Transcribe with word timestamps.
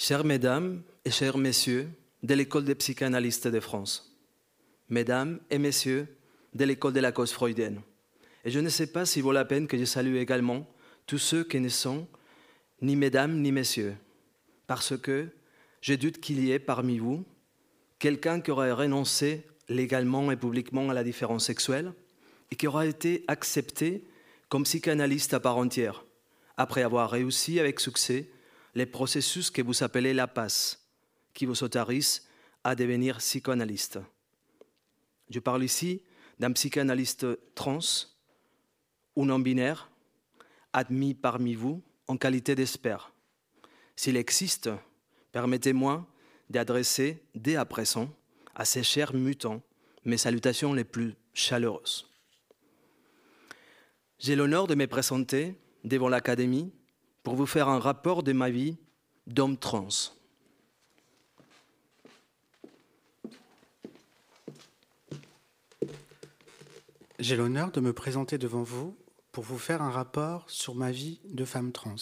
Chères 0.00 0.24
mesdames 0.24 0.84
et 1.04 1.10
chers 1.10 1.38
messieurs 1.38 1.88
de 2.22 2.32
l'école 2.32 2.64
des 2.64 2.76
psychanalystes 2.76 3.48
de 3.48 3.58
France, 3.58 4.16
mesdames 4.88 5.40
et 5.50 5.58
messieurs 5.58 6.06
de 6.54 6.64
l'école 6.64 6.92
de 6.92 7.00
la 7.00 7.10
cause 7.10 7.32
freudienne, 7.32 7.80
et 8.44 8.50
je 8.52 8.60
ne 8.60 8.68
sais 8.68 8.86
pas 8.86 9.04
s'il 9.04 9.24
vaut 9.24 9.32
la 9.32 9.44
peine 9.44 9.66
que 9.66 9.76
je 9.76 9.84
salue 9.84 10.14
également 10.14 10.68
tous 11.08 11.18
ceux 11.18 11.42
qui 11.42 11.58
ne 11.58 11.68
sont 11.68 12.06
ni 12.80 12.94
mesdames 12.94 13.42
ni 13.42 13.50
messieurs, 13.50 13.96
parce 14.68 14.96
que 14.96 15.26
je 15.80 15.94
doute 15.94 16.20
qu'il 16.20 16.44
y 16.44 16.52
ait 16.52 16.60
parmi 16.60 16.98
vous 16.98 17.24
quelqu'un 17.98 18.40
qui 18.40 18.52
aurait 18.52 18.70
renoncé 18.70 19.48
légalement 19.68 20.30
et 20.30 20.36
publiquement 20.36 20.88
à 20.90 20.94
la 20.94 21.02
différence 21.02 21.46
sexuelle 21.46 21.92
et 22.52 22.54
qui 22.54 22.68
aura 22.68 22.86
été 22.86 23.24
accepté 23.26 24.04
comme 24.48 24.62
psychanalyste 24.62 25.34
à 25.34 25.40
part 25.40 25.56
entière, 25.56 26.04
après 26.56 26.84
avoir 26.84 27.10
réussi 27.10 27.58
avec 27.58 27.80
succès 27.80 28.28
les 28.78 28.86
processus 28.86 29.50
que 29.50 29.60
vous 29.60 29.82
appelez 29.82 30.14
la 30.14 30.28
passe, 30.28 30.88
qui 31.34 31.46
vous 31.46 31.64
autorisent 31.64 32.22
à 32.62 32.76
devenir 32.76 33.18
psychanalyste. 33.18 33.98
Je 35.28 35.40
parle 35.40 35.64
ici 35.64 36.02
d'un 36.38 36.52
psychanalyste 36.52 37.26
trans 37.56 37.80
ou 39.16 39.24
non-binaire, 39.24 39.90
admis 40.72 41.14
parmi 41.14 41.54
vous 41.56 41.82
en 42.06 42.16
qualité 42.16 42.54
d'expert. 42.54 43.12
S'il 43.96 44.16
existe, 44.16 44.70
permettez-moi 45.32 46.06
d'adresser 46.48 47.24
dès 47.34 47.56
à 47.56 47.64
présent 47.64 48.08
à 48.54 48.64
ces 48.64 48.84
chers 48.84 49.12
mutants 49.12 49.60
mes 50.04 50.18
salutations 50.18 50.72
les 50.72 50.84
plus 50.84 51.16
chaleureuses. 51.34 52.08
J'ai 54.20 54.36
l'honneur 54.36 54.68
de 54.68 54.76
me 54.76 54.86
présenter 54.86 55.56
devant 55.82 56.08
l'Académie 56.08 56.72
pour 57.28 57.36
vous 57.36 57.44
faire 57.44 57.68
un 57.68 57.78
rapport 57.78 58.22
de 58.22 58.32
ma 58.32 58.48
vie 58.48 58.78
d'homme 59.26 59.58
trans. 59.58 59.86
J'ai 67.18 67.36
l'honneur 67.36 67.70
de 67.70 67.80
me 67.80 67.92
présenter 67.92 68.38
devant 68.38 68.62
vous 68.62 68.96
pour 69.30 69.44
vous 69.44 69.58
faire 69.58 69.82
un 69.82 69.90
rapport 69.90 70.48
sur 70.48 70.74
ma 70.74 70.90
vie 70.90 71.20
de 71.26 71.44
femme 71.44 71.70
trans. 71.70 71.96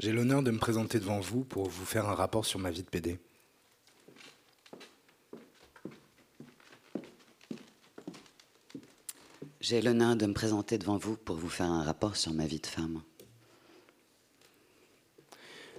J'ai 0.00 0.10
l'honneur 0.10 0.42
de 0.42 0.50
me 0.50 0.58
présenter 0.58 0.98
devant 0.98 1.20
vous 1.20 1.44
pour 1.44 1.68
vous 1.68 1.86
faire 1.86 2.08
un 2.08 2.16
rapport 2.16 2.44
sur 2.44 2.58
ma 2.58 2.72
vie 2.72 2.82
de 2.82 2.90
PD. 2.90 3.20
J'ai 9.60 9.82
l'honneur 9.82 10.14
de 10.14 10.24
me 10.26 10.34
présenter 10.34 10.78
devant 10.78 10.98
vous 10.98 11.16
pour 11.16 11.34
vous 11.34 11.48
faire 11.48 11.66
un 11.66 11.82
rapport 11.82 12.14
sur 12.14 12.32
ma 12.32 12.46
vie 12.46 12.60
de 12.60 12.66
femme. 12.66 13.02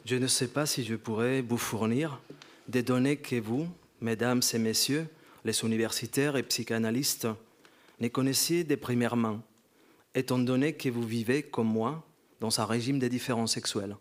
Je 0.04 0.18
ne 0.18 0.28
sais 0.28 0.50
pas 0.50 0.66
si 0.66 0.84
je 0.84 0.96
pourrais 0.96 1.42
vous 1.42 1.58
fournir 1.58 2.20
des 2.68 2.84
données 2.84 3.16
que 3.16 3.40
vous, 3.40 3.70
mesdames 4.02 4.42
et 4.54 4.58
messieurs, 4.58 5.08
les 5.46 5.64
universitaires 5.64 6.36
et 6.36 6.44
psychanalystes, 6.44 7.30
ne 8.02 8.10
connaissiez 8.10 8.66
de 8.66 8.76
première 8.76 9.16
main, 9.16 9.42
étant 10.14 10.40
donné 10.40 10.74
que 10.74 10.90
vous 10.90 11.04
vivez 11.08 11.44
comme 11.44 11.68
moi 11.68 12.06
dans 12.42 12.60
un 12.60 12.66
régime 12.66 13.00
des 13.00 13.10
différences 13.10 13.54
sexuelles. 13.54 13.96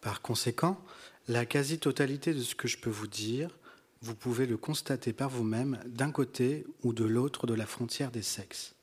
Par 0.00 0.22
conséquent, 0.22 0.82
la 1.28 1.44
quasi-totalité 1.44 2.32
de 2.32 2.40
ce 2.40 2.54
que 2.54 2.68
je 2.68 2.78
peux 2.78 2.90
vous 2.90 3.06
dire, 3.06 3.50
vous 4.02 4.16
pouvez 4.16 4.46
le 4.46 4.56
constater 4.56 5.12
par 5.12 5.30
vous-même 5.30 5.78
d'un 5.86 6.10
côté 6.10 6.66
ou 6.82 6.92
de 6.92 7.04
l'autre 7.04 7.46
de 7.46 7.54
la 7.54 7.66
frontière 7.66 8.10
des 8.10 8.22
sexes. 8.22 8.74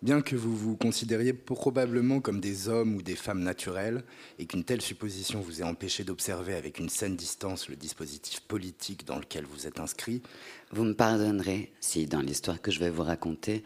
Bien 0.00 0.22
que 0.22 0.36
vous 0.36 0.56
vous 0.56 0.76
considériez 0.76 1.32
probablement 1.32 2.20
comme 2.20 2.40
des 2.40 2.68
hommes 2.68 2.94
ou 2.94 3.02
des 3.02 3.16
femmes 3.16 3.42
naturelles 3.42 4.04
et 4.38 4.46
qu'une 4.46 4.62
telle 4.62 4.80
supposition 4.80 5.40
vous 5.40 5.60
ait 5.60 5.64
empêché 5.64 6.04
d'observer 6.04 6.54
avec 6.54 6.78
une 6.78 6.88
saine 6.88 7.16
distance 7.16 7.68
le 7.68 7.76
dispositif 7.76 8.40
politique 8.40 9.04
dans 9.04 9.18
lequel 9.18 9.44
vous 9.44 9.66
êtes 9.66 9.80
inscrit, 9.80 10.22
Vous 10.70 10.84
me 10.84 10.94
pardonnerez 10.94 11.72
si, 11.80 12.06
dans 12.06 12.20
l'histoire 12.20 12.62
que 12.62 12.70
je 12.70 12.78
vais 12.78 12.90
vous 12.90 13.02
raconter, 13.02 13.64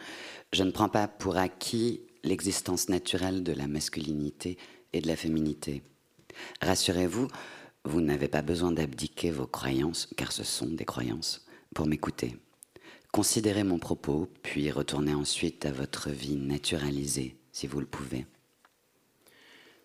je 0.53 0.62
ne 0.62 0.71
prends 0.71 0.89
pas 0.89 1.06
pour 1.06 1.37
acquis 1.37 2.01
l'existence 2.25 2.89
naturelle 2.89 3.43
de 3.43 3.53
la 3.53 3.69
masculinité 3.69 4.56
et 4.95 5.03
de 5.03 5.09
la 5.09 5.17
féminité. 5.17 5.83
Rassurez-vous, 6.62 7.29
vous 7.84 8.00
n'avez 8.00 8.28
pas 8.28 8.43
besoin 8.43 8.72
d'abdiquer 8.72 9.31
vos 9.31 9.47
croyances, 9.47 10.09
car 10.16 10.32
ce 10.32 10.44
sont 10.44 10.66
des 10.66 10.84
croyances, 10.84 11.44
pour 11.75 11.87
m'écouter. 11.87 12.37
Considérez 13.10 13.65
mon 13.65 13.78
propos, 13.78 14.28
puis 14.43 14.70
retournez 14.70 15.15
ensuite 15.15 15.66
à 15.66 15.72
votre 15.72 16.10
vie 16.10 16.37
naturalisée, 16.37 17.37
si 17.53 17.66
vous 17.66 17.81
le 17.81 17.87
pouvez. 17.87 18.25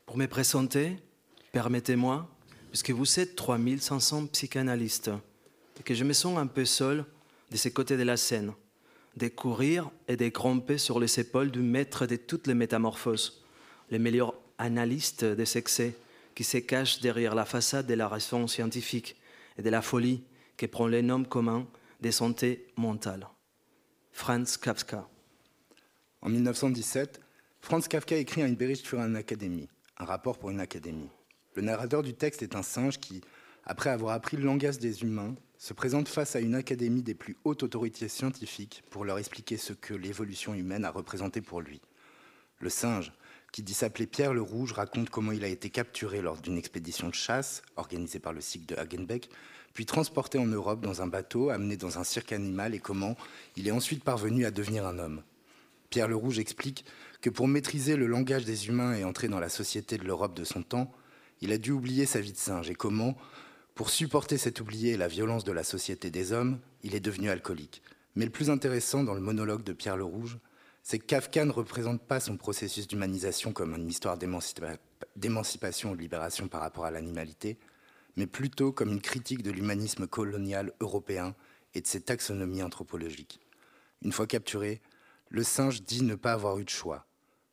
Pour 0.05 0.17
me 0.17 0.27
présenter, 0.27 0.97
permettez-moi, 1.51 2.29
puisque 2.69 2.91
vous 2.91 3.19
êtes 3.19 3.35
3500 3.35 4.27
psychanalystes, 4.27 5.11
et 5.79 5.83
que 5.83 5.93
je 5.93 6.03
me 6.03 6.13
sens 6.13 6.37
un 6.37 6.47
peu 6.47 6.65
seul 6.65 7.03
de 7.51 7.57
ces 7.57 7.71
côtés 7.71 7.97
de 7.97 8.03
la 8.03 8.17
scène, 8.17 8.53
de 9.17 9.27
courir 9.27 9.89
et 10.07 10.15
de 10.15 10.27
grimper 10.27 10.77
sur 10.77 10.99
les 10.99 11.19
épaules 11.19 11.51
du 11.51 11.61
maître 11.61 12.05
de 12.05 12.15
toutes 12.15 12.47
les 12.47 12.53
métamorphoses, 12.53 13.43
le 13.89 13.99
meilleur 13.99 14.35
analyste 14.57 15.25
des 15.25 15.57
excès 15.57 15.95
qui 16.37 16.43
se 16.43 16.59
cache 16.59 16.99
derrière 16.99 17.33
la 17.33 17.45
façade 17.45 17.87
de 17.87 17.95
la 17.95 18.07
raison 18.07 18.45
scientifique 18.45 19.15
et 19.57 19.63
de 19.63 19.71
la 19.71 19.81
folie 19.81 20.23
que 20.55 20.67
prend 20.67 20.85
les 20.85 21.01
noms 21.01 21.23
communs 21.23 21.65
de 21.99 22.11
santé 22.11 22.67
mentale. 22.77 23.27
Franz 24.11 24.55
Kafka. 24.59 25.09
En 26.21 26.29
1917, 26.29 27.19
Franz 27.59 27.87
Kafka 27.87 28.17
écrit 28.17 28.43
un 28.43 28.51
Bericht 28.51 28.85
für 28.85 28.99
eine 28.99 29.15
Académie, 29.15 29.67
un 29.97 30.05
rapport 30.05 30.37
pour 30.37 30.51
une 30.51 30.59
académie. 30.59 31.09
Le 31.55 31.63
narrateur 31.63 32.03
du 32.03 32.13
texte 32.13 32.43
est 32.43 32.55
un 32.55 32.61
singe 32.61 32.99
qui, 32.99 33.21
après 33.65 33.89
avoir 33.89 34.13
appris 34.13 34.37
le 34.37 34.43
langage 34.43 34.77
des 34.77 35.01
humains, 35.01 35.33
se 35.57 35.73
présente 35.73 36.07
face 36.07 36.35
à 36.35 36.39
une 36.39 36.53
académie 36.53 37.01
des 37.01 37.15
plus 37.15 37.35
hautes 37.45 37.63
autorités 37.63 38.09
scientifiques 38.09 38.83
pour 38.91 39.05
leur 39.05 39.17
expliquer 39.17 39.57
ce 39.57 39.73
que 39.73 39.95
l'évolution 39.95 40.53
humaine 40.53 40.85
a 40.85 40.91
représenté 40.91 41.41
pour 41.41 41.61
lui. 41.61 41.81
Le 42.59 42.69
singe, 42.69 43.11
qui 43.51 43.63
dit 43.63 43.73
s'appeler 43.73 44.07
Pierre 44.07 44.33
le 44.33 44.41
Rouge, 44.41 44.73
raconte 44.73 45.09
comment 45.09 45.31
il 45.31 45.43
a 45.43 45.47
été 45.47 45.69
capturé 45.69 46.21
lors 46.21 46.37
d'une 46.41 46.57
expédition 46.57 47.09
de 47.09 47.13
chasse 47.13 47.61
organisée 47.75 48.19
par 48.19 48.33
le 48.33 48.41
cycle 48.41 48.65
de 48.65 48.75
Hagenbeck, 48.75 49.29
puis 49.73 49.85
transporté 49.85 50.37
en 50.37 50.45
Europe 50.45 50.81
dans 50.81 51.01
un 51.01 51.07
bateau, 51.07 51.49
amené 51.49 51.77
dans 51.77 51.99
un 51.99 52.03
cirque 52.03 52.31
animal 52.31 52.73
et 52.73 52.79
comment 52.79 53.15
il 53.55 53.67
est 53.67 53.71
ensuite 53.71 54.03
parvenu 54.03 54.45
à 54.45 54.51
devenir 54.51 54.85
un 54.85 54.99
homme. 54.99 55.21
Pierre 55.89 56.07
le 56.07 56.15
Rouge 56.15 56.39
explique 56.39 56.85
que 57.21 57.29
pour 57.29 57.47
maîtriser 57.47 57.95
le 57.95 58.07
langage 58.07 58.45
des 58.45 58.67
humains 58.67 58.95
et 58.95 59.03
entrer 59.03 59.27
dans 59.27 59.39
la 59.39 59.49
société 59.49 59.97
de 59.97 60.03
l'Europe 60.03 60.35
de 60.35 60.43
son 60.43 60.63
temps, 60.63 60.91
il 61.41 61.51
a 61.51 61.57
dû 61.57 61.71
oublier 61.71 62.05
sa 62.05 62.19
vie 62.19 62.33
de 62.33 62.37
singe 62.37 62.69
et 62.69 62.75
comment, 62.75 63.15
pour 63.75 63.89
supporter 63.89 64.37
cet 64.37 64.59
oublié 64.59 64.93
et 64.93 64.97
la 64.97 65.07
violence 65.07 65.43
de 65.43 65.51
la 65.51 65.63
société 65.63 66.09
des 66.09 66.33
hommes, 66.33 66.59
il 66.83 66.95
est 66.95 66.99
devenu 66.99 67.29
alcoolique. 67.29 67.83
Mais 68.15 68.25
le 68.25 68.31
plus 68.31 68.49
intéressant 68.49 69.03
dans 69.03 69.13
le 69.13 69.21
monologue 69.21 69.63
de 69.63 69.73
Pierre 69.73 69.97
le 69.97 70.03
Rouge, 70.03 70.39
c'est 70.89 70.99
que 70.99 71.05
Kafka 71.05 71.43
ne 71.43 71.51
représente 71.51 72.01
pas 72.01 72.21
son 72.21 72.37
processus 72.37 72.87
d'humanisation 72.87 73.51
comme 73.51 73.75
une 73.75 73.89
histoire 73.89 74.17
d'émancipa- 74.17 74.77
d'émancipation 75.17 75.91
ou 75.91 75.97
de 75.97 76.01
libération 76.01 76.47
par 76.47 76.61
rapport 76.61 76.85
à 76.85 76.91
l'animalité, 76.91 77.57
mais 78.15 78.25
plutôt 78.25 78.71
comme 78.71 78.93
une 78.93 79.01
critique 79.01 79.43
de 79.43 79.51
l'humanisme 79.51 80.07
colonial 80.07 80.71
européen 80.79 81.35
et 81.73 81.81
de 81.81 81.87
ses 81.87 81.99
taxonomies 81.99 82.63
anthropologiques. 82.63 83.41
Une 84.01 84.13
fois 84.13 84.27
capturé, 84.27 84.81
le 85.27 85.43
singe 85.43 85.81
dit 85.83 86.03
ne 86.03 86.15
pas 86.15 86.31
avoir 86.31 86.57
eu 86.57 86.63
de 86.63 86.69
choix. 86.69 87.05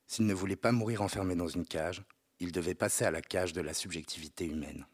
S'il 0.06 0.26
ne 0.26 0.34
voulait 0.34 0.54
pas 0.54 0.70
mourir 0.70 1.02
enfermé 1.02 1.34
dans 1.34 1.48
une 1.48 1.66
cage, 1.66 2.04
il 2.38 2.52
devait 2.52 2.76
passer 2.76 3.04
à 3.04 3.10
la 3.10 3.20
cage 3.20 3.52
de 3.52 3.62
la 3.62 3.74
subjectivité 3.74 4.46
humaine. 4.46 4.86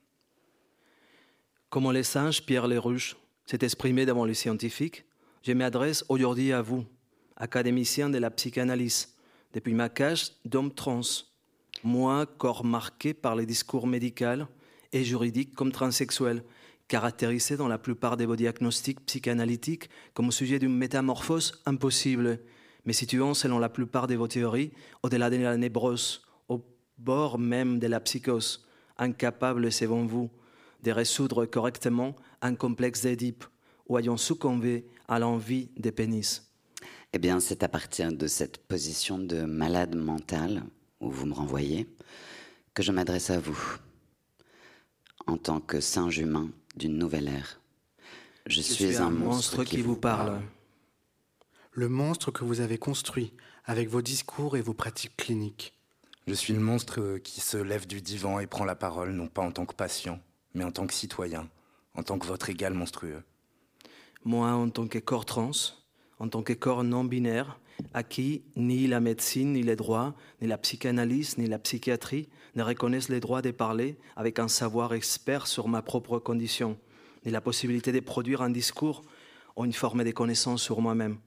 Comme 1.69 1.93
le 1.93 2.03
singe 2.03 2.47
Pierre 2.47 2.69
le 2.69 2.79
Rouge 2.79 3.19
s'est 3.45 3.59
exprimé 3.61 4.07
devant 4.07 4.25
les 4.25 4.33
scientifiques, 4.33 5.05
je 5.43 5.53
m'adresse 5.53 6.07
aujourd'hui 6.09 6.55
à 6.55 6.63
vous, 6.63 6.87
académiciens 7.41 8.11
de 8.11 8.19
la 8.19 8.31
psychanalyse, 8.31 9.15
depuis 9.55 9.75
ma 9.75 9.89
cage 9.89 10.33
d'homme 10.45 10.73
trans, 10.73 11.01
moi, 11.83 12.27
corps 12.27 12.65
marqué 12.65 13.15
par 13.15 13.35
les 13.35 13.47
discours 13.47 13.87
médicaux 13.87 14.47
et 14.93 15.03
juridiques 15.03 15.55
comme 15.55 15.73
transsexuel, 15.73 16.45
caractérisé 16.87 17.57
dans 17.57 17.69
la 17.69 17.79
plupart 17.79 18.17
de 18.17 18.25
vos 18.25 18.37
diagnostics 18.37 19.01
psychanalytiques 19.07 19.89
comme 20.13 20.31
sujet 20.31 20.59
d'une 20.59 20.77
métamorphose 20.77 21.63
impossible, 21.65 22.41
mais 22.85 22.93
situant, 22.93 23.33
selon 23.33 23.59
la 23.59 23.69
plupart 23.69 24.07
de 24.07 24.17
vos 24.17 24.29
théories, 24.29 24.73
au-delà 25.03 25.31
de 25.31 25.37
la 25.37 25.57
nébrose, 25.57 26.23
au 26.49 26.63
bord 26.99 27.39
même 27.39 27.79
de 27.79 27.87
la 27.87 28.01
psychose, 28.01 28.67
incapable, 28.99 29.73
selon 29.73 30.05
vous, 30.05 30.31
de 30.83 30.91
résoudre 30.91 31.47
correctement 31.47 32.15
un 32.43 32.55
complexe 32.55 33.03
d'Édipe 33.03 33.45
ou 33.89 33.99
ayant 33.99 34.17
succombé 34.17 34.87
à 35.09 35.19
l'envie 35.19 35.71
des 35.77 35.93
pénis. 35.93 36.50
Eh 37.13 37.19
bien, 37.19 37.41
c'est 37.41 37.65
à 37.65 37.69
partir 37.69 38.13
de 38.13 38.27
cette 38.29 38.59
position 38.59 39.19
de 39.19 39.43
malade 39.43 39.97
mental, 39.97 40.63
où 41.01 41.11
vous 41.11 41.27
me 41.27 41.35
renvoyez, 41.35 41.89
que 42.73 42.85
je 42.85 42.93
m'adresse 42.93 43.31
à 43.31 43.41
vous, 43.41 43.61
en 45.27 45.37
tant 45.37 45.61
que 45.61 45.81
singe 45.81 46.19
humain 46.19 46.51
d'une 46.77 46.97
nouvelle 46.97 47.27
ère. 47.27 47.61
Je, 48.47 48.61
suis, 48.61 48.97
un 48.97 49.11
monstre, 49.11 49.65
qui 49.65 49.83
vous 49.83 49.97
parle. 49.97 50.41
Le 51.73 51.89
monstre 51.89 52.31
que 52.31 52.45
vous 52.45 52.61
avez 52.61 52.79
construit 52.79 53.33
avec 53.65 53.89
vos 53.89 54.03
discours 54.03 54.57
et 54.57 54.63
vos 54.63 54.75
pratiques 54.75 55.17
cliniques. 55.17 55.75
Je 56.29 56.35
suis 56.35 56.53
le 56.53 56.61
monstre 56.61 57.19
qui 57.19 57.41
se 57.41 57.57
lève 57.57 57.89
du 57.89 58.01
divan 58.01 58.39
et 58.39 58.47
prend 58.47 58.65
la 58.65 58.77
parole, 58.77 59.11
non 59.11 59.27
pas 59.27 59.43
en 59.43 59.51
tant 59.51 59.67
que 59.67 59.75
patient, 59.75 60.21
mais 60.55 60.63
en 60.63 60.71
tant 60.71 60.87
que 60.87 60.95
citoyen, 60.95 61.49
en 61.95 62.05
tant 62.05 62.19
que 62.21 62.27
votre 62.27 62.51
égal 62.51 62.73
monstrueux. 62.73 63.23
Moi, 64.25 64.49
en 64.49 64.71
tant 64.71 64.87
que 64.87 64.99
corps 64.99 65.25
trans, 65.25 65.51
en 66.21 66.29
tant 66.29 66.43
que 66.43 66.53
corps 66.53 66.85
non 66.85 67.03
binaire, 67.03 67.59
à 67.95 68.03
qui 68.03 68.43
ni 68.55 68.87
la 68.87 69.01
médecine, 69.01 69.55
ni 69.55 69.63
les 69.63 69.75
droits, 69.75 70.15
ni 70.41 70.47
la 70.47 70.59
psychanalyse, 70.59 71.39
ni 71.39 71.47
la 71.47 71.59
psychiatrie 71.59 72.29
ne 72.55 72.63
reconnaissent 72.63 73.09
les 73.09 73.21
droits 73.21 73.43
de 73.43 73.51
parler 73.51 73.97
avec 74.17 74.39
un 74.39 74.49
savoir 74.49 74.93
expert 74.93 75.47
sur 75.47 75.67
ma 75.67 75.83
propre 75.83 76.19
condition, 76.19 76.77
ni 77.25 77.33
la 77.33 77.41
possibilité 77.41 77.91
de 77.91 78.01
produire 78.01 78.43
un 78.43 78.51
discours 78.51 79.03
ou 79.57 79.65
une 79.65 79.73
forme 79.73 80.05
de 80.05 80.11
connaissance 80.11 80.63
sur 80.63 80.81
moi-même. 80.81 81.19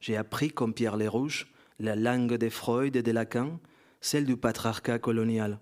J'ai 0.00 0.16
appris, 0.16 0.50
comme 0.50 0.72
Pierre 0.72 0.96
Lérouge, 0.96 1.52
la 1.78 1.94
langue 1.94 2.34
de 2.34 2.48
Freud 2.48 2.96
et 2.96 3.02
de 3.02 3.12
Lacan, 3.12 3.60
celle 4.00 4.24
du 4.24 4.36
patriarcat 4.36 4.98
colonial, 4.98 5.58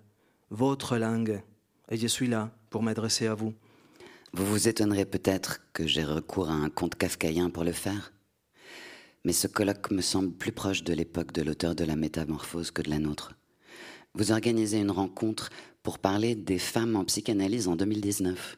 votre 0.51 0.97
langue, 0.97 1.43
et 1.91 1.97
je 1.97 2.07
suis 2.07 2.29
là 2.29 2.53
pour 2.71 2.83
m'adresser 2.83 3.27
à 3.27 3.35
vous. 3.35 3.53
Vous 4.33 4.47
vous 4.47 4.69
étonnerez 4.69 5.07
peut-être 5.07 5.61
que 5.73 5.87
j'ai 5.87 6.05
recours 6.05 6.51
à 6.51 6.55
un 6.55 6.69
conte 6.69 6.95
kafkaïen 6.95 7.51
pour 7.51 7.65
le 7.65 7.73
faire 7.73 8.13
mais 9.27 9.33
ce 9.33 9.49
colloque 9.49 9.91
me 9.91 10.03
semble 10.03 10.31
plus 10.31 10.53
proche 10.53 10.85
de 10.85 10.95
l'époque 10.95 11.33
de 11.33 11.43
l'auteur 11.43 11.75
de 11.75 11.83
la 11.83 11.97
métamorphose 11.97 12.71
que 12.71 12.81
de 12.81 12.91
la 12.91 13.01
nôtre. 13.01 13.35
Vous 14.15 14.31
organisez 14.31 14.79
une 14.79 14.93
rencontre 14.93 15.51
pour 15.83 15.99
parler 15.99 16.37
des 16.37 16.61
femmes 16.61 16.95
en 16.95 17.05
psychanalyse 17.05 17.67
en 17.67 17.75
2019, 17.75 18.57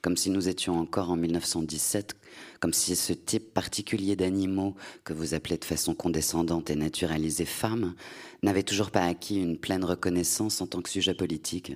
comme 0.00 0.16
si 0.16 0.30
nous 0.30 0.48
étions 0.48 0.78
encore 0.78 1.10
en 1.10 1.16
1917, 1.16 2.14
comme 2.60 2.72
si 2.72 2.94
ce 2.94 3.12
type 3.12 3.52
particulier 3.52 4.14
d'animaux 4.14 4.76
que 5.02 5.12
vous 5.12 5.34
appelez 5.34 5.58
de 5.58 5.64
façon 5.64 5.96
condescendante 5.96 6.70
et 6.70 6.76
naturalisée 6.76 7.44
femmes 7.44 7.96
n'avait 8.44 8.62
toujours 8.62 8.92
pas 8.92 9.02
acquis 9.02 9.40
une 9.40 9.58
pleine 9.58 9.84
reconnaissance 9.84 10.60
en 10.60 10.68
tant 10.68 10.80
que 10.80 10.90
sujet 10.90 11.14
politique, 11.14 11.72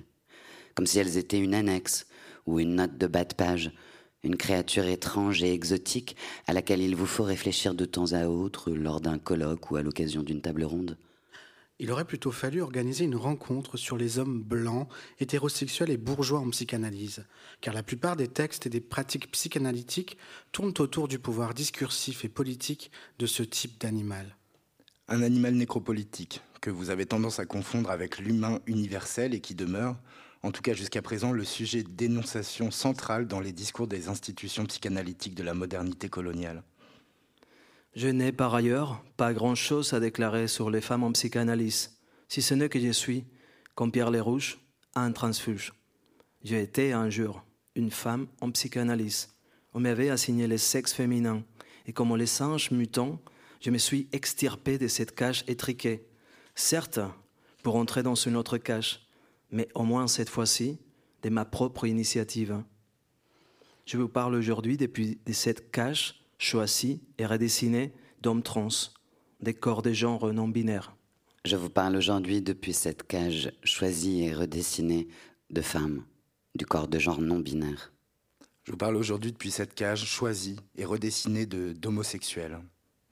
comme 0.77 0.87
si 0.87 1.01
elles 1.01 1.17
étaient 1.17 1.41
une 1.41 1.55
annexe 1.55 2.07
ou 2.47 2.61
une 2.61 2.77
note 2.77 2.97
de 2.97 3.09
bas 3.09 3.25
de 3.25 3.35
page 3.35 3.73
une 4.23 4.37
créature 4.37 4.87
étrange 4.87 5.43
et 5.43 5.53
exotique 5.53 6.17
à 6.47 6.53
laquelle 6.53 6.81
il 6.81 6.95
vous 6.95 7.07
faut 7.07 7.25
réfléchir 7.25 7.75
de 7.75 7.85
temps 7.85 8.13
à 8.13 8.27
autre 8.27 8.71
lors 8.71 9.01
d'un 9.01 9.19
colloque 9.19 9.71
ou 9.71 9.77
à 9.77 9.83
l'occasion 9.83 10.23
d'une 10.23 10.41
table 10.41 10.65
ronde 10.65 10.97
Il 11.79 11.91
aurait 11.91 12.05
plutôt 12.05 12.31
fallu 12.31 12.63
organiser 12.63 13.05
une 13.05 13.17
rencontre 13.17 13.77
sur 13.77 13.97
les 13.97 14.19
hommes 14.19 14.43
blancs, 14.43 14.89
hétérosexuels 15.19 15.91
et 15.91 15.97
bourgeois 15.97 16.41
en 16.41 16.51
psychanalyse, 16.51 17.27
car 17.61 17.75
la 17.75 17.83
plupart 17.83 18.17
des 18.17 18.29
textes 18.29 18.67
et 18.67 18.71
des 18.71 18.81
pratiques 18.81 19.31
psychanalytiques 19.33 20.17
tournent 20.53 20.75
autour 20.79 21.09
du 21.09 21.19
pouvoir 21.19 21.55
discursif 21.55 22.25
et 22.25 22.29
politique 22.29 22.93
de 23.19 23.27
ce 23.27 23.43
type 23.43 23.81
d'animal. 23.81 24.37
Un 25.09 25.23
animal 25.23 25.55
nécropolitique 25.55 26.43
que 26.61 26.71
vous 26.71 26.91
avez 26.91 27.07
tendance 27.07 27.41
à 27.41 27.45
confondre 27.45 27.91
avec 27.91 28.19
l'humain 28.19 28.61
universel 28.67 29.35
et 29.35 29.41
qui 29.41 29.57
demeure, 29.57 29.97
en 30.43 30.51
tout 30.51 30.63
cas 30.63 30.75
jusqu'à 30.75 31.03
présent, 31.03 31.33
le 31.33 31.45
sujet 31.45 31.83
d'énonciation 31.83 32.71
central 32.71 33.27
dans 33.27 33.41
les 33.41 33.53
discours 33.53 33.87
des 33.87 34.09
institutions 34.09 34.67
psychanalytiques 34.67 35.35
de 35.35 35.43
la 35.43 35.55
modernité 35.55 36.09
coloniale. 36.09 36.63
Je 37.95 38.09
n'ai 38.09 38.33
par 38.33 38.55
ailleurs 38.55 39.05
pas 39.17 39.33
grand-chose 39.33 39.93
à 39.93 40.01
déclarer 40.01 40.49
sur 40.49 40.71
les 40.71 40.81
femmes 40.81 41.05
en 41.05 41.13
psychanalyse, 41.13 41.99
si 42.29 42.43
ce 42.43 42.55
n'est 42.55 42.69
que 42.69 42.81
je 42.81 42.91
suis, 42.91 43.25
comme 43.75 43.93
Pierre 43.93 44.11
Lérouge, 44.11 44.59
un 44.95 45.13
transfuge. 45.13 45.73
J'ai 46.43 46.63
été 46.63 46.93
un 46.93 47.11
jour 47.11 47.45
une 47.75 47.91
femme 47.91 48.27
en 48.41 48.51
psychanalyse. 48.51 49.35
On 49.75 49.81
m'avait 49.81 50.11
assigné 50.11 50.47
le 50.47 50.59
sexe 50.59 50.93
féminin, 50.93 51.43
et 51.87 51.93
comme 51.93 52.15
les 52.17 52.27
singes 52.27 52.71
mutants, 52.71 53.21
je 53.61 53.71
me 53.71 53.79
suis 53.79 54.09
extirpé 54.13 54.77
de 54.79 54.89
cette 54.89 55.15
cage 55.15 55.45
étriquée. 55.47 56.07
Certes, 56.55 57.01
pour 57.63 57.77
entrer 57.77 58.03
dans 58.03 58.15
une 58.15 58.37
autre 58.37 58.59
cage, 58.59 59.02
mais 59.53 59.69
au 59.75 59.85
moins 59.85 60.09
cette 60.09 60.31
fois-ci 60.31 60.79
de 61.23 61.29
ma 61.29 61.45
propre 61.45 61.87
initiative. 61.87 62.63
Je 63.87 63.97
vous 63.97 64.09
parle 64.09 64.35
aujourd'hui 64.35 64.77
depuis 64.77 65.21
de 65.25 65.33
cette 65.33 65.71
cage 65.71 66.25
choisie 66.39 67.01
et 67.19 67.27
redessinée 67.27 67.93
d'hommes 68.21 68.43
trans, 68.43 68.69
des 69.41 69.55
corps 69.55 69.83
de 69.83 69.93
genre 69.93 70.33
non 70.33 70.49
binaires. 70.49 70.97
Je 71.45 71.57
vous 71.57 71.71
parle 71.71 71.97
aujourd'hui 71.97 72.41
depuis 72.41 72.73
cette 72.73 73.05
cage 73.07 73.53
choisie 73.63 74.23
et 74.23 74.33
redessinée 74.33 75.09
de 75.51 75.61
femmes, 75.61 76.05
du 76.55 76.67
corps 76.67 76.89
de 76.89 76.99
genre 76.99 77.21
non 77.21 77.41
binaire. 77.41 77.93
Je 78.65 78.71
vous 78.71 78.79
parle 78.79 78.97
aujourd'hui 78.97 79.33
depuis 79.33 79.51
cette 79.51 79.75
cage 79.75 80.05
choisie 80.05 80.57
et 80.77 80.85
redessinée 80.85 81.47
d'homosexuels, 81.47 82.61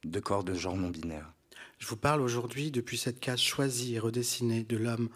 de 0.04 0.20
corps 0.20 0.44
de 0.44 0.54
genre 0.54 0.76
non 0.76 0.90
binaire. 0.90 1.32
Je 1.78 1.88
vous 1.88 1.96
parle 1.96 2.20
aujourd'hui 2.20 2.70
depuis 2.70 2.98
cette 2.98 3.18
cage 3.18 3.42
choisie 3.42 3.94
et 3.94 3.98
redessinée 3.98 4.62
de 4.62 4.76
l'homme 4.76 5.08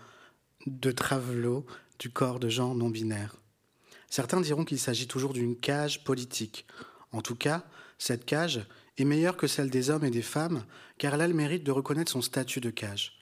de 0.66 0.92
travelot 0.92 1.66
du 1.98 2.10
corps 2.10 2.40
de 2.40 2.48
gens 2.48 2.74
non 2.74 2.88
binaires. 2.88 3.36
Certains 4.10 4.40
diront 4.40 4.64
qu'il 4.64 4.78
s'agit 4.78 5.06
toujours 5.06 5.32
d'une 5.32 5.56
cage 5.56 6.04
politique. 6.04 6.66
En 7.12 7.20
tout 7.20 7.36
cas, 7.36 7.64
cette 7.98 8.24
cage 8.24 8.66
est 8.98 9.04
meilleure 9.04 9.36
que 9.36 9.46
celle 9.46 9.70
des 9.70 9.90
hommes 9.90 10.04
et 10.04 10.10
des 10.10 10.22
femmes, 10.22 10.64
car 10.98 11.14
elle 11.14 11.20
a 11.20 11.28
le 11.28 11.34
mérite 11.34 11.64
de 11.64 11.72
reconnaître 11.72 12.12
son 12.12 12.22
statut 12.22 12.60
de 12.60 12.70
cage. 12.70 13.18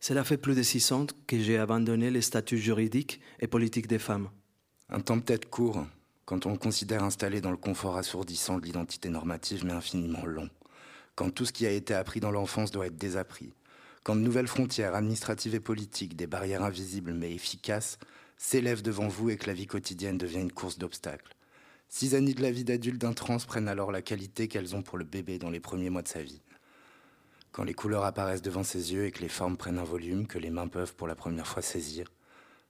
Cela 0.00 0.24
fait 0.24 0.36
plus 0.36 0.54
de 0.54 0.62
six 0.62 0.92
ans 0.92 1.06
que 1.26 1.38
j'ai 1.38 1.58
abandonné 1.58 2.10
les 2.10 2.22
statuts 2.22 2.58
juridiques 2.58 3.20
et 3.40 3.46
politiques 3.46 3.86
des 3.86 3.98
femmes. 4.00 4.30
Un 4.88 5.00
temps 5.00 5.20
peut-être 5.20 5.48
court, 5.48 5.86
quand 6.24 6.44
on 6.44 6.52
le 6.52 6.58
considère 6.58 7.04
installé 7.04 7.40
dans 7.40 7.50
le 7.50 7.56
confort 7.56 7.96
assourdissant 7.96 8.58
de 8.58 8.64
l'identité 8.64 9.08
normative, 9.08 9.64
mais 9.64 9.72
infiniment 9.72 10.26
long. 10.26 10.50
Quand 11.14 11.30
tout 11.30 11.44
ce 11.44 11.52
qui 11.52 11.66
a 11.66 11.70
été 11.70 11.94
appris 11.94 12.20
dans 12.20 12.30
l'enfance 12.30 12.70
doit 12.70 12.86
être 12.86 12.96
désappris, 12.96 13.52
quand 14.04 14.16
de 14.16 14.20
nouvelles 14.20 14.48
frontières 14.48 14.94
administratives 14.94 15.54
et 15.54 15.60
politiques, 15.60 16.16
des 16.16 16.26
barrières 16.26 16.62
invisibles 16.62 17.12
mais 17.12 17.32
efficaces, 17.32 17.98
s'élèvent 18.36 18.82
devant 18.82 19.08
vous 19.08 19.30
et 19.30 19.36
que 19.36 19.46
la 19.46 19.54
vie 19.54 19.66
quotidienne 19.66 20.18
devient 20.18 20.40
une 20.40 20.52
course 20.52 20.78
d'obstacles. 20.78 21.36
Six 21.88 22.14
années 22.14 22.34
de 22.34 22.42
la 22.42 22.50
vie 22.50 22.64
d'adulte 22.64 23.00
d'un 23.00 23.12
trans 23.12 23.36
prennent 23.38 23.68
alors 23.68 23.92
la 23.92 24.02
qualité 24.02 24.48
qu'elles 24.48 24.74
ont 24.74 24.82
pour 24.82 24.98
le 24.98 25.04
bébé 25.04 25.38
dans 25.38 25.50
les 25.50 25.60
premiers 25.60 25.90
mois 25.90 26.02
de 26.02 26.08
sa 26.08 26.22
vie. 26.22 26.40
Quand 27.52 27.64
les 27.64 27.74
couleurs 27.74 28.04
apparaissent 28.04 28.42
devant 28.42 28.64
ses 28.64 28.94
yeux 28.94 29.04
et 29.04 29.12
que 29.12 29.20
les 29.20 29.28
formes 29.28 29.58
prennent 29.58 29.78
un 29.78 29.84
volume 29.84 30.26
que 30.26 30.38
les 30.38 30.50
mains 30.50 30.68
peuvent 30.68 30.94
pour 30.94 31.06
la 31.06 31.14
première 31.14 31.46
fois 31.46 31.62
saisir. 31.62 32.10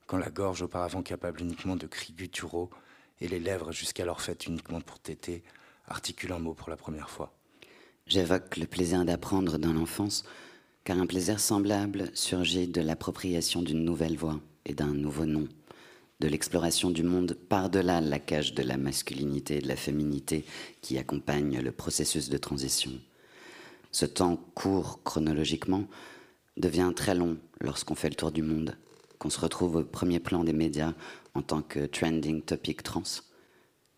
Quand 0.08 0.18
la 0.18 0.28
gorge, 0.28 0.60
auparavant 0.62 1.02
capable 1.02 1.40
uniquement 1.40 1.76
de 1.76 1.86
cris 1.86 2.12
gutturaux, 2.12 2.68
et 3.20 3.28
les 3.28 3.38
lèvres 3.38 3.70
jusqu'alors 3.72 4.20
faites 4.20 4.46
uniquement 4.46 4.80
pour 4.80 4.98
téter, 4.98 5.44
articulent 5.86 6.32
un 6.32 6.40
mot 6.40 6.54
pour 6.54 6.68
la 6.68 6.76
première 6.76 7.08
fois. 7.08 7.32
J'évoque 8.08 8.56
le 8.56 8.66
plaisir 8.66 9.04
d'apprendre 9.04 9.58
dans 9.58 9.72
l'enfance 9.72 10.24
car 10.84 10.98
un 10.98 11.06
plaisir 11.06 11.38
semblable 11.38 12.10
surgit 12.14 12.66
de 12.66 12.80
l'appropriation 12.80 13.62
d'une 13.62 13.84
nouvelle 13.84 14.16
voix 14.16 14.40
et 14.66 14.74
d'un 14.74 14.92
nouveau 14.94 15.26
nom, 15.26 15.48
de 16.20 16.28
l'exploration 16.28 16.90
du 16.90 17.02
monde 17.02 17.36
par-delà 17.48 18.00
la 18.00 18.18
cage 18.18 18.54
de 18.54 18.62
la 18.62 18.76
masculinité 18.76 19.56
et 19.58 19.60
de 19.60 19.68
la 19.68 19.76
féminité 19.76 20.44
qui 20.80 20.98
accompagne 20.98 21.60
le 21.60 21.72
processus 21.72 22.28
de 22.28 22.38
transition. 22.38 22.92
Ce 23.92 24.06
temps 24.06 24.36
court 24.54 25.00
chronologiquement 25.04 25.86
devient 26.56 26.92
très 26.94 27.14
long 27.14 27.36
lorsqu'on 27.60 27.94
fait 27.94 28.08
le 28.08 28.14
tour 28.14 28.32
du 28.32 28.42
monde, 28.42 28.76
qu'on 29.18 29.30
se 29.30 29.40
retrouve 29.40 29.76
au 29.76 29.84
premier 29.84 30.18
plan 30.18 30.42
des 30.44 30.52
médias 30.52 30.94
en 31.34 31.42
tant 31.42 31.62
que 31.62 31.86
trending 31.86 32.42
topic 32.42 32.82
trans, 32.82 33.02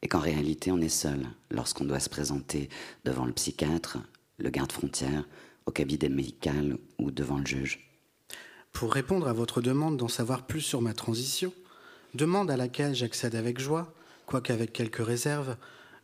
et 0.03 0.09
qu'en 0.09 0.19
réalité 0.19 0.71
on 0.71 0.81
est 0.81 0.89
seul 0.89 1.27
lorsqu'on 1.51 1.85
doit 1.85 2.01
se 2.01 2.11
présenter 2.11 2.69
devant 3.05 3.25
le 3.25 3.33
psychiatre, 3.33 3.99
le 4.39 4.51
garde-frontière, 4.51 5.25
au 5.67 5.71
cabinet 5.71 6.09
médical 6.09 6.79
ou 6.99 7.11
devant 7.11 7.39
le 7.39 7.47
juge. 7.47 7.91
Pour 8.73 8.93
répondre 8.93 9.29
à 9.29 9.33
votre 9.33 9.61
demande 9.61 9.97
d'en 9.97 10.09
savoir 10.09 10.47
plus 10.47 10.61
sur 10.61 10.83
ma 10.83 10.95
transition, 10.95 11.53
demande 12.15 12.51
à 12.51 12.57
laquelle 12.57 12.95
j'accède 12.95 13.35
avec 13.35 13.59
joie, 13.59 13.93
quoique 14.27 14.53
avec 14.53 14.73
quelques 14.73 15.05
réserves, 15.05 15.57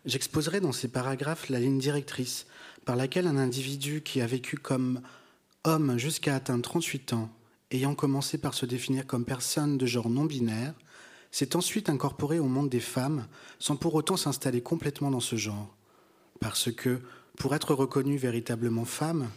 j'exposerai 0.04 0.60
dans 0.60 0.72
ces 0.72 0.88
paragraphes 0.88 1.48
la 1.48 1.60
ligne 1.60 1.78
directrice 1.78 2.46
par 2.84 2.96
laquelle 2.96 3.26
un 3.26 3.36
individu 3.36 4.02
qui 4.02 4.20
a 4.20 4.26
vécu 4.26 4.56
comme 4.56 5.00
homme 5.64 5.98
jusqu'à 5.98 6.34
atteindre 6.34 6.62
38 6.62 7.12
ans, 7.12 7.30
ayant 7.70 7.94
commencé 7.94 8.38
par 8.38 8.54
se 8.54 8.66
définir 8.66 9.06
comme 9.06 9.24
personne 9.24 9.76
de 9.76 9.86
genre 9.86 10.08
non 10.08 10.24
binaire, 10.24 10.74
s'est 11.30 11.56
ensuite 11.56 11.88
incorporé 11.88 12.38
au 12.38 12.46
monde 12.46 12.68
des 12.68 12.80
femmes 12.80 13.26
sans 13.58 13.76
pour 13.76 13.94
autant 13.94 14.16
s'installer 14.16 14.62
complètement 14.62 15.10
dans 15.10 15.20
ce 15.20 15.36
genre. 15.36 15.74
Parce 16.40 16.72
que, 16.72 17.00
pour 17.36 17.54
être 17.54 17.74
reconnue 17.74 18.16
véritablement 18.16 18.84
femme, 18.84 19.28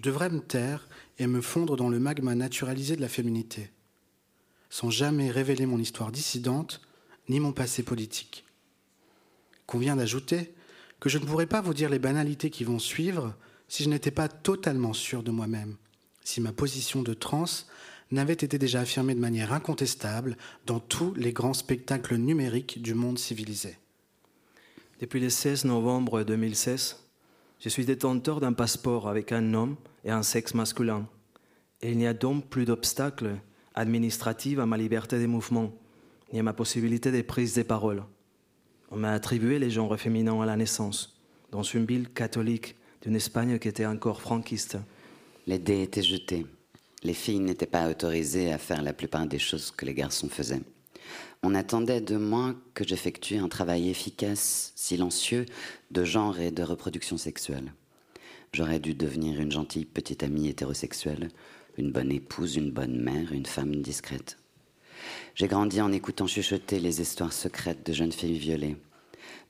je 0.00 0.02
devrais 0.02 0.30
me 0.30 0.40
taire 0.40 0.88
et 1.18 1.26
me 1.26 1.42
fondre 1.42 1.76
dans 1.76 1.90
le 1.90 2.00
magma 2.00 2.34
naturalisé 2.34 2.96
de 2.96 3.02
la 3.02 3.08
féminité, 3.10 3.70
sans 4.70 4.88
jamais 4.88 5.30
révéler 5.30 5.66
mon 5.66 5.78
histoire 5.78 6.10
dissidente 6.10 6.80
ni 7.28 7.38
mon 7.38 7.52
passé 7.52 7.82
politique. 7.82 8.46
Convient 9.66 9.96
d'ajouter 9.96 10.54
que 11.00 11.10
je 11.10 11.18
ne 11.18 11.26
pourrais 11.26 11.46
pas 11.46 11.60
vous 11.60 11.74
dire 11.74 11.90
les 11.90 11.98
banalités 11.98 12.48
qui 12.48 12.64
vont 12.64 12.78
suivre 12.78 13.34
si 13.68 13.82
je 13.82 13.90
n'étais 13.90 14.10
pas 14.10 14.28
totalement 14.28 14.94
sûr 14.94 15.22
de 15.22 15.30
moi-même, 15.30 15.76
si 16.24 16.40
ma 16.40 16.54
position 16.54 17.02
de 17.02 17.12
trans 17.12 17.44
n'avait 18.10 18.32
été 18.32 18.56
déjà 18.56 18.80
affirmée 18.80 19.14
de 19.14 19.20
manière 19.20 19.52
incontestable 19.52 20.38
dans 20.64 20.80
tous 20.80 21.12
les 21.12 21.34
grands 21.34 21.52
spectacles 21.52 22.16
numériques 22.16 22.80
du 22.80 22.94
monde 22.94 23.18
civilisé. 23.18 23.76
Depuis 25.02 25.20
le 25.20 25.28
16 25.28 25.66
novembre 25.66 26.22
2016, 26.22 26.96
je 27.60 27.68
suis 27.68 27.84
détenteur 27.84 28.40
d'un 28.40 28.54
passeport 28.54 29.06
avec 29.06 29.30
un 29.32 29.42
nom 29.42 29.76
et 30.04 30.10
un 30.10 30.22
sexe 30.22 30.54
masculin. 30.54 31.06
Et 31.82 31.92
il 31.92 31.98
n'y 31.98 32.06
a 32.06 32.14
donc 32.14 32.48
plus 32.48 32.64
d'obstacles 32.64 33.36
administratifs 33.74 34.58
à 34.58 34.66
ma 34.66 34.76
liberté 34.76 35.18
de 35.18 35.26
mouvement, 35.26 35.72
ni 36.32 36.40
à 36.40 36.42
ma 36.42 36.52
possibilité 36.52 37.10
de 37.10 37.22
prise 37.22 37.54
de 37.54 37.62
parole. 37.62 38.02
On 38.90 38.96
m'a 38.96 39.12
attribué 39.12 39.58
les 39.58 39.70
genres 39.70 39.98
féminins 39.98 40.40
à 40.40 40.46
la 40.46 40.56
naissance, 40.56 41.18
dans 41.50 41.62
une 41.62 41.86
ville 41.86 42.10
catholique 42.10 42.76
d'une 43.02 43.16
Espagne 43.16 43.58
qui 43.58 43.68
était 43.68 43.86
encore 43.86 44.20
franquiste. 44.20 44.76
Les 45.46 45.58
dés 45.58 45.82
étaient 45.82 46.02
jetés. 46.02 46.46
Les 47.02 47.14
filles 47.14 47.40
n'étaient 47.40 47.66
pas 47.66 47.88
autorisées 47.88 48.52
à 48.52 48.58
faire 48.58 48.82
la 48.82 48.92
plupart 48.92 49.26
des 49.26 49.38
choses 49.38 49.70
que 49.70 49.86
les 49.86 49.94
garçons 49.94 50.28
faisaient. 50.28 50.62
On 51.42 51.54
attendait 51.54 52.02
de 52.02 52.16
moi 52.16 52.54
que 52.74 52.86
j'effectue 52.86 53.36
un 53.36 53.48
travail 53.48 53.88
efficace, 53.88 54.72
silencieux, 54.76 55.46
de 55.90 56.04
genre 56.04 56.38
et 56.38 56.50
de 56.50 56.62
reproduction 56.62 57.16
sexuelle. 57.16 57.72
J'aurais 58.52 58.80
dû 58.80 58.94
devenir 58.94 59.40
une 59.40 59.52
gentille 59.52 59.84
petite 59.84 60.24
amie 60.24 60.48
hétérosexuelle, 60.48 61.28
une 61.78 61.92
bonne 61.92 62.10
épouse, 62.10 62.56
une 62.56 62.72
bonne 62.72 63.00
mère, 63.00 63.32
une 63.32 63.46
femme 63.46 63.76
discrète. 63.76 64.38
J'ai 65.36 65.46
grandi 65.46 65.80
en 65.80 65.92
écoutant 65.92 66.26
chuchoter 66.26 66.80
les 66.80 67.00
histoires 67.00 67.32
secrètes 67.32 67.86
de 67.86 67.92
jeunes 67.92 68.10
filles 68.10 68.38
violées, 68.38 68.76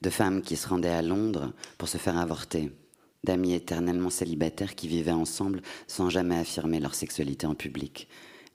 de 0.03 0.11
femmes 0.11 0.43
qui 0.43 0.57
se 0.57 0.69
rendaient 0.69 0.89
à 0.89 1.01
Londres 1.01 1.55
pour 1.79 1.89
se 1.89 1.97
faire 1.97 2.19
avorter, 2.19 2.73
d'amis 3.25 3.55
éternellement 3.55 4.11
célibataires 4.11 4.75
qui 4.75 4.87
vivaient 4.87 5.13
ensemble 5.13 5.63
sans 5.87 6.11
jamais 6.11 6.39
affirmer 6.39 6.79
leur 6.79 6.95
sexualité 6.95 7.47
en 7.47 7.55
public, 7.55 8.07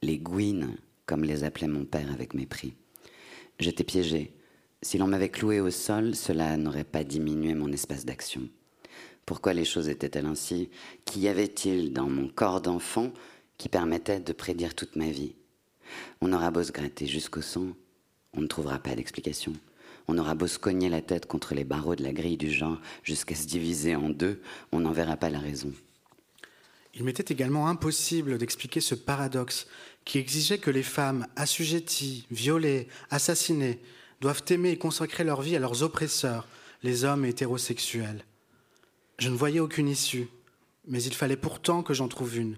les 0.04 0.20
gouines, 0.20 0.78
comme 1.08 1.24
les 1.24 1.44
appelait 1.44 1.68
mon 1.68 1.86
père 1.86 2.12
avec 2.12 2.36
mépris. 2.36 2.76
J'étais 3.60 3.84
piégée. 3.84 4.32
Si 4.84 5.00
l'on 5.00 5.08
m'avait 5.08 5.30
cloué 5.30 5.60
au 5.60 5.72
sol, 5.72 6.16
cela 6.16 6.56
n'aurait 6.56 6.84
pas 6.84 7.04
diminué 7.04 7.56
mon 7.56 7.72
espace 7.72 8.06
d'action. 8.06 8.48
Pourquoi 9.26 9.54
les 9.54 9.66
choses 9.66 9.90
étaient-elles 9.90 10.26
ainsi? 10.26 10.70
Qu'y 11.06 11.28
avait-il 11.28 11.94
dans 11.94 12.10
mon 12.10 12.28
corps 12.28 12.62
d'enfant 12.62 13.12
qui 13.58 13.70
permettait 13.70 14.20
de 14.20 14.34
prédire 14.34 14.76
toute 14.76 14.96
ma 14.96 15.10
vie? 15.10 15.36
On 16.22 16.34
aura 16.34 16.52
beau 16.52 16.64
se 16.64 16.72
gratter 16.72 17.08
jusqu'au 17.08 17.42
sang, 17.42 17.68
on 18.34 18.42
ne 18.42 18.48
trouvera 18.48 18.80
pas 18.80 18.96
d'explication. 18.96 19.54
On 20.08 20.18
aura 20.20 20.36
beau 20.36 20.46
se 20.46 20.60
cogner 20.60 20.90
la 20.90 21.02
tête 21.02 21.26
contre 21.26 21.56
les 21.56 21.64
barreaux 21.64 21.96
de 21.96 22.04
la 22.04 22.14
grille 22.14 22.38
du 22.38 22.52
genre 22.52 22.80
jusqu'à 23.02 23.34
se 23.34 23.48
diviser 23.48 23.96
en 23.96 24.10
deux, 24.10 24.42
on 24.72 24.82
n'en 24.82 24.92
verra 24.92 25.18
pas 25.18 25.30
la 25.30 25.40
raison. 25.40 25.74
Il 26.94 27.04
m'était 27.04 27.34
également 27.34 27.68
impossible 27.68 28.38
d'expliquer 28.38 28.80
ce 28.80 28.96
paradoxe 28.96 29.68
qui 30.06 30.20
exigeait 30.20 30.60
que 30.60 30.72
les 30.72 30.84
femmes 30.84 31.28
assujetties, 31.36 32.28
violées, 32.30 32.88
assassinées, 33.10 33.80
doivent 34.22 34.44
aimer 34.50 34.72
et 34.72 34.78
consacrer 34.78 35.24
leur 35.24 35.42
vie 35.42 35.56
à 35.56 35.60
leurs 35.60 35.82
oppresseurs, 35.82 36.48
les 36.84 37.04
hommes 37.04 37.26
hétérosexuels. 37.26 38.24
Je 39.18 39.30
ne 39.30 39.36
voyais 39.36 39.60
aucune 39.60 39.88
issue, 39.88 40.28
mais 40.88 41.02
il 41.04 41.14
fallait 41.14 41.38
pourtant 41.38 41.84
que 41.84 41.94
j'en 41.94 42.08
trouve 42.08 42.38
une. 42.38 42.58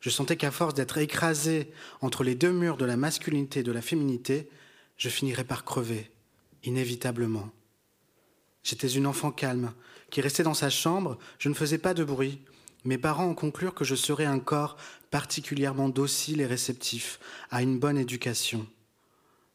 Je 0.00 0.10
sentais 0.10 0.36
qu'à 0.36 0.50
force 0.50 0.74
d'être 0.74 0.98
écrasé 0.98 1.72
entre 2.00 2.22
les 2.22 2.34
deux 2.34 2.52
murs 2.52 2.76
de 2.76 2.84
la 2.84 2.96
masculinité 2.96 3.60
et 3.60 3.64
de 3.64 3.72
la 3.72 3.82
féminité, 3.82 4.48
je 4.96 5.08
finirais 5.08 5.44
par 5.44 5.64
crever, 5.64 6.10
inévitablement. 6.62 7.50
J'étais 8.62 8.88
une 8.88 9.06
enfant 9.06 9.32
calme, 9.32 9.72
qui 10.10 10.20
restait 10.20 10.42
dans 10.42 10.54
sa 10.54 10.70
chambre, 10.70 11.18
je 11.38 11.48
ne 11.48 11.54
faisais 11.54 11.78
pas 11.78 11.94
de 11.94 12.04
bruit. 12.04 12.40
Mes 12.84 12.98
parents 12.98 13.26
ont 13.26 13.34
conclu 13.34 13.70
que 13.72 13.84
je 13.84 13.94
serais 13.94 14.24
un 14.24 14.38
corps 14.38 14.76
particulièrement 15.10 15.88
docile 15.88 16.40
et 16.40 16.46
réceptif 16.46 17.18
à 17.50 17.62
une 17.62 17.78
bonne 17.78 17.98
éducation. 17.98 18.66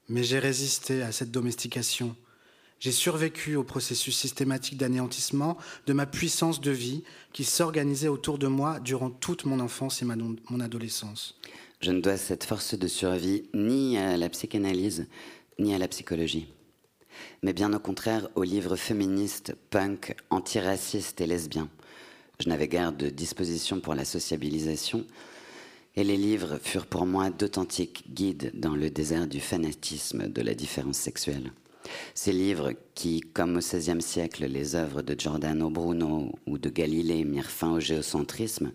Mais 0.09 0.23
j'ai 0.23 0.39
résisté 0.39 1.01
à 1.01 1.11
cette 1.11 1.31
domestication. 1.31 2.15
J'ai 2.83 2.91
survécu 2.91 3.55
au 3.55 3.63
processus 3.63 4.17
systématique 4.17 4.75
d'anéantissement 4.75 5.57
de 5.87 5.93
ma 5.93 6.05
puissance 6.05 6.59
de 6.59 6.71
vie 6.71 7.05
qui 7.31 7.45
s'organisait 7.45 8.09
autour 8.09 8.37
de 8.37 8.47
moi 8.47 8.81
durant 8.81 9.09
toute 9.09 9.45
mon 9.45 9.61
enfance 9.61 10.01
et 10.01 10.05
mon 10.05 10.59
adolescence. 10.59 11.39
Je 11.79 11.91
ne 11.91 12.01
dois 12.01 12.17
cette 12.17 12.43
force 12.43 12.77
de 12.77 12.87
survie 12.89 13.43
ni 13.53 13.97
à 13.97 14.17
la 14.17 14.27
psychanalyse, 14.27 15.07
ni 15.59 15.73
à 15.73 15.77
la 15.77 15.87
psychologie, 15.87 16.49
mais 17.41 17.53
bien 17.53 17.71
au 17.71 17.79
contraire 17.79 18.27
aux 18.35 18.43
livres 18.43 18.75
féministes, 18.75 19.55
punk, 19.69 20.13
antiracistes 20.29 21.21
et 21.21 21.25
lesbiens. 21.25 21.69
Je 22.41 22.49
n'avais 22.49 22.67
guère 22.67 22.91
de 22.91 23.07
disposition 23.07 23.79
pour 23.79 23.95
la 23.95 24.03
sociabilisation, 24.03 25.07
et 25.95 26.03
les 26.03 26.17
livres 26.17 26.59
furent 26.61 26.87
pour 26.87 27.05
moi 27.05 27.29
d'authentiques 27.29 28.13
guides 28.13 28.51
dans 28.55 28.75
le 28.75 28.89
désert 28.89 29.27
du 29.27 29.39
fanatisme 29.39 30.27
de 30.27 30.41
la 30.41 30.53
différence 30.53 30.97
sexuelle. 30.97 31.53
Ces 32.13 32.31
livres 32.31 32.73
qui, 32.95 33.21
comme 33.21 33.55
au 33.57 33.59
XVIe 33.59 34.01
siècle, 34.01 34.45
les 34.45 34.75
œuvres 34.75 35.01
de 35.01 35.15
Giordano 35.17 35.69
Bruno 35.69 36.31
ou 36.47 36.57
de 36.57 36.69
Galilée 36.69 37.23
mirent 37.23 37.49
fin 37.49 37.73
au 37.73 37.79
géocentrisme, 37.79 38.71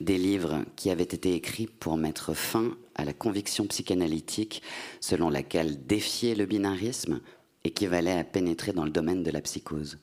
des 0.00 0.18
livres 0.18 0.64
qui 0.76 0.90
avaient 0.90 1.02
été 1.02 1.34
écrits 1.34 1.66
pour 1.66 1.96
mettre 1.96 2.34
fin 2.34 2.76
à 2.94 3.04
la 3.04 3.12
conviction 3.12 3.66
psychanalytique 3.66 4.62
selon 5.00 5.30
laquelle 5.30 5.86
défier 5.86 6.34
le 6.34 6.46
binarisme 6.46 7.20
équivalait 7.64 8.18
à 8.18 8.24
pénétrer 8.24 8.72
dans 8.72 8.84
le 8.84 8.90
domaine 8.90 9.22
de 9.22 9.30
la 9.30 9.40
psychose. 9.40 9.98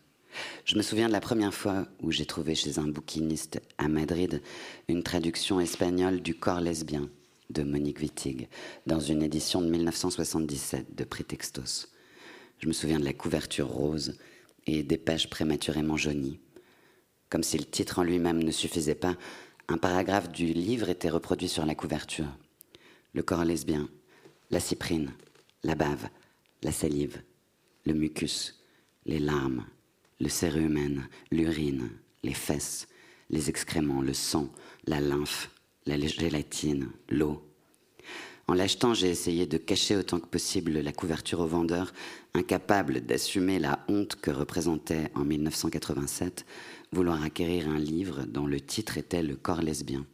Je 0.65 0.77
me 0.77 0.81
souviens 0.81 1.07
de 1.07 1.13
la 1.13 1.19
première 1.19 1.53
fois 1.53 1.87
où 2.01 2.11
j'ai 2.11 2.25
trouvé 2.25 2.55
chez 2.55 2.79
un 2.79 2.87
bouquiniste 2.87 3.61
à 3.77 3.87
Madrid 3.87 4.41
une 4.87 5.03
traduction 5.03 5.59
espagnole 5.59 6.21
du 6.21 6.35
corps 6.35 6.61
lesbien 6.61 7.09
de 7.49 7.63
Monique 7.63 7.99
Wittig 7.99 8.47
dans 8.87 8.99
une 8.99 9.23
édition 9.23 9.61
de 9.61 9.69
1977 9.69 10.95
de 10.95 11.03
Prétextos. 11.03 11.90
Je 12.61 12.67
me 12.67 12.73
souviens 12.73 12.99
de 12.99 13.05
la 13.05 13.13
couverture 13.13 13.67
rose 13.67 14.17
et 14.67 14.83
des 14.83 14.97
pages 14.97 15.31
prématurément 15.31 15.97
jaunies. 15.97 16.39
Comme 17.29 17.41
si 17.41 17.57
le 17.57 17.65
titre 17.65 17.97
en 17.97 18.03
lui-même 18.03 18.43
ne 18.43 18.51
suffisait 18.51 18.93
pas, 18.93 19.17
un 19.67 19.79
paragraphe 19.79 20.31
du 20.31 20.45
livre 20.53 20.89
était 20.89 21.09
reproduit 21.09 21.49
sur 21.49 21.65
la 21.65 21.73
couverture. 21.73 22.37
Le 23.13 23.23
corps 23.23 23.45
lesbien, 23.45 23.89
la 24.51 24.59
cyprine, 24.59 25.11
la 25.63 25.73
bave, 25.73 26.07
la 26.61 26.71
salive, 26.71 27.23
le 27.85 27.93
mucus, 27.93 28.61
les 29.07 29.19
larmes, 29.19 29.65
le 30.19 30.29
cérumen, 30.29 31.07
l'urine, 31.31 31.89
les 32.21 32.35
fesses, 32.35 32.87
les 33.31 33.49
excréments, 33.49 34.03
le 34.03 34.13
sang, 34.13 34.51
la 34.85 34.99
lymphe, 34.99 35.49
la 35.87 35.97
gélatine, 35.97 36.91
l'eau, 37.09 37.50
en 38.51 38.53
l'achetant, 38.53 38.93
j'ai 38.93 39.09
essayé 39.09 39.45
de 39.45 39.55
cacher 39.55 39.95
autant 39.95 40.19
que 40.19 40.27
possible 40.27 40.73
la 40.73 40.91
couverture 40.91 41.39
au 41.39 41.47
vendeur, 41.47 41.93
incapable 42.33 42.99
d'assumer 42.99 43.59
la 43.59 43.79
honte 43.87 44.17
que 44.17 44.29
représentait 44.29 45.09
en 45.15 45.23
1987 45.23 46.45
vouloir 46.91 47.23
acquérir 47.23 47.69
un 47.69 47.79
livre 47.79 48.25
dont 48.25 48.47
le 48.47 48.59
titre 48.59 48.97
était 48.97 49.23
Le 49.23 49.37
corps 49.37 49.61
lesbien. 49.61 50.05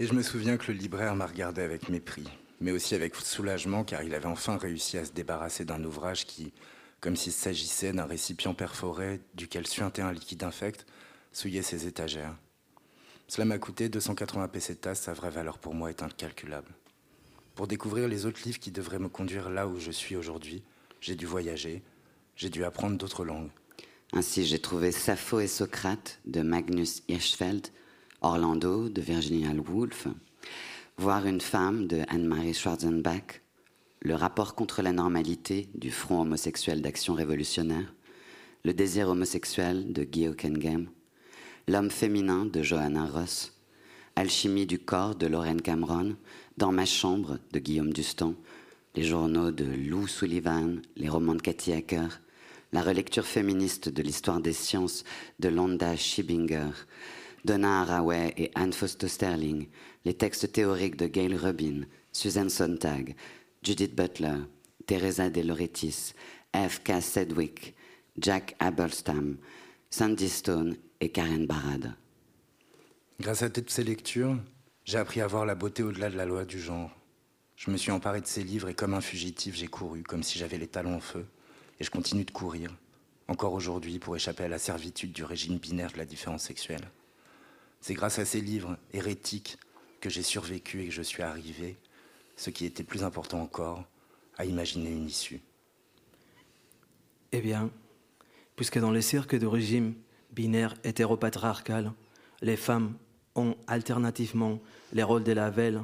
Et 0.00 0.06
je 0.06 0.14
me 0.14 0.22
souviens 0.22 0.56
que 0.56 0.72
le 0.72 0.76
libraire 0.76 1.14
m'a 1.14 1.28
regardé 1.28 1.62
avec 1.62 1.88
mépris, 1.90 2.26
mais 2.60 2.72
aussi 2.72 2.96
avec 2.96 3.14
soulagement 3.14 3.84
car 3.84 4.02
il 4.02 4.14
avait 4.14 4.26
enfin 4.26 4.56
réussi 4.56 4.98
à 4.98 5.04
se 5.04 5.12
débarrasser 5.12 5.64
d'un 5.64 5.84
ouvrage 5.84 6.26
qui, 6.26 6.52
comme 7.00 7.14
s'il 7.14 7.30
s'agissait 7.30 7.92
d'un 7.92 8.06
récipient 8.06 8.54
perforé 8.54 9.20
duquel 9.36 9.68
suintait 9.68 10.02
un 10.02 10.12
liquide 10.12 10.42
infect, 10.42 10.86
souillait 11.30 11.62
ses 11.62 11.86
étagères. 11.86 12.34
Cela 13.28 13.44
m'a 13.44 13.58
coûté 13.58 13.88
280 13.88 14.48
pesetas, 14.48 14.96
sa 14.96 15.12
vraie 15.12 15.30
valeur 15.30 15.58
pour 15.58 15.72
moi 15.72 15.88
est 15.88 16.02
incalculable. 16.02 16.74
Pour 17.54 17.66
découvrir 17.66 18.08
les 18.08 18.24
autres 18.24 18.40
livres 18.46 18.58
qui 18.58 18.70
devraient 18.70 18.98
me 18.98 19.08
conduire 19.08 19.50
là 19.50 19.68
où 19.68 19.78
je 19.78 19.90
suis 19.90 20.16
aujourd'hui, 20.16 20.62
j'ai 21.00 21.16
dû 21.16 21.26
voyager, 21.26 21.82
j'ai 22.34 22.48
dû 22.48 22.64
apprendre 22.64 22.96
d'autres 22.96 23.24
langues. 23.24 23.50
Ainsi, 24.14 24.46
j'ai 24.46 24.58
trouvé 24.58 24.90
Sappho 24.90 25.40
et 25.40 25.46
Socrate 25.46 26.20
de 26.24 26.40
Magnus 26.40 27.02
Hirschfeld, 27.08 27.68
Orlando 28.22 28.88
de 28.88 29.00
Virginia 29.02 29.50
Woolf, 29.52 30.08
Voir 30.96 31.26
une 31.26 31.40
femme 31.40 31.86
de 31.86 32.02
Anne-Marie 32.08 32.54
Schwarzenbach, 32.54 33.42
Le 34.00 34.14
rapport 34.14 34.54
contre 34.54 34.80
la 34.80 34.92
normalité 34.92 35.68
du 35.74 35.90
Front 35.90 36.22
homosexuel 36.22 36.80
d'action 36.80 37.14
révolutionnaire, 37.14 37.94
Le 38.64 38.72
désir 38.72 39.08
homosexuel 39.08 39.92
de 39.92 40.04
Guy 40.04 40.28
Hockenheim, 40.28 40.86
L'homme 41.68 41.90
féminin 41.90 42.46
de 42.46 42.62
Johanna 42.62 43.06
Ross, 43.06 43.58
Alchimie 44.14 44.66
du 44.66 44.78
corps 44.78 45.14
de 45.14 45.26
Lorraine 45.26 45.62
Cameron, 45.62 46.16
Dans 46.58 46.72
ma 46.72 46.84
chambre 46.84 47.38
de 47.52 47.58
Guillaume 47.58 47.92
Dustan, 47.92 48.34
les 48.94 49.04
journaux 49.04 49.50
de 49.50 49.64
Lou 49.64 50.06
Sullivan, 50.06 50.82
les 50.96 51.08
romans 51.08 51.34
de 51.34 51.40
Cathy 51.40 51.72
Hacker, 51.72 52.20
la 52.72 52.82
relecture 52.82 53.24
féministe 53.24 53.88
de 53.88 54.02
l'histoire 54.02 54.40
des 54.40 54.52
sciences 54.52 55.04
de 55.38 55.48
Londa 55.48 55.96
Schibinger, 55.96 56.70
Donna 57.44 57.80
Haraway 57.80 58.34
et 58.36 58.50
Anne 58.54 58.74
Foster 58.74 59.08
Sterling, 59.08 59.68
les 60.04 60.14
textes 60.14 60.52
théoriques 60.52 60.96
de 60.96 61.06
Gail 61.06 61.34
Rubin, 61.36 61.86
Susan 62.12 62.48
Sontag, 62.50 63.16
Judith 63.62 63.94
Butler, 63.94 64.38
Teresa 64.86 65.30
De 65.30 65.42
F. 65.42 66.82
K. 66.84 67.00
Sedgwick, 67.00 67.74
Jack 68.18 68.56
Abelstam, 68.58 69.38
Sandy 69.88 70.28
Stone 70.28 70.76
et 71.00 71.08
Karen 71.08 71.46
Barad. 71.46 71.94
Grâce 73.20 73.42
à 73.42 73.48
toutes 73.48 73.70
ces 73.70 73.84
lectures, 73.84 74.36
j'ai 74.84 74.98
appris 74.98 75.20
à 75.20 75.26
voir 75.26 75.46
la 75.46 75.54
beauté 75.54 75.82
au-delà 75.82 76.10
de 76.10 76.16
la 76.16 76.26
loi 76.26 76.44
du 76.44 76.60
genre. 76.60 76.90
Je 77.56 77.70
me 77.70 77.76
suis 77.76 77.92
emparé 77.92 78.20
de 78.20 78.26
ces 78.26 78.42
livres 78.42 78.68
et 78.68 78.74
comme 78.74 78.94
un 78.94 79.00
fugitif, 79.00 79.54
j'ai 79.54 79.68
couru, 79.68 80.02
comme 80.02 80.22
si 80.22 80.38
j'avais 80.38 80.58
les 80.58 80.66
talons 80.66 80.96
en 80.96 81.00
feu. 81.00 81.24
Et 81.78 81.84
je 81.84 81.90
continue 81.90 82.24
de 82.24 82.30
courir, 82.30 82.74
encore 83.28 83.52
aujourd'hui, 83.52 83.98
pour 83.98 84.16
échapper 84.16 84.44
à 84.44 84.48
la 84.48 84.58
servitude 84.58 85.12
du 85.12 85.24
régime 85.24 85.58
binaire 85.58 85.92
de 85.92 85.98
la 85.98 86.04
différence 86.04 86.42
sexuelle. 86.42 86.88
C'est 87.80 87.94
grâce 87.94 88.18
à 88.18 88.24
ces 88.24 88.40
livres 88.40 88.76
hérétiques 88.92 89.58
que 90.00 90.10
j'ai 90.10 90.22
survécu 90.22 90.82
et 90.82 90.86
que 90.86 90.92
je 90.92 91.02
suis 91.02 91.22
arrivé, 91.22 91.76
ce 92.36 92.50
qui 92.50 92.66
était 92.66 92.82
plus 92.82 93.04
important 93.04 93.40
encore, 93.40 93.84
à 94.36 94.44
imaginer 94.44 94.90
une 94.90 95.06
issue. 95.06 95.40
Eh 97.30 97.40
bien, 97.40 97.70
puisque 98.56 98.78
dans 98.78 98.90
les 98.90 99.02
cirques 99.02 99.36
de 99.36 99.46
régime 99.46 99.94
binaire 100.32 100.74
hétéropatriarcal, 100.82 101.92
les 102.40 102.56
femmes 102.56 102.94
ont 103.34 103.56
alternativement 103.66 104.60
les 104.92 105.02
rôles 105.02 105.24
de 105.24 105.32
la 105.32 105.50
velle 105.50 105.80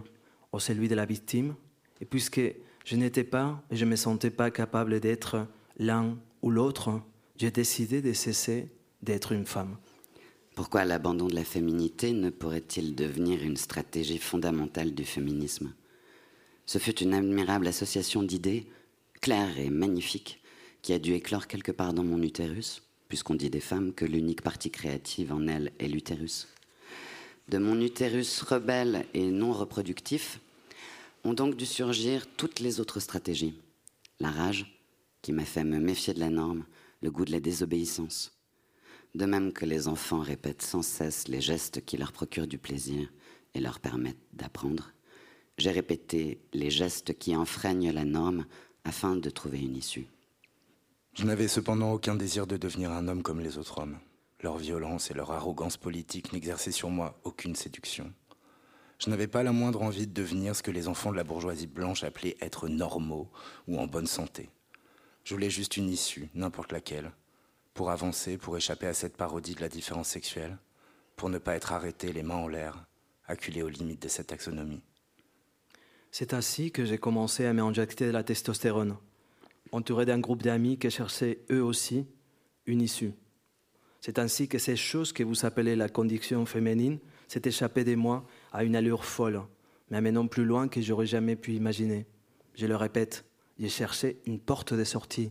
ou 0.52 0.60
celui 0.60 0.88
de 0.88 0.94
la 0.94 1.04
victime, 1.04 1.54
et 2.00 2.04
puisque 2.04 2.40
je 2.84 2.96
n'étais 2.96 3.24
pas 3.24 3.62
et 3.70 3.76
je 3.76 3.84
ne 3.84 3.90
me 3.90 3.96
sentais 3.96 4.30
pas 4.30 4.50
capable 4.50 5.00
d'être 5.00 5.46
l'un 5.78 6.16
ou 6.42 6.50
l'autre, 6.50 7.00
j'ai 7.36 7.50
décidé 7.50 8.02
de 8.02 8.12
cesser 8.12 8.68
d'être 9.02 9.32
une 9.32 9.46
femme. 9.46 9.76
Pourquoi 10.54 10.84
l'abandon 10.84 11.28
de 11.28 11.34
la 11.34 11.44
féminité 11.44 12.12
ne 12.12 12.30
pourrait-il 12.30 12.96
devenir 12.96 13.42
une 13.42 13.56
stratégie 13.56 14.18
fondamentale 14.18 14.94
du 14.94 15.04
féminisme? 15.04 15.72
Ce 16.66 16.78
fut 16.78 16.98
une 16.98 17.14
admirable 17.14 17.68
association 17.68 18.22
d'idées, 18.22 18.66
claires 19.20 19.58
et 19.58 19.70
magnifiques, 19.70 20.42
qui 20.82 20.92
a 20.92 20.98
dû 20.98 21.12
éclore 21.12 21.46
quelque 21.46 21.72
part 21.72 21.92
dans 21.92 22.02
mon 22.02 22.22
utérus, 22.22 22.82
puisqu'on 23.08 23.36
dit 23.36 23.50
des 23.50 23.60
femmes 23.60 23.92
que 23.92 24.04
l'unique 24.04 24.42
partie 24.42 24.70
créative 24.70 25.32
en 25.32 25.46
elles 25.46 25.72
est 25.78 25.88
l'utérus. 25.88 26.48
De 27.48 27.56
mon 27.56 27.80
utérus 27.80 28.42
rebelle 28.42 29.06
et 29.14 29.30
non 29.30 29.52
reproductif 29.52 30.40
ont 31.24 31.32
donc 31.32 31.56
dû 31.56 31.64
surgir 31.64 32.26
toutes 32.36 32.60
les 32.60 32.78
autres 32.78 33.00
stratégies. 33.00 33.58
La 34.20 34.30
rage, 34.30 34.78
qui 35.22 35.32
m'a 35.32 35.46
fait 35.46 35.64
me 35.64 35.78
méfier 35.78 36.12
de 36.12 36.20
la 36.20 36.28
norme, 36.28 36.64
le 37.00 37.10
goût 37.10 37.24
de 37.24 37.32
la 37.32 37.40
désobéissance, 37.40 38.38
de 39.14 39.24
même 39.24 39.52
que 39.52 39.64
les 39.64 39.88
enfants 39.88 40.20
répètent 40.20 40.62
sans 40.62 40.82
cesse 40.82 41.26
les 41.28 41.40
gestes 41.40 41.84
qui 41.86 41.96
leur 41.96 42.12
procurent 42.12 42.46
du 42.46 42.58
plaisir 42.58 43.10
et 43.54 43.60
leur 43.60 43.80
permettent 43.80 44.16
d'apprendre, 44.34 44.92
j'ai 45.56 45.70
répété 45.70 46.40
les 46.52 46.70
gestes 46.70 47.18
qui 47.18 47.34
enfreignent 47.34 47.92
la 47.92 48.04
norme 48.04 48.44
afin 48.84 49.16
de 49.16 49.30
trouver 49.30 49.60
une 49.60 49.76
issue. 49.76 50.06
Je 51.14 51.24
n'avais 51.24 51.48
cependant 51.48 51.92
aucun 51.92 52.14
désir 52.14 52.46
de 52.46 52.56
devenir 52.56 52.92
un 52.92 53.08
homme 53.08 53.22
comme 53.22 53.40
les 53.40 53.58
autres 53.58 53.78
hommes. 53.78 53.98
Leur 54.40 54.56
violence 54.56 55.10
et 55.10 55.14
leur 55.14 55.32
arrogance 55.32 55.76
politique 55.76 56.32
n'exerçaient 56.32 56.70
sur 56.70 56.90
moi 56.90 57.18
aucune 57.24 57.56
séduction. 57.56 58.12
Je 58.98 59.10
n'avais 59.10 59.26
pas 59.26 59.42
la 59.42 59.52
moindre 59.52 59.82
envie 59.82 60.06
de 60.06 60.12
devenir 60.12 60.54
ce 60.54 60.62
que 60.62 60.70
les 60.70 60.88
enfants 60.88 61.12
de 61.12 61.16
la 61.16 61.24
bourgeoisie 61.24 61.66
blanche 61.66 62.04
appelaient 62.04 62.36
être 62.40 62.68
normaux 62.68 63.30
ou 63.66 63.78
en 63.78 63.86
bonne 63.86 64.06
santé. 64.06 64.50
Je 65.24 65.34
voulais 65.34 65.50
juste 65.50 65.76
une 65.76 65.88
issue, 65.88 66.30
n'importe 66.34 66.72
laquelle, 66.72 67.12
pour 67.74 67.90
avancer, 67.90 68.38
pour 68.38 68.56
échapper 68.56 68.86
à 68.86 68.94
cette 68.94 69.16
parodie 69.16 69.54
de 69.54 69.60
la 69.60 69.68
différence 69.68 70.08
sexuelle, 70.08 70.58
pour 71.16 71.30
ne 71.30 71.38
pas 71.38 71.54
être 71.54 71.72
arrêté 71.72 72.12
les 72.12 72.22
mains 72.22 72.36
en 72.36 72.48
l'air, 72.48 72.86
acculé 73.26 73.62
aux 73.62 73.68
limites 73.68 74.02
de 74.02 74.08
cette 74.08 74.28
taxonomie. 74.28 74.82
C'est 76.10 76.32
ainsi 76.32 76.72
que 76.72 76.84
j'ai 76.84 76.98
commencé 76.98 77.44
à 77.44 77.52
m'injecter 77.52 78.06
de 78.06 78.12
la 78.12 78.24
testostérone, 78.24 78.96
entouré 79.72 80.06
d'un 80.06 80.18
groupe 80.18 80.42
d'amis 80.42 80.78
qui 80.78 80.90
cherchaient 80.90 81.40
eux 81.50 81.62
aussi 81.62 82.06
une 82.66 82.80
issue. 82.80 83.12
C'est 84.00 84.18
ainsi 84.18 84.48
que 84.48 84.58
ces 84.58 84.76
choses 84.76 85.12
que 85.12 85.22
vous 85.22 85.44
appelez 85.44 85.76
la 85.76 85.88
condition 85.88 86.46
féminine 86.46 86.98
s'est 87.26 87.42
échappée 87.44 87.84
de 87.84 87.94
moi 87.94 88.24
à 88.52 88.64
une 88.64 88.76
allure 88.76 89.04
folle, 89.04 89.42
mais 89.90 89.98
amenant 89.98 90.26
plus 90.26 90.44
loin 90.44 90.68
que 90.68 90.80
j'aurais 90.80 91.06
jamais 91.06 91.36
pu 91.36 91.52
imaginer. 91.52 92.06
Je 92.54 92.66
le 92.66 92.76
répète, 92.76 93.24
j'ai 93.58 93.68
cherché 93.68 94.18
une 94.26 94.38
porte 94.38 94.72
de 94.74 94.84
sortie, 94.84 95.30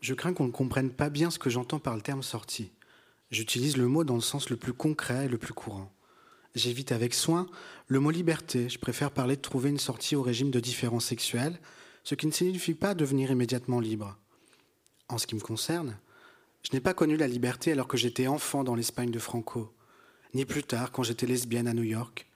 je 0.00 0.14
crains 0.14 0.34
qu'on 0.34 0.46
ne 0.46 0.52
comprenne 0.52 0.90
pas 0.90 1.10
bien 1.10 1.30
ce 1.30 1.38
que 1.38 1.50
j'entends 1.50 1.78
par 1.78 1.96
le 1.96 2.02
terme 2.02 2.22
sortie. 2.22 2.70
J'utilise 3.30 3.76
le 3.76 3.88
mot 3.88 4.04
dans 4.04 4.14
le 4.14 4.20
sens 4.20 4.50
le 4.50 4.56
plus 4.56 4.72
concret 4.72 5.24
et 5.24 5.28
le 5.28 5.38
plus 5.38 5.54
courant. 5.54 5.90
J'évite 6.54 6.92
avec 6.92 7.12
soin 7.12 7.46
le 7.88 8.00
mot 8.00 8.10
liberté. 8.10 8.68
Je 8.68 8.78
préfère 8.78 9.10
parler 9.10 9.36
de 9.36 9.40
trouver 9.40 9.70
une 9.70 9.78
sortie 9.78 10.16
au 10.16 10.22
régime 10.22 10.50
de 10.50 10.60
différence 10.60 11.06
sexuelle, 11.06 11.58
ce 12.04 12.14
qui 12.14 12.26
ne 12.26 12.32
signifie 12.32 12.74
pas 12.74 12.94
devenir 12.94 13.30
immédiatement 13.30 13.80
libre. 13.80 14.16
En 15.08 15.18
ce 15.18 15.26
qui 15.26 15.34
me 15.34 15.40
concerne, 15.40 15.98
je 16.66 16.72
n'ai 16.72 16.80
pas 16.80 16.94
connu 16.94 17.16
la 17.16 17.28
liberté 17.28 17.70
alors 17.70 17.86
que 17.86 17.96
j'étais 17.96 18.26
enfant 18.26 18.64
dans 18.64 18.74
l'Espagne 18.74 19.12
de 19.12 19.20
Franco, 19.20 19.72
ni 20.34 20.44
plus 20.44 20.64
tard 20.64 20.90
quand 20.90 21.04
j'étais 21.04 21.24
lesbienne 21.24 21.68
à 21.68 21.74
New 21.74 21.84
York, 21.84 22.26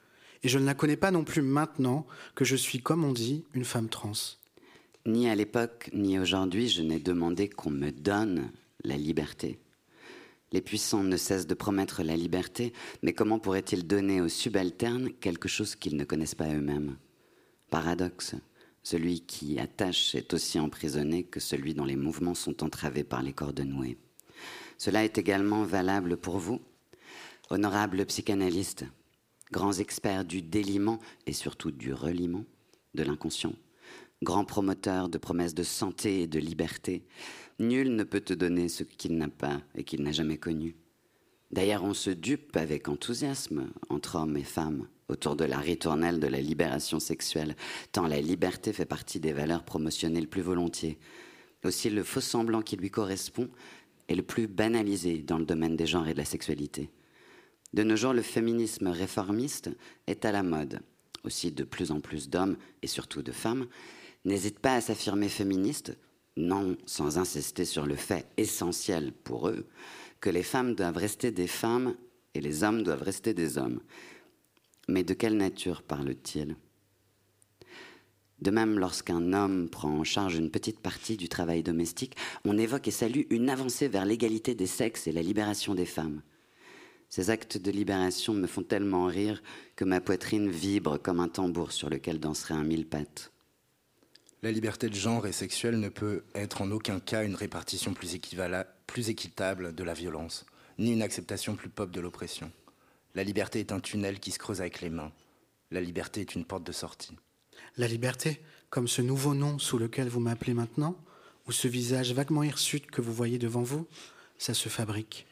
et 0.44 0.48
je 0.48 0.60
ne 0.60 0.66
la 0.66 0.74
connais 0.74 0.96
pas 0.96 1.10
non 1.10 1.24
plus 1.24 1.42
maintenant 1.42 2.06
que 2.36 2.44
je 2.44 2.54
suis, 2.54 2.80
comme 2.80 3.02
on 3.02 3.12
dit, 3.12 3.44
une 3.54 3.64
femme 3.64 3.88
trans. 3.88 4.12
Ni 5.04 5.28
à 5.28 5.34
l'époque, 5.34 5.90
ni 5.92 6.16
aujourd'hui, 6.16 6.68
je 6.68 6.80
n'ai 6.80 7.00
demandé 7.00 7.48
qu'on 7.48 7.70
me 7.70 7.90
donne 7.90 8.52
la 8.84 8.96
liberté. 8.96 9.58
Les 10.52 10.60
puissants 10.60 11.02
ne 11.02 11.16
cessent 11.16 11.48
de 11.48 11.54
promettre 11.54 12.04
la 12.04 12.16
liberté, 12.16 12.72
mais 13.02 13.14
comment 13.14 13.40
pourraient-ils 13.40 13.84
donner 13.84 14.20
aux 14.20 14.28
subalternes 14.28 15.10
quelque 15.20 15.48
chose 15.48 15.74
qu'ils 15.74 15.96
ne 15.96 16.04
connaissent 16.04 16.36
pas 16.36 16.54
eux-mêmes? 16.54 16.98
Paradoxe, 17.68 18.36
celui 18.84 19.22
qui 19.22 19.58
attache 19.58 20.14
est 20.14 20.32
aussi 20.34 20.60
emprisonné 20.60 21.24
que 21.24 21.40
celui 21.40 21.74
dont 21.74 21.84
les 21.84 21.96
mouvements 21.96 22.36
sont 22.36 22.62
entravés 22.62 23.02
par 23.02 23.24
les 23.24 23.32
cordes 23.32 23.58
nouées. 23.58 23.98
Cela 24.80 25.04
est 25.04 25.18
également 25.18 25.62
valable 25.62 26.16
pour 26.16 26.38
vous, 26.38 26.60
honorables 27.50 28.04
psychanalystes, 28.06 28.86
grands 29.52 29.74
experts 29.74 30.24
du 30.24 30.42
déliement 30.42 30.98
et 31.26 31.32
surtout 31.32 31.70
du 31.70 31.92
reliement 31.92 32.44
de 32.94 33.04
l'inconscient 33.04 33.52
grand 34.22 34.44
promoteur 34.44 35.08
de 35.08 35.18
promesses 35.18 35.54
de 35.54 35.62
santé 35.62 36.22
et 36.22 36.26
de 36.26 36.38
liberté, 36.38 37.04
nul 37.58 37.94
ne 37.94 38.04
peut 38.04 38.20
te 38.20 38.34
donner 38.34 38.68
ce 38.68 38.84
qu'il 38.84 39.16
n'a 39.16 39.28
pas 39.28 39.60
et 39.74 39.84
qu'il 39.84 40.02
n'a 40.02 40.12
jamais 40.12 40.36
connu. 40.36 40.76
D'ailleurs, 41.50 41.84
on 41.84 41.94
se 41.94 42.10
dupe 42.10 42.56
avec 42.56 42.88
enthousiasme 42.88 43.70
entre 43.88 44.16
hommes 44.16 44.36
et 44.36 44.44
femmes 44.44 44.86
autour 45.08 45.34
de 45.34 45.44
la 45.44 45.58
ritournelle 45.58 46.20
de 46.20 46.28
la 46.28 46.40
libération 46.40 47.00
sexuelle, 47.00 47.56
tant 47.90 48.06
la 48.06 48.20
liberté 48.20 48.72
fait 48.72 48.84
partie 48.84 49.18
des 49.18 49.32
valeurs 49.32 49.64
promotionnées 49.64 50.20
le 50.20 50.28
plus 50.28 50.42
volontiers. 50.42 50.98
Aussi, 51.64 51.90
le 51.90 52.04
faux 52.04 52.20
semblant 52.20 52.62
qui 52.62 52.76
lui 52.76 52.90
correspond 52.90 53.48
est 54.10 54.16
le 54.16 54.22
plus 54.22 54.48
banalisé 54.48 55.18
dans 55.18 55.38
le 55.38 55.44
domaine 55.44 55.76
des 55.76 55.86
genres 55.86 56.08
et 56.08 56.12
de 56.12 56.18
la 56.18 56.24
sexualité. 56.24 56.90
De 57.72 57.84
nos 57.84 57.94
jours, 57.94 58.12
le 58.12 58.22
féminisme 58.22 58.88
réformiste 58.88 59.70
est 60.08 60.24
à 60.24 60.32
la 60.32 60.42
mode. 60.42 60.80
Aussi, 61.22 61.52
de 61.52 61.62
plus 61.62 61.92
en 61.92 62.00
plus 62.00 62.28
d'hommes 62.28 62.56
et 62.82 62.88
surtout 62.88 63.22
de 63.22 63.30
femmes 63.30 63.66
n'hésitent 64.24 64.58
pas 64.58 64.74
à 64.74 64.80
s'affirmer 64.80 65.28
féministes, 65.28 65.96
non 66.36 66.76
sans 66.86 67.18
insister 67.18 67.64
sur 67.64 67.86
le 67.86 67.94
fait 67.94 68.26
essentiel 68.36 69.12
pour 69.12 69.48
eux 69.48 69.66
que 70.20 70.30
les 70.30 70.42
femmes 70.42 70.74
doivent 70.74 70.96
rester 70.96 71.30
des 71.30 71.46
femmes 71.46 71.94
et 72.34 72.40
les 72.40 72.64
hommes 72.64 72.82
doivent 72.82 73.02
rester 73.02 73.32
des 73.32 73.58
hommes. 73.58 73.80
Mais 74.88 75.04
de 75.04 75.14
quelle 75.14 75.36
nature 75.36 75.82
parle-t-il? 75.82 76.56
De 78.40 78.50
même, 78.50 78.78
lorsqu'un 78.78 79.32
homme 79.32 79.68
prend 79.68 79.90
en 79.90 80.04
charge 80.04 80.36
une 80.36 80.50
petite 80.50 80.80
partie 80.80 81.16
du 81.16 81.28
travail 81.28 81.62
domestique, 81.62 82.16
on 82.44 82.56
évoque 82.56 82.88
et 82.88 82.92
salue 82.92 83.22
une 83.30 83.50
avancée 83.50 83.88
vers 83.88 84.06
l'égalité 84.06 84.54
des 84.54 84.66
sexes 84.66 85.06
et 85.06 85.12
la 85.12 85.22
libération 85.22 85.74
des 85.74 85.86
femmes. 85.86 86.22
Ces 87.10 87.28
actes 87.28 87.58
de 87.58 87.70
libération 87.70 88.32
me 88.32 88.46
font 88.46 88.62
tellement 88.62 89.06
rire 89.06 89.42
que 89.76 89.84
ma 89.84 90.00
poitrine 90.00 90.48
vibre 90.48 90.96
comme 90.96 91.20
un 91.20 91.28
tambour 91.28 91.72
sur 91.72 91.90
lequel 91.90 92.20
danserait 92.20 92.54
un 92.54 92.62
mille 92.62 92.86
pattes. 92.86 93.32
La 94.42 94.52
liberté 94.52 94.88
de 94.88 94.94
genre 94.94 95.26
et 95.26 95.32
sexuelle 95.32 95.78
ne 95.78 95.90
peut 95.90 96.24
être 96.34 96.62
en 96.62 96.70
aucun 96.70 96.98
cas 96.98 97.24
une 97.24 97.34
répartition 97.34 97.92
plus, 97.92 98.18
plus 98.86 99.08
équitable 99.10 99.74
de 99.74 99.84
la 99.84 99.92
violence, 99.92 100.46
ni 100.78 100.92
une 100.92 101.02
acceptation 101.02 101.56
plus 101.56 101.68
pop 101.68 101.90
de 101.90 102.00
l'oppression. 102.00 102.50
La 103.14 103.24
liberté 103.24 103.60
est 103.60 103.72
un 103.72 103.80
tunnel 103.80 104.18
qui 104.18 104.30
se 104.30 104.38
creuse 104.38 104.62
avec 104.62 104.80
les 104.80 104.88
mains. 104.88 105.12
La 105.70 105.80
liberté 105.82 106.22
est 106.22 106.34
une 106.36 106.46
porte 106.46 106.64
de 106.64 106.72
sortie. 106.72 107.16
La 107.76 107.86
liberté, 107.86 108.40
comme 108.68 108.88
ce 108.88 109.02
nouveau 109.02 109.34
nom 109.34 109.58
sous 109.58 109.78
lequel 109.78 110.08
vous 110.08 110.20
m'appelez 110.20 110.54
maintenant, 110.54 110.96
ou 111.46 111.52
ce 111.52 111.68
visage 111.68 112.12
vaguement 112.12 112.42
hirsute 112.42 112.90
que 112.90 113.00
vous 113.00 113.12
voyez 113.12 113.38
devant 113.38 113.62
vous, 113.62 113.86
ça 114.38 114.54
se 114.54 114.68
fabrique. 114.68 115.26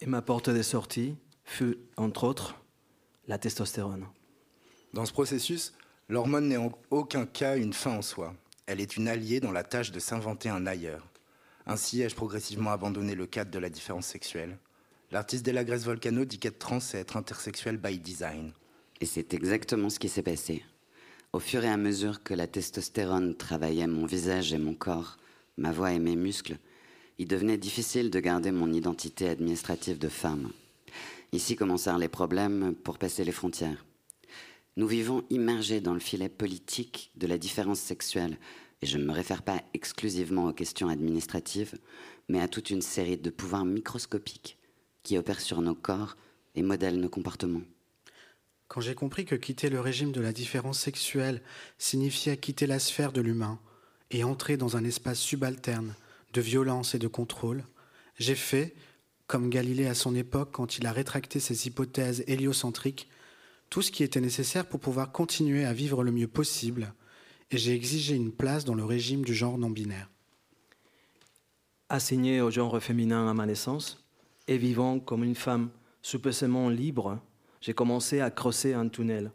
Et 0.00 0.06
ma 0.06 0.22
porte 0.22 0.50
de 0.50 0.62
sortie 0.62 1.14
fut, 1.44 1.78
entre 1.96 2.24
autres, 2.24 2.56
la 3.28 3.38
testostérone. 3.38 4.06
Dans 4.92 5.06
ce 5.06 5.12
processus, 5.12 5.72
L'hormone 6.08 6.46
n'est 6.46 6.56
en 6.56 6.70
aucun 6.90 7.26
cas 7.26 7.56
une 7.56 7.72
fin 7.72 7.90
en 7.90 8.02
soi. 8.02 8.32
Elle 8.66 8.80
est 8.80 8.96
une 8.96 9.08
alliée 9.08 9.40
dans 9.40 9.50
la 9.50 9.64
tâche 9.64 9.90
de 9.90 9.98
s'inventer 9.98 10.48
un 10.48 10.64
ailleurs. 10.64 11.04
Ainsi 11.66 12.00
ai-je 12.00 12.14
progressivement 12.14 12.70
abandonné 12.70 13.16
le 13.16 13.26
cadre 13.26 13.50
de 13.50 13.58
la 13.58 13.68
différence 13.68 14.06
sexuelle. 14.06 14.56
L'artiste 15.10 15.44
Della 15.44 15.64
Grace 15.64 15.82
Volcano 15.82 16.24
dit 16.24 16.38
qu'être 16.38 16.60
trans, 16.60 16.78
c'est 16.78 16.98
être 16.98 17.16
intersexuel 17.16 17.76
by 17.76 17.98
design. 17.98 18.52
Et 19.00 19.06
c'est 19.06 19.34
exactement 19.34 19.90
ce 19.90 19.98
qui 19.98 20.08
s'est 20.08 20.22
passé. 20.22 20.64
Au 21.32 21.38
fur 21.38 21.64
et 21.64 21.68
à 21.68 21.76
mesure 21.76 22.22
que 22.22 22.32
la 22.32 22.46
testostérone 22.46 23.36
travaillait 23.36 23.86
mon 23.86 24.06
visage 24.06 24.54
et 24.54 24.58
mon 24.58 24.74
corps, 24.74 25.18
ma 25.58 25.70
voix 25.70 25.92
et 25.92 25.98
mes 25.98 26.16
muscles, 26.16 26.58
il 27.18 27.28
devenait 27.28 27.58
difficile 27.58 28.10
de 28.10 28.20
garder 28.20 28.52
mon 28.52 28.72
identité 28.72 29.28
administrative 29.28 29.98
de 29.98 30.08
femme. 30.08 30.50
Ici 31.32 31.56
commencèrent 31.56 31.98
les 31.98 32.08
problèmes 32.08 32.74
pour 32.74 32.98
passer 32.98 33.24
les 33.24 33.32
frontières. 33.32 33.84
Nous 34.76 34.86
vivons 34.86 35.24
immergés 35.30 35.80
dans 35.80 35.94
le 35.94 36.00
filet 36.00 36.28
politique 36.28 37.10
de 37.16 37.26
la 37.26 37.38
différence 37.38 37.80
sexuelle, 37.80 38.38
et 38.82 38.86
je 38.86 38.98
ne 38.98 39.04
me 39.04 39.12
réfère 39.12 39.42
pas 39.42 39.62
exclusivement 39.72 40.46
aux 40.46 40.52
questions 40.52 40.88
administratives, 40.88 41.78
mais 42.28 42.40
à 42.40 42.48
toute 42.48 42.70
une 42.70 42.82
série 42.82 43.16
de 43.16 43.30
pouvoirs 43.30 43.64
microscopiques 43.64 44.58
qui 45.02 45.16
opèrent 45.16 45.40
sur 45.40 45.62
nos 45.62 45.74
corps 45.74 46.16
et 46.54 46.62
modèle 46.62 47.00
nos 47.00 47.08
comportements. 47.08 47.62
Quand 48.68 48.80
j'ai 48.80 48.94
compris 48.94 49.24
que 49.24 49.34
quitter 49.34 49.70
le 49.70 49.80
régime 49.80 50.12
de 50.12 50.20
la 50.20 50.32
différence 50.32 50.78
sexuelle 50.80 51.40
signifiait 51.78 52.36
quitter 52.36 52.66
la 52.66 52.78
sphère 52.78 53.12
de 53.12 53.20
l'humain 53.20 53.60
et 54.10 54.24
entrer 54.24 54.56
dans 54.56 54.76
un 54.76 54.84
espace 54.84 55.20
subalterne 55.20 55.94
de 56.32 56.40
violence 56.40 56.94
et 56.94 56.98
de 56.98 57.08
contrôle, 57.08 57.64
j'ai 58.18 58.34
fait, 58.34 58.74
comme 59.26 59.50
Galilée 59.50 59.86
à 59.86 59.94
son 59.94 60.14
époque 60.14 60.50
quand 60.52 60.78
il 60.78 60.86
a 60.86 60.92
rétracté 60.92 61.38
ses 61.40 61.66
hypothèses 61.66 62.24
héliocentriques, 62.26 63.08
tout 63.70 63.82
ce 63.82 63.90
qui 63.90 64.02
était 64.02 64.20
nécessaire 64.20 64.66
pour 64.66 64.80
pouvoir 64.80 65.12
continuer 65.12 65.64
à 65.64 65.72
vivre 65.72 66.02
le 66.02 66.12
mieux 66.12 66.28
possible, 66.28 66.92
et 67.50 67.58
j'ai 67.58 67.74
exigé 67.74 68.14
une 68.14 68.32
place 68.32 68.64
dans 68.64 68.74
le 68.74 68.84
régime 68.84 69.24
du 69.24 69.34
genre 69.34 69.58
non 69.58 69.70
binaire. 69.70 70.10
Assigné 71.88 72.40
au 72.40 72.50
genre 72.50 72.80
féminin 72.82 73.28
à 73.28 73.34
ma 73.34 73.46
naissance, 73.46 74.04
et 74.48 74.58
vivant 74.58 74.98
comme 74.98 75.24
une 75.24 75.34
femme 75.34 75.70
supposément 76.02 76.68
libre, 76.68 77.20
j'ai 77.60 77.74
commencé 77.74 78.20
à 78.20 78.30
creuser 78.30 78.74
un 78.74 78.88
tunnel, 78.88 79.32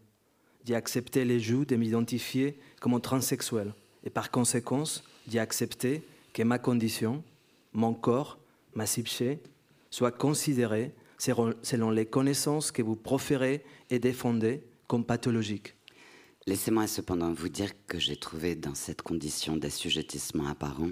d'y 0.64 0.76
accepter 0.76 1.26
les 1.26 1.40
joues 1.40 1.66
de 1.66 1.76
m'identifier 1.76 2.60
comme 2.80 3.00
transsexuel, 3.02 3.74
et 4.04 4.10
par 4.10 4.32
conséquence 4.32 5.04
d'y 5.28 5.40
accepter 5.40 6.04
que 6.34 6.44
ma 6.44 6.60
condition, 6.60 7.24
mon 7.74 7.94
corps, 7.94 8.40
ma 8.74 8.86
psyché, 8.86 9.40
soient 9.90 10.12
considérés 10.12 10.94
selon 11.18 11.92
les 11.92 12.06
connaissances 12.06 12.72
que 12.72 12.82
vous 12.82 12.96
proférez 12.96 13.64
et 13.90 14.00
défendez 14.00 14.64
comme 14.88 15.06
pathologiques. 15.06 15.76
Laissez-moi 16.48 16.88
cependant 16.88 17.32
vous 17.32 17.50
dire 17.50 17.72
que 17.86 18.00
j'ai 18.00 18.16
trouvé 18.16 18.56
dans 18.56 18.74
cette 18.74 19.04
condition 19.04 19.56
d'assujettissement 19.56 20.48
apparent 20.48 20.90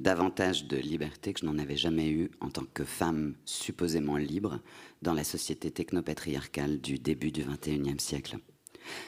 davantage 0.00 0.66
de 0.66 0.76
liberté 0.76 1.32
que 1.32 1.40
je 1.40 1.46
n'en 1.46 1.58
avais 1.58 1.76
jamais 1.76 2.08
eu 2.08 2.30
en 2.40 2.50
tant 2.50 2.64
que 2.72 2.84
femme 2.84 3.34
supposément 3.44 4.16
libre 4.16 4.60
dans 5.02 5.14
la 5.14 5.24
société 5.24 5.70
technopatriarcale 5.70 6.80
du 6.80 6.98
début 6.98 7.32
du 7.32 7.44
XXIe 7.44 7.98
siècle. 7.98 8.38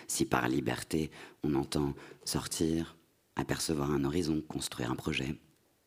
Si 0.08 0.24
par 0.24 0.48
liberté 0.48 1.10
on 1.42 1.54
entend 1.54 1.94
sortir, 2.24 2.96
apercevoir 3.36 3.90
un 3.90 4.04
horizon, 4.04 4.42
construire 4.46 4.90
un 4.90 4.96
projet, 4.96 5.36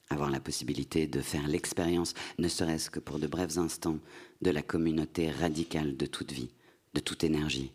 avoir 0.10 0.30
la 0.30 0.40
possibilité 0.40 1.08
de 1.08 1.22
faire 1.22 1.48
l'expérience, 1.48 2.14
ne 2.38 2.48
serait-ce 2.48 2.90
que 2.90 3.00
pour 3.00 3.20
de 3.20 3.28
brefs 3.28 3.58
instants, 3.58 4.00
de 4.42 4.52
la 4.52 4.62
communauté 4.62 5.32
radicale 5.32 5.98
de 5.98 6.06
toute 6.06 6.32
vie, 6.32 6.52
de 6.94 7.00
toute 7.00 7.24
énergie, 7.24 7.74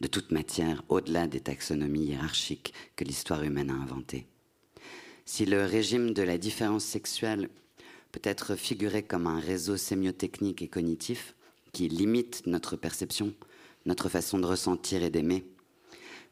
de 0.00 0.08
toute 0.08 0.32
matière, 0.32 0.82
au-delà 0.88 1.26
des 1.26 1.40
taxonomies 1.40 2.06
hiérarchiques 2.06 2.74
que 2.96 3.04
l'histoire 3.04 3.42
humaine 3.42 3.70
a 3.70 3.74
inventées. 3.74 4.26
Si 5.26 5.46
le 5.46 5.64
régime 5.64 6.12
de 6.12 6.22
la 6.22 6.38
différence 6.38 6.84
sexuelle 6.84 7.48
peut 8.12 8.20
être 8.24 8.56
figuré 8.56 9.02
comme 9.02 9.26
un 9.26 9.40
réseau 9.40 9.76
sémiotechnique 9.76 10.62
et 10.62 10.68
cognitif 10.68 11.34
qui 11.72 11.88
limite 11.88 12.46
notre 12.46 12.76
perception, 12.76 13.34
notre 13.86 14.08
façon 14.08 14.38
de 14.38 14.46
ressentir 14.46 15.02
et 15.02 15.10
d'aimer, 15.10 15.44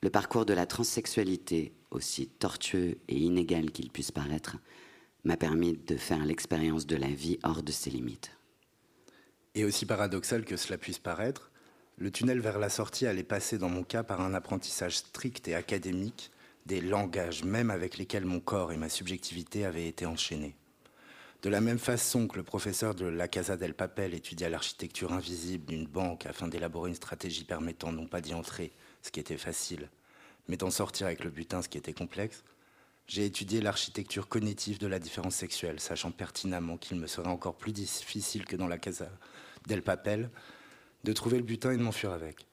le 0.02 0.10
parcours 0.10 0.44
de 0.44 0.52
la 0.52 0.66
transsexualité, 0.66 1.72
aussi 1.90 2.26
tortueux 2.26 2.98
et 3.08 3.16
inégal 3.16 3.70
qu'il 3.70 3.90
puisse 3.90 4.10
paraître, 4.10 4.56
m'a 5.24 5.36
permis 5.36 5.74
de 5.74 5.96
faire 5.96 6.24
l'expérience 6.24 6.86
de 6.86 6.96
la 6.96 7.08
vie 7.08 7.38
hors 7.44 7.62
de 7.62 7.72
ses 7.72 7.90
limites. 7.90 8.32
Et 9.54 9.64
aussi 9.64 9.86
paradoxal 9.86 10.44
que 10.44 10.56
cela 10.56 10.78
puisse 10.78 10.98
paraître, 10.98 11.50
le 11.98 12.10
tunnel 12.10 12.40
vers 12.40 12.58
la 12.58 12.68
sortie 12.68 13.06
allait 13.06 13.22
passer 13.22 13.58
dans 13.58 13.68
mon 13.68 13.84
cas 13.84 14.02
par 14.02 14.20
un 14.20 14.34
apprentissage 14.34 14.98
strict 14.98 15.46
et 15.46 15.54
académique 15.54 16.31
des 16.66 16.80
langages 16.80 17.44
même 17.44 17.70
avec 17.70 17.96
lesquels 17.96 18.24
mon 18.24 18.40
corps 18.40 18.72
et 18.72 18.76
ma 18.76 18.88
subjectivité 18.88 19.64
avaient 19.64 19.88
été 19.88 20.06
enchaînés. 20.06 20.54
De 21.42 21.50
la 21.50 21.60
même 21.60 21.80
façon 21.80 22.28
que 22.28 22.36
le 22.36 22.44
professeur 22.44 22.94
de 22.94 23.04
la 23.04 23.26
Casa 23.26 23.56
del 23.56 23.74
Papel 23.74 24.14
étudia 24.14 24.48
l'architecture 24.48 25.12
invisible 25.12 25.64
d'une 25.66 25.88
banque 25.88 26.26
afin 26.26 26.46
d'élaborer 26.46 26.90
une 26.90 26.96
stratégie 26.96 27.44
permettant 27.44 27.90
non 27.90 28.06
pas 28.06 28.20
d'y 28.20 28.32
entrer, 28.32 28.70
ce 29.02 29.10
qui 29.10 29.18
était 29.18 29.36
facile, 29.36 29.90
mais 30.46 30.56
d'en 30.56 30.70
sortir 30.70 31.06
avec 31.08 31.24
le 31.24 31.30
butin, 31.30 31.60
ce 31.60 31.68
qui 31.68 31.78
était 31.78 31.94
complexe, 31.94 32.44
j'ai 33.08 33.26
étudié 33.26 33.60
l'architecture 33.60 34.28
cognitive 34.28 34.78
de 34.78 34.86
la 34.86 35.00
différence 35.00 35.34
sexuelle, 35.34 35.80
sachant 35.80 36.12
pertinemment 36.12 36.76
qu'il 36.76 36.98
me 36.98 37.08
serait 37.08 37.28
encore 37.28 37.56
plus 37.56 37.72
difficile 37.72 38.44
que 38.44 38.54
dans 38.54 38.68
la 38.68 38.78
Casa 38.78 39.08
del 39.66 39.82
Papel 39.82 40.30
de 41.02 41.12
trouver 41.12 41.38
le 41.38 41.44
butin 41.44 41.72
et 41.72 41.76
de 41.76 41.82
m'enfuir 41.82 42.12
avec. 42.12 42.46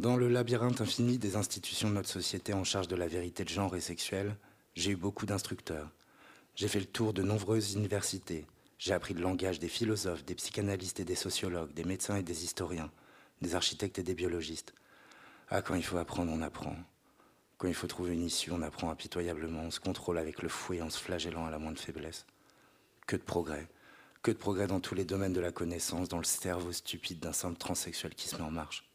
Dans 0.00 0.16
le 0.16 0.28
labyrinthe 0.28 0.80
infini 0.80 1.18
des 1.18 1.36
institutions 1.36 1.90
de 1.90 1.94
notre 1.96 2.08
société 2.08 2.54
en 2.54 2.64
charge 2.64 2.88
de 2.88 2.96
la 2.96 3.06
vérité 3.06 3.44
de 3.44 3.50
genre 3.50 3.76
et 3.76 3.82
sexuelle, 3.82 4.34
j'ai 4.74 4.92
eu 4.92 4.96
beaucoup 4.96 5.26
d'instructeurs. 5.26 5.90
J'ai 6.56 6.68
fait 6.68 6.80
le 6.80 6.86
tour 6.86 7.12
de 7.12 7.22
nombreuses 7.22 7.74
universités. 7.74 8.46
J'ai 8.78 8.94
appris 8.94 9.12
le 9.12 9.20
langage 9.20 9.58
des 9.58 9.68
philosophes, 9.68 10.24
des 10.24 10.34
psychanalystes 10.36 11.00
et 11.00 11.04
des 11.04 11.14
sociologues, 11.14 11.74
des 11.74 11.84
médecins 11.84 12.16
et 12.16 12.22
des 12.22 12.44
historiens, 12.44 12.90
des 13.42 13.54
architectes 13.54 13.98
et 13.98 14.02
des 14.02 14.14
biologistes. 14.14 14.72
Ah, 15.50 15.60
quand 15.60 15.74
il 15.74 15.84
faut 15.84 15.98
apprendre, 15.98 16.32
on 16.34 16.40
apprend. 16.40 16.76
Quand 17.58 17.68
il 17.68 17.74
faut 17.74 17.86
trouver 17.86 18.14
une 18.14 18.24
issue, 18.24 18.52
on 18.52 18.62
apprend 18.62 18.88
impitoyablement, 18.88 19.64
on 19.64 19.70
se 19.70 19.80
contrôle 19.80 20.16
avec 20.16 20.40
le 20.40 20.48
fouet 20.48 20.80
en 20.80 20.88
se 20.88 20.98
flagellant 20.98 21.44
à 21.44 21.50
la 21.50 21.58
moindre 21.58 21.78
faiblesse. 21.78 22.24
Que 23.06 23.16
de 23.16 23.22
progrès. 23.22 23.68
Que 24.22 24.30
de 24.30 24.38
progrès 24.38 24.66
dans 24.66 24.80
tous 24.80 24.94
les 24.94 25.04
domaines 25.04 25.34
de 25.34 25.40
la 25.40 25.52
connaissance, 25.52 26.08
dans 26.08 26.16
le 26.16 26.24
cerveau 26.24 26.72
stupide 26.72 27.20
d'un 27.20 27.34
simple 27.34 27.58
transsexuel 27.58 28.14
qui 28.14 28.28
se 28.28 28.36
met 28.36 28.42
en 28.44 28.50
marche. 28.50 28.89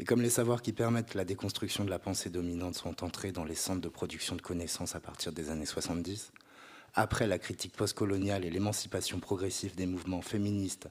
Et 0.00 0.04
comme 0.04 0.22
les 0.22 0.30
savoirs 0.30 0.62
qui 0.62 0.72
permettent 0.72 1.14
la 1.14 1.24
déconstruction 1.24 1.84
de 1.84 1.90
la 1.90 1.98
pensée 1.98 2.30
dominante 2.30 2.76
sont 2.76 3.02
entrés 3.02 3.32
dans 3.32 3.44
les 3.44 3.56
centres 3.56 3.80
de 3.80 3.88
production 3.88 4.36
de 4.36 4.42
connaissances 4.42 4.94
à 4.94 5.00
partir 5.00 5.32
des 5.32 5.50
années 5.50 5.66
70, 5.66 6.32
après 6.94 7.26
la 7.26 7.38
critique 7.38 7.76
postcoloniale 7.76 8.44
et 8.44 8.50
l'émancipation 8.50 9.18
progressive 9.18 9.74
des 9.74 9.86
mouvements 9.86 10.22
féministes, 10.22 10.88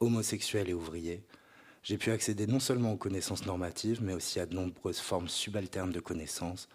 homosexuels 0.00 0.70
et 0.70 0.74
ouvriers, 0.74 1.22
j'ai 1.82 1.98
pu 1.98 2.10
accéder 2.10 2.46
non 2.46 2.58
seulement 2.58 2.92
aux 2.92 2.96
connaissances 2.96 3.46
normatives, 3.46 4.02
mais 4.02 4.14
aussi 4.14 4.40
à 4.40 4.46
de 4.46 4.54
nombreuses 4.54 4.98
formes 4.98 5.28
subalternes 5.28 5.92
de 5.92 6.00
connaissances 6.00 6.68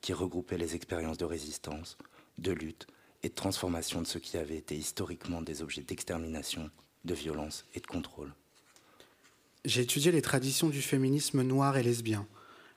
qui 0.00 0.12
regroupaient 0.12 0.58
les 0.58 0.74
expériences 0.74 1.16
de 1.16 1.24
résistance, 1.24 1.96
de 2.38 2.52
lutte 2.52 2.86
et 3.22 3.28
de 3.28 3.34
transformation 3.34 4.02
de 4.02 4.06
ce 4.06 4.18
qui 4.18 4.36
avait 4.36 4.56
été 4.56 4.76
historiquement 4.76 5.42
des 5.42 5.62
objets 5.62 5.82
d'extermination, 5.82 6.70
de 7.04 7.14
violence 7.14 7.64
et 7.74 7.80
de 7.80 7.86
contrôle. 7.86 8.34
J'ai 9.66 9.82
étudié 9.82 10.10
les 10.10 10.22
traditions 10.22 10.70
du 10.70 10.80
féminisme 10.80 11.42
noir 11.42 11.76
et 11.76 11.82
lesbien, 11.82 12.26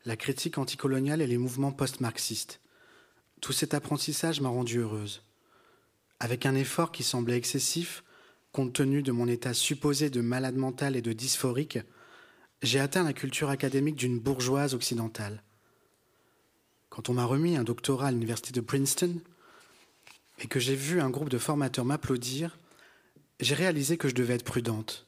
la 0.03 0.17
critique 0.17 0.57
anticoloniale 0.57 1.21
et 1.21 1.27
les 1.27 1.37
mouvements 1.37 1.71
post-marxistes. 1.71 2.59
Tout 3.39 3.53
cet 3.53 3.73
apprentissage 3.73 4.41
m'a 4.41 4.49
rendue 4.49 4.79
heureuse. 4.79 5.23
Avec 6.19 6.45
un 6.45 6.55
effort 6.55 6.91
qui 6.91 7.03
semblait 7.03 7.37
excessif, 7.37 8.03
compte 8.51 8.73
tenu 8.73 9.01
de 9.01 9.13
mon 9.13 9.29
état 9.29 9.53
supposé 9.53 10.09
de 10.09 10.19
malade 10.19 10.57
mental 10.57 10.97
et 10.97 11.01
de 11.01 11.13
dysphorique, 11.13 11.79
j'ai 12.61 12.81
atteint 12.81 13.03
la 13.03 13.13
culture 13.13 13.49
académique 13.49 13.95
d'une 13.95 14.19
bourgeoise 14.19 14.73
occidentale. 14.73 15.41
Quand 16.89 17.07
on 17.07 17.13
m'a 17.13 17.25
remis 17.25 17.55
un 17.55 17.63
doctorat 17.63 18.07
à 18.07 18.11
l'université 18.11 18.51
de 18.51 18.61
Princeton 18.61 19.21
et 20.39 20.47
que 20.47 20.59
j'ai 20.59 20.75
vu 20.75 20.99
un 20.99 21.09
groupe 21.09 21.29
de 21.29 21.37
formateurs 21.37 21.85
m'applaudir, 21.85 22.57
j'ai 23.39 23.55
réalisé 23.55 23.95
que 23.95 24.09
je 24.09 24.15
devais 24.15 24.35
être 24.35 24.43
prudente. 24.43 25.07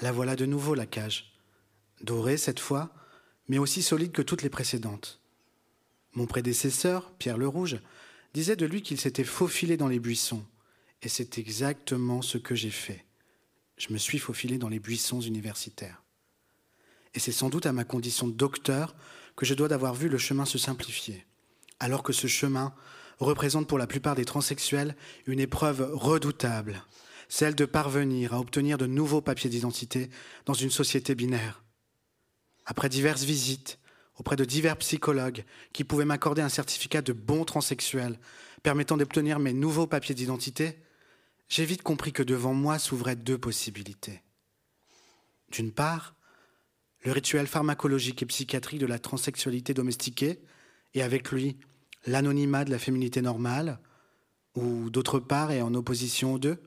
La 0.00 0.12
voilà 0.12 0.36
de 0.36 0.46
nouveau 0.46 0.74
la 0.74 0.86
cage, 0.86 1.32
dorée 2.02 2.36
cette 2.36 2.60
fois, 2.60 2.94
mais 3.48 3.58
aussi 3.58 3.82
solide 3.82 4.12
que 4.12 4.22
toutes 4.22 4.42
les 4.42 4.50
précédentes. 4.50 5.20
Mon 6.12 6.26
prédécesseur, 6.26 7.12
Pierre 7.18 7.38
le 7.38 7.48
Rouge, 7.48 7.80
disait 8.34 8.56
de 8.56 8.66
lui 8.66 8.82
qu'il 8.82 9.00
s'était 9.00 9.24
faufilé 9.24 9.76
dans 9.76 9.88
les 9.88 9.98
buissons 9.98 10.44
et 11.02 11.08
c'est 11.08 11.38
exactement 11.38 12.22
ce 12.22 12.38
que 12.38 12.54
j'ai 12.54 12.70
fait. 12.70 13.04
Je 13.76 13.92
me 13.92 13.98
suis 13.98 14.18
faufilé 14.18 14.58
dans 14.58 14.68
les 14.68 14.80
buissons 14.80 15.20
universitaires. 15.20 16.02
Et 17.14 17.20
c'est 17.20 17.32
sans 17.32 17.48
doute 17.48 17.66
à 17.66 17.72
ma 17.72 17.84
condition 17.84 18.26
de 18.26 18.32
docteur 18.32 18.96
que 19.36 19.46
je 19.46 19.54
dois 19.54 19.68
d'avoir 19.68 19.94
vu 19.94 20.08
le 20.08 20.18
chemin 20.18 20.44
se 20.44 20.58
simplifier, 20.58 21.24
alors 21.78 22.02
que 22.02 22.12
ce 22.12 22.26
chemin 22.26 22.74
représente 23.18 23.68
pour 23.68 23.78
la 23.78 23.86
plupart 23.86 24.14
des 24.14 24.24
transsexuels 24.24 24.96
une 25.26 25.40
épreuve 25.40 25.88
redoutable, 25.92 26.82
celle 27.28 27.54
de 27.54 27.64
parvenir 27.64 28.34
à 28.34 28.40
obtenir 28.40 28.78
de 28.78 28.86
nouveaux 28.86 29.20
papiers 29.20 29.50
d'identité 29.50 30.10
dans 30.46 30.54
une 30.54 30.70
société 30.70 31.14
binaire. 31.14 31.62
Après 32.64 32.88
diverses 32.88 33.24
visites 33.24 33.78
auprès 34.16 34.36
de 34.36 34.44
divers 34.44 34.76
psychologues 34.78 35.44
qui 35.72 35.84
pouvaient 35.84 36.04
m'accorder 36.04 36.42
un 36.42 36.48
certificat 36.48 37.02
de 37.02 37.12
bon 37.12 37.44
transsexuel 37.44 38.18
permettant 38.62 38.96
d'obtenir 38.96 39.38
mes 39.38 39.52
nouveaux 39.52 39.86
papiers 39.86 40.14
d'identité, 40.14 40.78
j'ai 41.48 41.64
vite 41.64 41.82
compris 41.82 42.12
que 42.12 42.22
devant 42.22 42.54
moi 42.54 42.78
s'ouvraient 42.78 43.16
deux 43.16 43.38
possibilités. 43.38 44.22
D'une 45.50 45.72
part, 45.72 46.14
le 47.04 47.12
rituel 47.12 47.46
pharmacologique 47.46 48.22
et 48.22 48.26
psychiatrique 48.26 48.80
de 48.80 48.86
la 48.86 48.98
transsexualité 48.98 49.72
domestiquée, 49.72 50.40
et 50.94 51.02
avec 51.02 51.30
lui 51.30 51.56
l'anonymat 52.06 52.64
de 52.64 52.70
la 52.70 52.78
féminité 52.78 53.22
normale, 53.22 53.78
ou 54.56 54.90
d'autre 54.90 55.20
part, 55.20 55.52
et 55.52 55.62
en 55.62 55.74
opposition 55.74 56.34
aux 56.34 56.38
deux, 56.38 56.60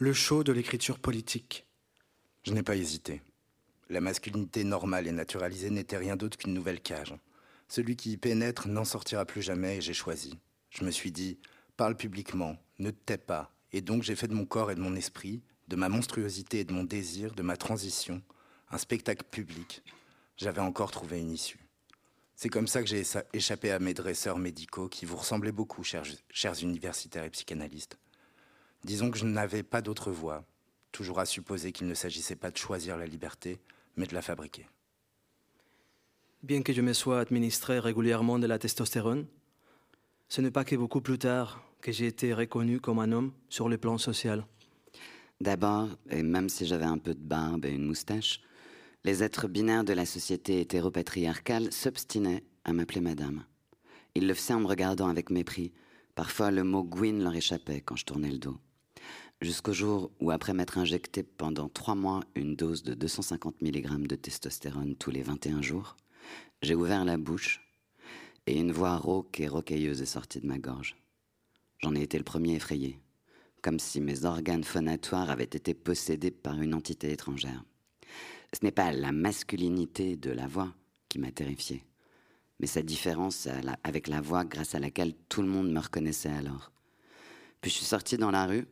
le 0.00 0.12
show 0.12 0.44
de 0.44 0.52
l'écriture 0.52 1.00
politique. 1.00 1.66
Je 2.44 2.52
n'ai 2.52 2.62
pas 2.62 2.76
hésité. 2.76 3.20
La 3.90 4.00
masculinité 4.00 4.62
normale 4.62 5.08
et 5.08 5.12
naturalisée 5.12 5.70
n'était 5.70 5.96
rien 5.96 6.14
d'autre 6.14 6.38
qu'une 6.38 6.54
nouvelle 6.54 6.80
cage. 6.80 7.16
Celui 7.66 7.96
qui 7.96 8.12
y 8.12 8.16
pénètre 8.16 8.68
n'en 8.68 8.84
sortira 8.84 9.24
plus 9.24 9.42
jamais 9.42 9.78
et 9.78 9.80
j'ai 9.80 9.94
choisi. 9.94 10.38
Je 10.70 10.84
me 10.84 10.92
suis 10.92 11.10
dit, 11.10 11.40
parle 11.76 11.96
publiquement, 11.96 12.56
ne 12.78 12.92
te 12.92 13.16
pas, 13.16 13.52
et 13.72 13.80
donc 13.80 14.04
j'ai 14.04 14.14
fait 14.14 14.28
de 14.28 14.34
mon 14.34 14.46
corps 14.46 14.70
et 14.70 14.76
de 14.76 14.80
mon 14.80 14.94
esprit, 14.94 15.42
de 15.66 15.74
ma 15.74 15.88
monstruosité 15.88 16.60
et 16.60 16.64
de 16.64 16.72
mon 16.72 16.84
désir, 16.84 17.34
de 17.34 17.42
ma 17.42 17.56
transition, 17.56 18.22
un 18.70 18.78
spectacle 18.78 19.24
public, 19.28 19.82
j'avais 20.36 20.60
encore 20.60 20.92
trouvé 20.92 21.18
une 21.18 21.32
issue. 21.32 21.58
C'est 22.36 22.50
comme 22.50 22.68
ça 22.68 22.84
que 22.84 22.88
j'ai 22.88 23.02
échappé 23.32 23.72
à 23.72 23.80
mes 23.80 23.94
dresseurs 23.94 24.38
médicaux 24.38 24.88
qui 24.88 25.06
vous 25.06 25.16
ressemblaient 25.16 25.50
beaucoup, 25.50 25.82
chers, 25.82 26.04
chers 26.30 26.62
universitaires 26.62 27.24
et 27.24 27.30
psychanalystes. 27.30 27.98
Disons 28.84 29.10
que 29.10 29.18
je 29.18 29.24
n'avais 29.24 29.62
pas 29.62 29.82
d'autre 29.82 30.10
voie, 30.10 30.44
toujours 30.92 31.20
à 31.20 31.26
supposer 31.26 31.72
qu'il 31.72 31.86
ne 31.88 31.94
s'agissait 31.94 32.36
pas 32.36 32.50
de 32.50 32.56
choisir 32.56 32.96
la 32.96 33.06
liberté, 33.06 33.60
mais 33.96 34.06
de 34.06 34.14
la 34.14 34.22
fabriquer. 34.22 34.66
Bien 36.42 36.62
que 36.62 36.72
je 36.72 36.80
me 36.80 36.92
sois 36.92 37.20
administré 37.20 37.80
régulièrement 37.80 38.38
de 38.38 38.46
la 38.46 38.58
testostérone, 38.58 39.26
ce 40.28 40.40
n'est 40.40 40.52
pas 40.52 40.64
que 40.64 40.76
beaucoup 40.76 41.00
plus 41.00 41.18
tard 41.18 41.62
que 41.80 41.90
j'ai 41.90 42.06
été 42.06 42.32
reconnu 42.32 42.80
comme 42.80 42.98
un 42.98 43.12
homme 43.12 43.32
sur 43.48 43.68
le 43.68 43.78
plan 43.78 43.98
social. 43.98 44.46
D'abord, 45.40 45.88
et 46.10 46.22
même 46.22 46.48
si 46.48 46.66
j'avais 46.66 46.84
un 46.84 46.98
peu 46.98 47.14
de 47.14 47.20
barbe 47.20 47.64
et 47.64 47.70
une 47.70 47.86
moustache, 47.86 48.40
les 49.04 49.22
êtres 49.22 49.48
binaires 49.48 49.84
de 49.84 49.92
la 49.92 50.06
société 50.06 50.60
hétéropatriarcale 50.60 51.72
s'obstinaient 51.72 52.44
à 52.64 52.72
m'appeler 52.72 53.00
madame. 53.00 53.44
Ils 54.14 54.26
le 54.26 54.34
faisaient 54.34 54.54
en 54.54 54.60
me 54.60 54.66
regardant 54.66 55.08
avec 55.08 55.30
mépris. 55.30 55.72
Parfois, 56.14 56.50
le 56.50 56.64
mot 56.64 56.82
Gwyn 56.82 57.22
leur 57.22 57.34
échappait 57.34 57.80
quand 57.80 57.96
je 57.96 58.04
tournais 58.04 58.30
le 58.30 58.38
dos. 58.38 58.58
Jusqu'au 59.40 59.72
jour 59.72 60.10
où, 60.18 60.32
après 60.32 60.52
m'être 60.52 60.78
injecté 60.78 61.22
pendant 61.22 61.68
trois 61.68 61.94
mois 61.94 62.24
une 62.34 62.56
dose 62.56 62.82
de 62.82 62.94
250 62.94 63.62
mg 63.62 64.08
de 64.08 64.16
testostérone 64.16 64.96
tous 64.96 65.12
les 65.12 65.22
21 65.22 65.62
jours, 65.62 65.96
j'ai 66.60 66.74
ouvert 66.74 67.04
la 67.04 67.18
bouche 67.18 67.64
et 68.48 68.58
une 68.58 68.72
voix 68.72 68.96
rauque 68.96 69.38
et 69.38 69.46
rocailleuse 69.46 70.02
est 70.02 70.06
sortie 70.06 70.40
de 70.40 70.46
ma 70.48 70.58
gorge. 70.58 70.96
J'en 71.78 71.94
ai 71.94 72.02
été 72.02 72.18
le 72.18 72.24
premier 72.24 72.56
effrayé, 72.56 72.98
comme 73.62 73.78
si 73.78 74.00
mes 74.00 74.24
organes 74.24 74.64
phonatoires 74.64 75.30
avaient 75.30 75.44
été 75.44 75.72
possédés 75.72 76.32
par 76.32 76.60
une 76.60 76.74
entité 76.74 77.12
étrangère. 77.12 77.62
Ce 78.52 78.64
n'est 78.64 78.72
pas 78.72 78.90
la 78.90 79.12
masculinité 79.12 80.16
de 80.16 80.32
la 80.32 80.48
voix 80.48 80.74
qui 81.08 81.20
m'a 81.20 81.30
terrifié, 81.30 81.84
mais 82.58 82.66
sa 82.66 82.82
différence 82.82 83.46
avec 83.84 84.08
la 84.08 84.20
voix 84.20 84.44
grâce 84.44 84.74
à 84.74 84.80
laquelle 84.80 85.14
tout 85.28 85.42
le 85.42 85.48
monde 85.48 85.70
me 85.70 85.78
reconnaissait 85.78 86.28
alors. 86.28 86.72
Puis 87.60 87.70
je 87.70 87.76
suis 87.76 87.86
sorti 87.86 88.16
dans 88.16 88.32
la 88.32 88.44
rue 88.46 88.66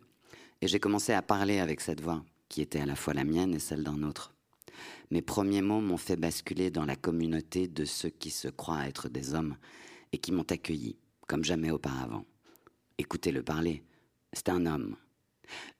et 0.60 0.68
j'ai 0.68 0.80
commencé 0.80 1.12
à 1.12 1.22
parler 1.22 1.58
avec 1.58 1.80
cette 1.80 2.00
voix, 2.00 2.24
qui 2.48 2.62
était 2.62 2.80
à 2.80 2.86
la 2.86 2.96
fois 2.96 3.14
la 3.14 3.24
mienne 3.24 3.54
et 3.54 3.58
celle 3.58 3.84
d'un 3.84 4.02
autre. 4.02 4.32
Mes 5.10 5.22
premiers 5.22 5.62
mots 5.62 5.80
m'ont 5.80 5.96
fait 5.96 6.16
basculer 6.16 6.70
dans 6.70 6.84
la 6.84 6.96
communauté 6.96 7.68
de 7.68 7.84
ceux 7.84 8.10
qui 8.10 8.30
se 8.30 8.48
croient 8.48 8.86
être 8.86 9.08
des 9.08 9.34
hommes 9.34 9.56
et 10.12 10.18
qui 10.18 10.32
m'ont 10.32 10.50
accueilli 10.50 10.96
comme 11.26 11.44
jamais 11.44 11.70
auparavant. 11.70 12.24
Écoutez-le 12.98 13.42
parler, 13.42 13.82
c'est 14.32 14.48
un 14.48 14.66
homme. 14.66 14.96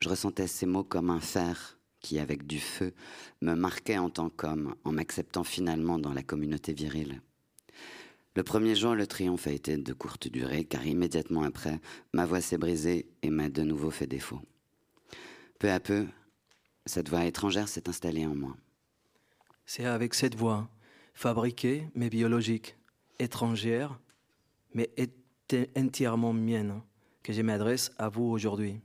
Je 0.00 0.08
ressentais 0.08 0.46
ces 0.46 0.66
mots 0.66 0.84
comme 0.84 1.10
un 1.10 1.20
fer 1.20 1.78
qui, 2.00 2.18
avec 2.18 2.46
du 2.46 2.60
feu, 2.60 2.92
me 3.40 3.54
marquait 3.54 3.98
en 3.98 4.10
tant 4.10 4.30
qu'homme 4.30 4.74
en 4.84 4.92
m'acceptant 4.92 5.44
finalement 5.44 5.98
dans 5.98 6.12
la 6.12 6.22
communauté 6.22 6.72
virile. 6.72 7.20
Le 8.36 8.42
premier 8.42 8.74
jour, 8.74 8.94
le 8.94 9.06
triomphe 9.06 9.46
a 9.46 9.52
été 9.52 9.76
de 9.76 9.92
courte 9.94 10.28
durée, 10.28 10.64
car 10.64 10.86
immédiatement 10.86 11.42
après, 11.42 11.80
ma 12.12 12.26
voix 12.26 12.42
s'est 12.42 12.58
brisée 12.58 13.08
et 13.22 13.30
m'a 13.30 13.48
de 13.48 13.62
nouveau 13.62 13.90
fait 13.90 14.06
défaut. 14.06 14.40
Peu 15.58 15.70
à 15.70 15.80
peu, 15.80 16.06
cette 16.84 17.08
voix 17.08 17.24
étrangère 17.24 17.68
s'est 17.68 17.88
installée 17.88 18.26
en 18.26 18.34
moi. 18.34 18.56
C'est 19.64 19.84
avec 19.84 20.14
cette 20.14 20.34
voix, 20.34 20.68
fabriquée 21.14 21.88
mais 21.94 22.10
biologique, 22.10 22.76
étrangère, 23.18 23.98
mais 24.74 24.90
entièrement 25.76 26.32
mienne, 26.32 26.82
que 27.22 27.32
je 27.32 27.42
m'adresse 27.42 27.92
à 27.98 28.08
vous 28.08 28.24
aujourd'hui. 28.24 28.80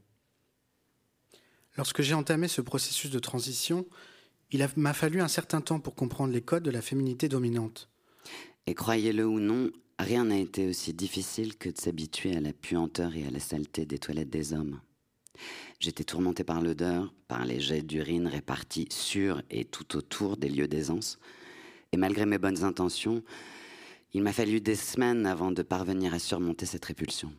Lorsque 1.77 2.01
j'ai 2.01 2.13
entamé 2.13 2.47
ce 2.47 2.61
processus 2.61 3.11
de 3.11 3.19
transition, 3.19 3.85
il 4.51 4.67
m'a 4.75 4.93
fallu 4.93 5.21
un 5.21 5.27
certain 5.27 5.61
temps 5.61 5.79
pour 5.79 5.95
comprendre 5.95 6.33
les 6.33 6.41
codes 6.41 6.63
de 6.63 6.71
la 6.71 6.81
féminité 6.81 7.29
dominante. 7.29 7.89
Et 8.67 8.75
croyez-le 8.75 9.25
ou 9.25 9.39
non, 9.39 9.71
rien 9.97 10.25
n'a 10.25 10.37
été 10.37 10.67
aussi 10.67 10.93
difficile 10.93 11.57
que 11.57 11.69
de 11.69 11.77
s'habituer 11.77 12.35
à 12.35 12.41
la 12.41 12.53
puanteur 12.53 13.15
et 13.15 13.25
à 13.25 13.31
la 13.31 13.39
saleté 13.39 13.85
des 13.85 13.99
toilettes 13.99 14.29
des 14.29 14.53
hommes. 14.53 14.81
J'étais 15.79 16.03
tourmenté 16.03 16.43
par 16.43 16.61
l'odeur, 16.61 17.13
par 17.27 17.45
les 17.45 17.59
jets 17.59 17.81
d'urine 17.81 18.27
répartis 18.27 18.87
sur 18.91 19.41
et 19.49 19.65
tout 19.65 19.95
autour 19.97 20.37
des 20.37 20.49
lieux 20.49 20.67
d'aisance, 20.67 21.17
et 21.91 21.97
malgré 21.97 22.25
mes 22.25 22.37
bonnes 22.37 22.63
intentions, 22.63 23.23
il 24.13 24.21
m'a 24.21 24.33
fallu 24.33 24.61
des 24.61 24.75
semaines 24.75 25.25
avant 25.25 25.51
de 25.51 25.63
parvenir 25.63 26.13
à 26.13 26.19
surmonter 26.19 26.65
cette 26.65 26.85
répulsion, 26.85 27.33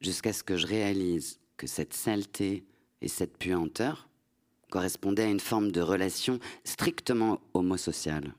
jusqu'à 0.00 0.32
ce 0.32 0.42
que 0.42 0.56
je 0.56 0.66
réalise 0.66 1.38
que 1.56 1.66
cette 1.66 1.94
saleté 1.94 2.64
et 3.00 3.08
cette 3.08 3.36
puanteur 3.36 4.08
correspondaient 4.70 5.24
à 5.24 5.30
une 5.30 5.38
forme 5.38 5.70
de 5.70 5.80
relation 5.82 6.40
strictement 6.64 7.40
homosociale. 7.52 8.34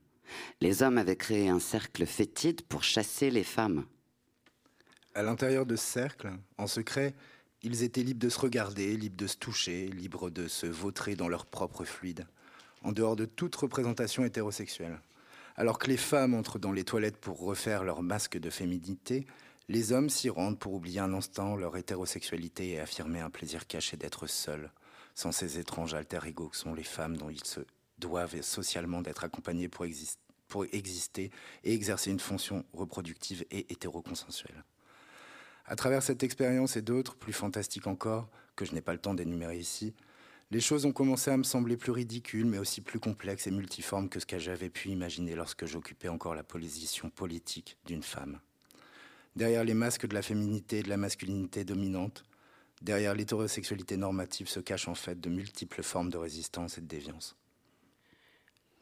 Les 0.62 0.82
hommes 0.82 0.98
avaient 0.98 1.16
créé 1.16 1.48
un 1.48 1.60
cercle 1.60 2.06
fétide 2.06 2.64
pour 2.64 2.84
chasser 2.84 3.30
les 3.30 3.44
femmes. 3.44 3.86
À 5.14 5.22
l'intérieur 5.22 5.66
de 5.66 5.76
ce 5.76 5.86
cercle, 5.86 6.32
en 6.58 6.66
secret, 6.66 7.14
ils 7.64 7.84
étaient 7.84 8.04
libres 8.04 8.20
de 8.20 8.30
se 8.30 8.40
regarder, 8.40 8.96
libres 8.98 9.18
de 9.18 9.28
se 9.28 9.38
toucher, 9.38 9.88
libres 9.88 10.30
de 10.30 10.48
se 10.50 10.68
vautrer 10.68 11.16
dans 11.16 11.30
leur 11.30 11.46
propre 11.46 11.86
fluide, 11.86 12.28
en 12.84 12.92
dehors 12.92 13.16
de 13.16 13.26
toute 13.26 13.56
représentation 13.56 14.26
hétérosexuelle. 14.26 15.00
Alors 15.56 15.80
que 15.80 15.88
les 15.88 15.98
femmes 15.98 16.34
entrent 16.34 16.60
dans 16.60 16.74
les 16.74 16.84
toilettes 16.84 17.18
pour 17.18 17.40
refaire 17.40 17.84
leur 17.84 18.02
masque 18.04 18.38
de 18.38 18.50
féminité, 18.50 19.26
les 19.70 19.94
hommes 19.94 20.10
s'y 20.10 20.30
rendent 20.30 20.60
pour 20.60 20.74
oublier 20.74 21.00
un 21.00 21.14
instant 21.14 21.56
leur 21.56 21.78
hétérosexualité 21.78 22.72
et 22.72 22.80
affirmer 22.82 23.22
un 23.22 23.30
plaisir 23.30 23.66
caché 23.66 23.96
d'être 23.96 24.28
seuls, 24.28 24.72
sans 25.16 25.32
ces 25.32 25.58
étranges 25.58 25.94
alter 25.94 26.20
ego 26.26 26.50
que 26.50 26.58
sont 26.58 26.74
les 26.74 26.84
femmes 26.84 27.16
dont 27.16 27.30
ils 27.30 27.46
se 27.46 27.62
doivent 27.98 28.42
socialement 28.42 29.02
d'être 29.02 29.24
accompagnés 29.24 29.70
pour, 29.70 29.86
pour 30.50 30.66
exister 30.74 31.32
et 31.64 31.74
exercer 31.74 32.12
une 32.12 32.20
fonction 32.20 32.66
reproductive 32.74 33.46
et 33.52 33.72
hétéroconsensuelle. 33.72 34.66
À 35.66 35.76
travers 35.76 36.04
cette 36.04 36.24
expérience 36.24 36.76
et 36.76 36.82
d'autres, 36.82 37.16
plus 37.16 37.34
fantastiques 37.34 37.88
encore, 37.88 38.30
que 38.56 38.66
je 38.66 38.74
n'ai 38.74 38.82
pas 38.82 38.94
le 38.94 39.00
temps 39.00 39.14
d'énumérer 39.14 39.58
ici, 39.58 39.94
les 40.52 40.60
choses 40.60 40.86
ont 40.86 40.92
commencé 40.92 41.32
à 41.32 41.38
me 41.38 41.44
sembler 41.44 41.78
plus 41.78 41.92
ridicules, 41.92 42.46
mais 42.46 42.60
aussi 42.60 42.82
plus 42.82 43.00
complexes 43.00 43.48
et 43.48 43.52
multiformes 43.52 44.10
que 44.10 44.20
ce 44.20 44.26
que 44.26 44.38
j'avais 44.38 44.70
pu 44.70 44.90
imaginer 44.90 45.36
lorsque 45.36 45.66
j'occupais 45.66 46.10
encore 46.10 46.36
la 46.36 46.44
position 46.44 47.10
politique 47.10 47.78
d'une 47.86 48.04
femme. 48.04 48.40
Derrière 49.36 49.64
les 49.64 49.74
masques 49.74 50.06
de 50.06 50.14
la 50.14 50.22
féminité 50.22 50.80
et 50.80 50.84
de 50.84 50.90
la 50.90 50.98
masculinité 50.98 51.64
dominante, 51.64 52.24
derrière 52.82 53.16
l'hétérosexualité 53.16 53.98
normative 53.98 54.48
se 54.48 54.60
cachent 54.60 54.90
en 54.90 54.96
fait 54.96 55.20
de 55.20 55.30
multiples 55.30 55.82
formes 55.82 56.12
de 56.12 56.18
résistance 56.18 56.78
et 56.78 56.82
de 56.82 56.88
déviance. 56.88 57.36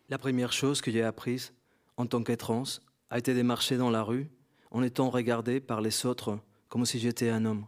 La 0.10 0.17
première 0.17 0.52
chose 0.52 0.82
que 0.82 0.91
j'ai 0.91 1.04
apprise 1.04 1.54
en 1.96 2.06
tant 2.06 2.22
qu'étrans 2.22 2.63
a 3.10 3.17
été 3.17 3.34
de 3.34 3.44
marcher 3.44 3.78
dans 3.78 3.91
la 3.91 4.04
rue 4.04 4.30
en 4.72 4.84
étant 4.84 5.10
regardé 5.10 5.62
par 5.62 5.80
les 5.80 6.06
autres 6.06 6.39
comme 6.71 6.86
si 6.86 6.99
j'étais 6.99 7.27
un 7.27 7.43
homme? 7.43 7.65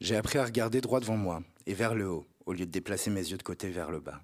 J'ai 0.00 0.16
appris 0.16 0.38
à 0.38 0.44
regarder 0.46 0.80
droit 0.80 1.00
devant 1.00 1.18
moi 1.18 1.42
et 1.66 1.74
vers 1.74 1.94
le 1.94 2.08
haut, 2.08 2.26
au 2.46 2.54
lieu 2.54 2.64
de 2.64 2.70
déplacer 2.70 3.10
mes 3.10 3.20
yeux 3.20 3.36
de 3.36 3.42
côté 3.42 3.68
vers 3.68 3.90
le 3.90 4.00
bas. 4.00 4.22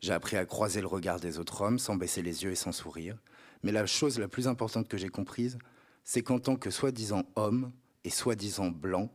J'ai 0.00 0.12
appris 0.12 0.36
à 0.36 0.46
croiser 0.46 0.80
le 0.80 0.86
regard 0.86 1.18
des 1.18 1.40
autres 1.40 1.60
hommes 1.60 1.80
sans 1.80 1.96
baisser 1.96 2.22
les 2.22 2.44
yeux 2.44 2.52
et 2.52 2.54
sans 2.54 2.70
sourire. 2.70 3.18
Mais 3.64 3.72
la 3.72 3.84
chose 3.84 4.20
la 4.20 4.28
plus 4.28 4.46
importante 4.46 4.86
que 4.86 4.96
j'ai 4.96 5.08
comprise, 5.08 5.58
c'est 6.04 6.22
qu'en 6.22 6.38
tant 6.38 6.54
que 6.54 6.70
soi-disant 6.70 7.24
homme 7.34 7.72
et 8.04 8.10
soi-disant 8.10 8.68
blanc, 8.68 9.12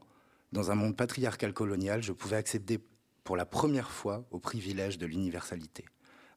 dans 0.51 0.69
un 0.69 0.75
monde 0.75 0.97
patriarcal 0.97 1.53
colonial, 1.53 2.03
je 2.03 2.11
pouvais 2.11 2.35
accéder 2.35 2.81
pour 3.23 3.37
la 3.37 3.45
première 3.45 3.91
fois 3.91 4.27
au 4.31 4.39
privilège 4.39 4.97
de 4.97 5.05
l'universalité. 5.05 5.85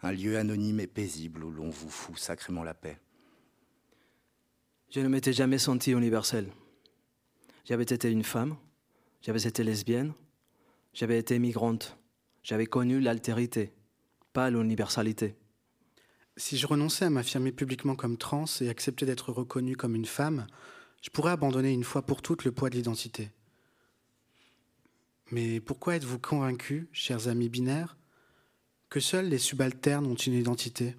Un 0.00 0.12
lieu 0.12 0.38
anonyme 0.38 0.78
et 0.78 0.86
paisible 0.86 1.42
où 1.42 1.50
l'on 1.50 1.70
vous 1.70 1.90
fout 1.90 2.16
sacrément 2.16 2.62
la 2.62 2.74
paix. 2.74 3.00
Je 4.90 5.00
ne 5.00 5.08
m'étais 5.08 5.32
jamais 5.32 5.58
senti 5.58 5.90
universel. 5.90 6.52
J'avais 7.68 7.82
été 7.82 8.08
une 8.08 8.22
femme, 8.22 8.56
j'avais 9.22 9.42
été 9.42 9.64
lesbienne, 9.64 10.12
j'avais 10.94 11.18
été 11.18 11.36
migrante, 11.40 11.98
j'avais 12.44 12.66
connu 12.66 13.00
l'altérité, 13.00 13.72
pas 14.32 14.50
l'universalité. 14.50 15.34
Si 16.36 16.58
je 16.58 16.66
renonçais 16.68 17.06
à 17.06 17.10
m'affirmer 17.10 17.50
publiquement 17.50 17.96
comme 17.96 18.18
trans 18.18 18.44
et 18.60 18.68
accepter 18.68 19.04
d'être 19.04 19.32
reconnue 19.32 19.74
comme 19.74 19.96
une 19.96 20.06
femme, 20.06 20.46
je 21.02 21.10
pourrais 21.10 21.32
abandonner 21.32 21.72
une 21.72 21.82
fois 21.82 22.02
pour 22.02 22.22
toutes 22.22 22.44
le 22.44 22.52
poids 22.52 22.70
de 22.70 22.76
l'identité. 22.76 23.32
Mais 25.32 25.58
pourquoi 25.58 25.96
êtes-vous 25.96 26.20
convaincus, 26.20 26.86
chers 26.92 27.26
amis 27.26 27.48
binaires, 27.48 27.96
que 28.90 29.00
seuls 29.00 29.28
les 29.28 29.38
subalternes 29.38 30.06
ont 30.06 30.14
une 30.14 30.34
identité? 30.34 30.94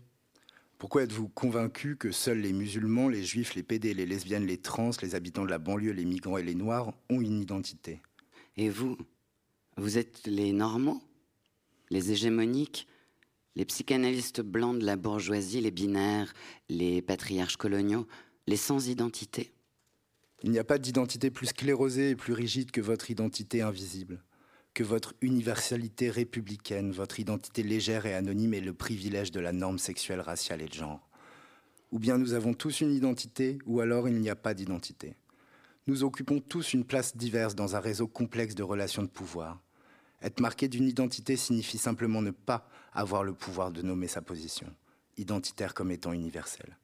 Pourquoi 0.78 1.04
êtes-vous 1.04 1.30
convaincu 1.30 1.96
que 1.96 2.12
seuls 2.12 2.40
les 2.40 2.54
musulmans, 2.54 3.10
les 3.10 3.24
juifs, 3.24 3.56
les 3.56 3.64
pédés, 3.64 3.96
les 3.96 4.06
lesbiennes, 4.06 4.46
les 4.46 4.60
trans, 4.60 4.92
les 5.02 5.16
habitants 5.16 5.44
de 5.44 5.50
la 5.50 5.58
banlieue, 5.58 5.92
les 5.92 6.06
migrants 6.06 6.38
et 6.38 6.44
les 6.44 6.54
noirs 6.54 6.94
ont 7.10 7.20
une 7.20 7.42
identité? 7.42 8.02
Et 8.58 8.70
vous? 8.70 8.98
Vous 9.78 9.98
êtes 9.98 10.26
les 10.28 10.52
normaux 10.52 11.02
Les 11.90 12.12
hégémoniques? 12.12 12.88
Les 13.56 13.66
psychanalystes 13.66 14.42
blancs 14.42 14.78
de 14.78 14.86
la 14.86 14.98
bourgeoisie, 14.98 15.62
les 15.62 15.72
binaires, 15.72 16.32
les 16.70 17.02
patriarches 17.02 17.58
coloniaux, 17.58 18.08
les 18.46 18.56
sans 18.56 18.88
identité 18.88 19.52
Il 20.44 20.52
n'y 20.52 20.60
a 20.60 20.64
pas 20.64 20.78
d'identité 20.78 21.32
plus 21.32 21.48
sclérosée 21.48 22.12
et 22.12 22.16
plus 22.16 22.34
rigide 22.34 22.70
que 22.70 22.82
votre 22.82 23.10
identité 23.10 23.64
invisible 23.64 24.24
que 24.78 24.84
votre 24.84 25.16
universalité 25.22 26.12
républicaine, 26.12 26.92
votre 26.92 27.20
identité 27.20 27.64
légère 27.64 28.06
et 28.06 28.14
anonyme 28.14 28.54
est 28.54 28.62
le 28.62 28.76
privilège 28.76 29.32
de 29.32 29.40
la 29.40 29.52
norme 29.52 29.80
sexuelle, 29.80 30.22
raciale 30.22 30.62
et 30.62 30.68
de 30.68 30.74
genre. 30.76 31.10
Ou 31.92 31.98
bien 31.98 32.20
nous 32.20 32.34
avons 32.34 32.54
tous 32.54 32.82
une 32.82 32.94
identité, 32.94 33.58
ou 33.66 33.80
alors 33.80 34.08
il 34.08 34.20
n'y 34.20 34.30
a 34.30 34.36
pas 34.36 34.54
d'identité. 34.54 35.16
Nous 35.88 36.04
occupons 36.04 36.40
tous 36.40 36.74
une 36.74 36.84
place 36.84 37.18
diverse 37.18 37.56
dans 37.56 37.76
un 37.76 37.80
réseau 37.80 38.08
complexe 38.08 38.54
de 38.54 38.62
relations 38.62 39.02
de 39.02 39.08
pouvoir. 39.08 39.64
Être 40.22 40.42
marqué 40.42 40.68
d'une 40.68 40.88
identité 40.88 41.38
signifie 41.38 41.80
simplement 41.80 42.22
ne 42.22 42.30
pas 42.30 42.70
avoir 42.94 43.24
le 43.24 43.34
pouvoir 43.34 43.72
de 43.72 43.82
nommer 43.82 44.08
sa 44.08 44.22
position, 44.22 44.72
identitaire 45.18 45.74
comme 45.74 45.90
étant 45.90 46.14
universelle. 46.14 46.78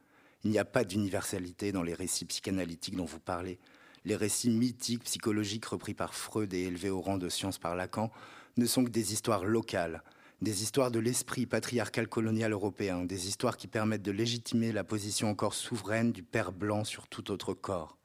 Il 0.43 0.49
n'y 0.49 0.57
a 0.57 0.65
pas 0.65 0.83
d'universalité 0.83 1.71
dans 1.71 1.83
les 1.83 1.93
récits 1.93 2.25
psychanalytiques 2.25 2.97
dont 2.97 3.05
vous 3.05 3.19
parlez. 3.19 3.59
Les 4.05 4.15
récits 4.15 4.49
mythiques, 4.49 5.03
psychologiques 5.03 5.65
repris 5.65 5.93
par 5.93 6.13
Freud 6.13 6.53
et 6.53 6.63
élevés 6.63 6.89
au 6.89 6.99
rang 6.99 7.17
de 7.17 7.29
science 7.29 7.57
par 7.57 7.75
Lacan 7.75 8.11
ne 8.57 8.65
sont 8.65 8.83
que 8.83 8.89
des 8.89 9.13
histoires 9.13 9.45
locales, 9.45 10.03
des 10.41 10.61
histoires 10.61 10.91
de 10.91 10.99
l'esprit 10.99 11.45
patriarcal 11.45 12.07
colonial 12.07 12.51
européen, 12.51 13.05
des 13.05 13.27
histoires 13.27 13.55
qui 13.55 13.67
permettent 13.67 14.01
de 14.01 14.11
légitimer 14.11 14.73
la 14.73 14.83
position 14.83 15.29
encore 15.29 15.53
souveraine 15.53 16.11
du 16.11 16.21
père 16.21 16.51
blanc 16.51 16.83
sur 16.83 17.07
tout 17.07 17.31
autre 17.31 17.53
corps. 17.53 17.97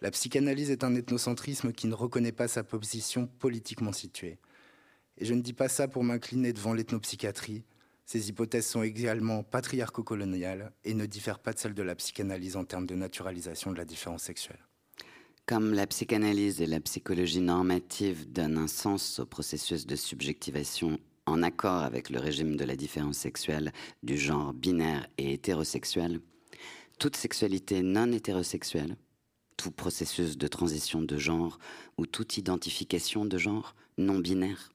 La 0.00 0.10
psychanalyse 0.10 0.70
est 0.70 0.84
un 0.84 0.94
ethnocentrisme 0.94 1.72
qui 1.72 1.86
ne 1.86 1.94
reconnaît 1.94 2.32
pas 2.32 2.48
sa 2.48 2.64
position 2.64 3.28
politiquement 3.38 3.92
située. 3.92 4.38
Et 5.16 5.24
je 5.24 5.34
ne 5.34 5.42
dis 5.42 5.52
pas 5.52 5.68
ça 5.68 5.88
pour 5.88 6.04
m'incliner 6.04 6.52
devant 6.52 6.72
l'ethnopsychiatrie, 6.72 7.64
ces 8.04 8.28
hypothèses 8.30 8.66
sont 8.66 8.82
également 8.82 9.42
patriarco-coloniales 9.42 10.72
et 10.84 10.94
ne 10.94 11.04
diffèrent 11.04 11.40
pas 11.40 11.52
de 11.52 11.58
celles 11.58 11.74
de 11.74 11.82
la 11.82 11.94
psychanalyse 11.94 12.56
en 12.56 12.64
termes 12.64 12.86
de 12.86 12.94
naturalisation 12.94 13.70
de 13.70 13.76
la 13.76 13.84
différence 13.84 14.22
sexuelle. 14.22 14.67
Comme 15.48 15.72
la 15.72 15.86
psychanalyse 15.86 16.60
et 16.60 16.66
la 16.66 16.78
psychologie 16.78 17.40
normative 17.40 18.30
donnent 18.30 18.58
un 18.58 18.66
sens 18.66 19.18
au 19.18 19.24
processus 19.24 19.86
de 19.86 19.96
subjectivation 19.96 20.98
en 21.24 21.42
accord 21.42 21.84
avec 21.84 22.10
le 22.10 22.20
régime 22.20 22.54
de 22.54 22.66
la 22.66 22.76
différence 22.76 23.16
sexuelle 23.16 23.72
du 24.02 24.18
genre 24.18 24.52
binaire 24.52 25.08
et 25.16 25.32
hétérosexuel, 25.32 26.20
toute 26.98 27.16
sexualité 27.16 27.80
non 27.80 28.12
hétérosexuelle, 28.12 28.98
tout 29.56 29.70
processus 29.70 30.36
de 30.36 30.48
transition 30.48 31.00
de 31.00 31.16
genre 31.16 31.58
ou 31.96 32.04
toute 32.04 32.36
identification 32.36 33.24
de 33.24 33.38
genre 33.38 33.74
non 33.96 34.18
binaire 34.18 34.74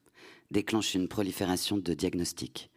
déclenche 0.50 0.96
une 0.96 1.06
prolifération 1.06 1.76
de 1.76 1.94
diagnostics 1.94 2.68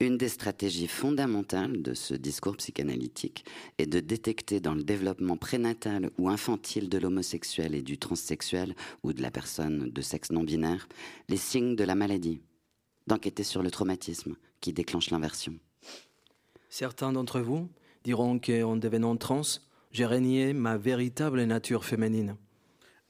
une 0.00 0.16
des 0.16 0.28
stratégies 0.28 0.86
fondamentales 0.86 1.82
de 1.82 1.92
ce 1.92 2.14
discours 2.14 2.56
psychanalytique 2.56 3.44
est 3.78 3.86
de 3.86 3.98
détecter 3.98 4.60
dans 4.60 4.74
le 4.74 4.84
développement 4.84 5.36
prénatal 5.36 6.10
ou 6.18 6.28
infantile 6.28 6.88
de 6.88 6.98
l'homosexuel 6.98 7.74
et 7.74 7.82
du 7.82 7.98
transsexuel 7.98 8.76
ou 9.02 9.12
de 9.12 9.22
la 9.22 9.32
personne 9.32 9.90
de 9.90 10.00
sexe 10.00 10.30
non 10.30 10.44
binaire 10.44 10.88
les 11.28 11.36
signes 11.36 11.74
de 11.74 11.82
la 11.82 11.96
maladie, 11.96 12.40
d'enquêter 13.08 13.42
sur 13.42 13.62
le 13.62 13.72
traumatisme 13.72 14.36
qui 14.60 14.72
déclenche 14.72 15.10
l'inversion. 15.10 15.58
Certains 16.68 17.12
d'entre 17.12 17.40
vous 17.40 17.68
diront 18.04 18.38
qu'en 18.38 18.76
devenant 18.76 19.16
trans, 19.16 19.42
j'ai 19.90 20.06
régné 20.06 20.52
ma 20.52 20.76
véritable 20.76 21.42
nature 21.42 21.84
féminine. 21.84 22.36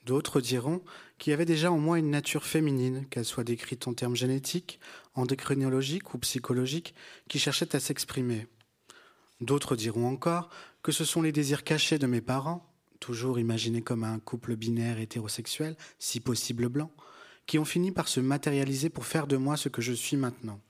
D'autres 0.07 0.41
diront 0.41 0.81
qu'il 1.19 1.33
y 1.33 1.35
avait 1.35 1.45
déjà 1.45 1.71
en 1.71 1.79
moi 1.79 1.99
une 1.99 2.11
nature 2.11 2.45
féminine, 2.45 3.07
qu'elle 3.11 3.25
soit 3.25 3.45
décrite 3.45 3.89
en 3.89 3.95
termes 3.95 4.17
génétiques, 4.17 4.81
endocrinologiques 5.15 6.15
ou 6.15 6.19
psychologiques, 6.19 6.95
qui 7.29 7.39
cherchait 7.39 7.75
à 7.75 7.81
s'exprimer. 7.81 8.47
D'autres 9.41 9.77
diront 9.77 10.09
encore 10.09 10.51
que 10.83 10.93
ce 10.93 11.05
sont 11.05 11.23
les 11.23 11.33
désirs 11.33 11.65
cachés 11.65 11.99
de 11.99 12.07
mes 12.07 12.21
parents, 12.21 12.65
toujours 13.01 13.39
imaginés 13.39 13.83
comme 13.83 14.05
un 14.05 14.19
couple 14.19 14.57
binaire 14.57 14.99
hétérosexuel, 14.99 15.77
si 15.99 16.21
possible 16.21 16.69
blanc, 16.69 16.91
qui 17.47 17.59
ont 17.59 17.65
fini 17.65 17.93
par 17.93 18.09
se 18.09 18.21
matérialiser 18.21 18.91
pour 18.91 19.07
faire 19.07 19.27
de 19.27 19.37
moi 19.37 19.57
ce 19.57 19.69
que 19.69 19.83
je 19.83 19.93
suis 19.93 20.17
maintenant. 20.17 20.61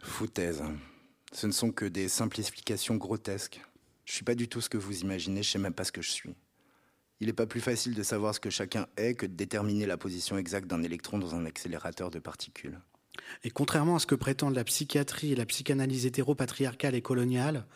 Foutaise. 0.00 0.62
Ce 1.32 1.46
ne 1.46 1.52
sont 1.52 1.72
que 1.72 1.84
des 1.84 2.08
simplifications 2.08 2.96
grotesques. 2.96 3.60
Je 4.04 4.12
suis 4.12 4.24
pas 4.24 4.34
du 4.34 4.48
tout 4.48 4.60
ce 4.60 4.68
que 4.68 4.78
vous 4.78 5.00
imaginez, 5.00 5.42
je 5.42 5.50
sais 5.50 5.58
même 5.58 5.74
pas 5.74 5.84
ce 5.84 5.92
que 5.92 6.02
je 6.02 6.10
suis. 6.10 6.34
Il 7.20 7.28
n'est 7.28 7.32
pas 7.32 7.46
plus 7.46 7.60
facile 7.60 7.94
de 7.94 8.02
savoir 8.02 8.34
ce 8.34 8.40
que 8.40 8.50
chacun 8.50 8.86
est 8.96 9.14
que 9.14 9.26
de 9.26 9.34
déterminer 9.34 9.86
la 9.86 9.96
position 9.96 10.36
exacte 10.36 10.68
d'un 10.68 10.82
électron 10.82 11.18
dans 11.18 11.34
un 11.34 11.46
accélérateur 11.46 12.10
de 12.10 12.18
particules. 12.18 12.80
Et 13.44 13.50
contrairement 13.50 13.96
à 13.96 13.98
ce 13.98 14.06
que 14.06 14.14
prétendent 14.14 14.56
la 14.56 14.64
psychiatrie 14.64 15.32
et 15.32 15.36
la 15.36 15.46
psychanalyse 15.46 16.06
hétéropatriarcale 16.06 16.94
et 16.94 17.02
coloniale, 17.02 17.66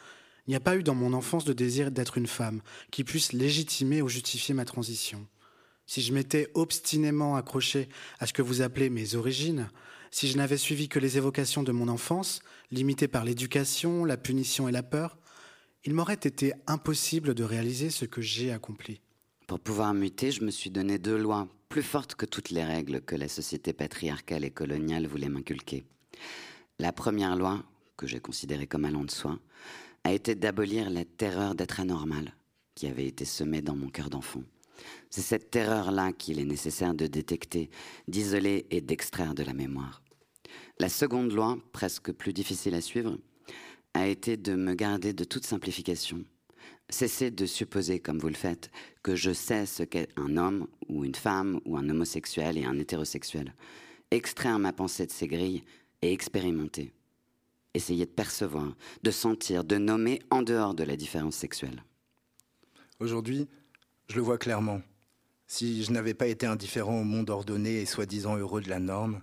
il 0.46 0.50
n'y 0.50 0.56
a 0.56 0.60
pas 0.60 0.76
eu 0.76 0.82
dans 0.82 0.94
mon 0.94 1.12
enfance 1.12 1.44
de 1.44 1.52
désir 1.52 1.90
d'être 1.90 2.18
une 2.18 2.26
femme 2.26 2.62
qui 2.90 3.04
puisse 3.04 3.32
légitimer 3.32 4.02
ou 4.02 4.08
justifier 4.08 4.54
ma 4.54 4.64
transition. 4.64 5.26
Si 5.86 6.02
je 6.02 6.12
m'étais 6.12 6.50
obstinément 6.54 7.36
accroché 7.36 7.88
à 8.18 8.26
ce 8.26 8.32
que 8.32 8.42
vous 8.42 8.62
appelez 8.62 8.90
mes 8.90 9.14
origines, 9.14 9.70
si 10.10 10.28
je 10.28 10.36
n'avais 10.36 10.56
suivi 10.56 10.88
que 10.88 10.98
les 10.98 11.16
évocations 11.16 11.62
de 11.62 11.72
mon 11.72 11.88
enfance, 11.88 12.40
limitées 12.70 13.08
par 13.08 13.24
l'éducation, 13.24 14.04
la 14.04 14.16
punition 14.16 14.68
et 14.68 14.72
la 14.72 14.82
peur, 14.82 15.18
il 15.84 15.94
m'aurait 15.94 16.14
été 16.14 16.52
impossible 16.66 17.34
de 17.34 17.44
réaliser 17.44 17.90
ce 17.90 18.04
que 18.04 18.20
j'ai 18.20 18.52
accompli. 18.52 19.00
Pour 19.48 19.60
pouvoir 19.60 19.94
muter, 19.94 20.30
je 20.30 20.44
me 20.44 20.50
suis 20.50 20.68
donné 20.68 20.98
deux 20.98 21.16
lois, 21.16 21.48
plus 21.70 21.82
fortes 21.82 22.14
que 22.14 22.26
toutes 22.26 22.50
les 22.50 22.62
règles 22.62 23.00
que 23.00 23.16
la 23.16 23.28
société 23.28 23.72
patriarcale 23.72 24.44
et 24.44 24.50
coloniale 24.50 25.06
voulait 25.06 25.30
m'inculquer. 25.30 25.86
La 26.78 26.92
première 26.92 27.34
loi, 27.34 27.64
que 27.96 28.06
j'ai 28.06 28.20
considérée 28.20 28.66
comme 28.66 28.84
allant 28.84 29.04
de 29.04 29.10
soi, 29.10 29.38
a 30.04 30.12
été 30.12 30.34
d'abolir 30.34 30.90
la 30.90 31.06
terreur 31.06 31.54
d'être 31.54 31.80
anormal, 31.80 32.34
qui 32.74 32.88
avait 32.88 33.06
été 33.06 33.24
semée 33.24 33.62
dans 33.62 33.74
mon 33.74 33.88
cœur 33.88 34.10
d'enfant. 34.10 34.42
C'est 35.08 35.22
cette 35.22 35.50
terreur-là 35.50 36.12
qu'il 36.12 36.40
est 36.40 36.44
nécessaire 36.44 36.92
de 36.92 37.06
détecter, 37.06 37.70
d'isoler 38.06 38.66
et 38.70 38.82
d'extraire 38.82 39.34
de 39.34 39.44
la 39.44 39.54
mémoire. 39.54 40.02
La 40.78 40.90
seconde 40.90 41.32
loi, 41.32 41.56
presque 41.72 42.12
plus 42.12 42.34
difficile 42.34 42.74
à 42.74 42.82
suivre, 42.82 43.16
a 43.94 44.08
été 44.08 44.36
de 44.36 44.54
me 44.54 44.74
garder 44.74 45.14
de 45.14 45.24
toute 45.24 45.46
simplification, 45.46 46.22
Cessez 46.90 47.30
de 47.30 47.44
supposer, 47.44 48.00
comme 48.00 48.18
vous 48.18 48.28
le 48.28 48.34
faites, 48.34 48.70
que 49.02 49.14
je 49.14 49.32
sais 49.32 49.66
ce 49.66 49.82
qu'est 49.82 50.08
un 50.16 50.38
homme 50.38 50.66
ou 50.88 51.04
une 51.04 51.14
femme 51.14 51.60
ou 51.66 51.76
un 51.76 51.88
homosexuel 51.88 52.56
et 52.56 52.64
un 52.64 52.78
hétérosexuel. 52.78 53.54
Extraire 54.10 54.58
ma 54.58 54.72
pensée 54.72 55.06
de 55.06 55.12
ces 55.12 55.26
grilles 55.26 55.64
et 56.00 56.12
expérimenter. 56.12 56.94
Essayez 57.74 58.06
de 58.06 58.10
percevoir, 58.10 58.74
de 59.02 59.10
sentir, 59.10 59.64
de 59.64 59.76
nommer 59.76 60.22
en 60.30 60.42
dehors 60.42 60.74
de 60.74 60.82
la 60.82 60.96
différence 60.96 61.36
sexuelle. 61.36 61.84
Aujourd'hui, 63.00 63.48
je 64.08 64.16
le 64.16 64.22
vois 64.22 64.38
clairement. 64.38 64.80
Si 65.46 65.84
je 65.84 65.92
n'avais 65.92 66.14
pas 66.14 66.26
été 66.26 66.46
indifférent 66.46 67.00
au 67.00 67.04
monde 67.04 67.28
ordonné 67.28 67.82
et 67.82 67.86
soi-disant 67.86 68.36
heureux 68.36 68.62
de 68.62 68.70
la 68.70 68.80
norme, 68.80 69.20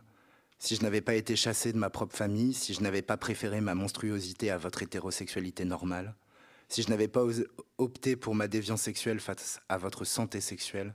si 0.59 0.75
je 0.75 0.83
n'avais 0.83 1.01
pas 1.01 1.15
été 1.15 1.35
chassé 1.35 1.73
de 1.73 1.77
ma 1.77 1.89
propre 1.89 2.15
famille, 2.15 2.53
si 2.53 2.73
je 2.73 2.81
n'avais 2.81 3.01
pas 3.01 3.17
préféré 3.17 3.59
ma 3.59 3.75
monstruosité 3.75 4.51
à 4.51 4.57
votre 4.57 4.83
hétérosexualité 4.83 5.65
normale, 5.65 6.15
si 6.69 6.81
je 6.81 6.89
n'avais 6.89 7.07
pas 7.07 7.23
opté 7.77 8.15
pour 8.15 8.35
ma 8.35 8.47
déviance 8.47 8.81
sexuelle 8.81 9.19
face 9.19 9.59
à 9.69 9.77
votre 9.77 10.05
santé 10.05 10.41
sexuelle, 10.41 10.93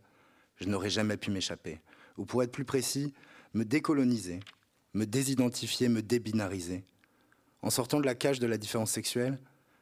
je 0.56 0.68
n'aurais 0.68 0.90
jamais 0.90 1.16
pu 1.16 1.30
m'échapper. 1.30 1.80
Ou 2.16 2.24
pour 2.24 2.42
être 2.42 2.52
plus 2.52 2.64
précis, 2.64 3.14
me 3.54 3.64
décoloniser, 3.64 4.40
me 4.94 5.06
désidentifier, 5.06 5.88
me 5.88 6.02
débinariser. 6.02 6.84
En 7.62 7.70
sortant 7.70 8.00
de 8.00 8.06
la 8.06 8.14
cage 8.14 8.40
de 8.40 8.46
la 8.46 8.58
différence 8.58 8.90
sexuelle, 8.90 9.38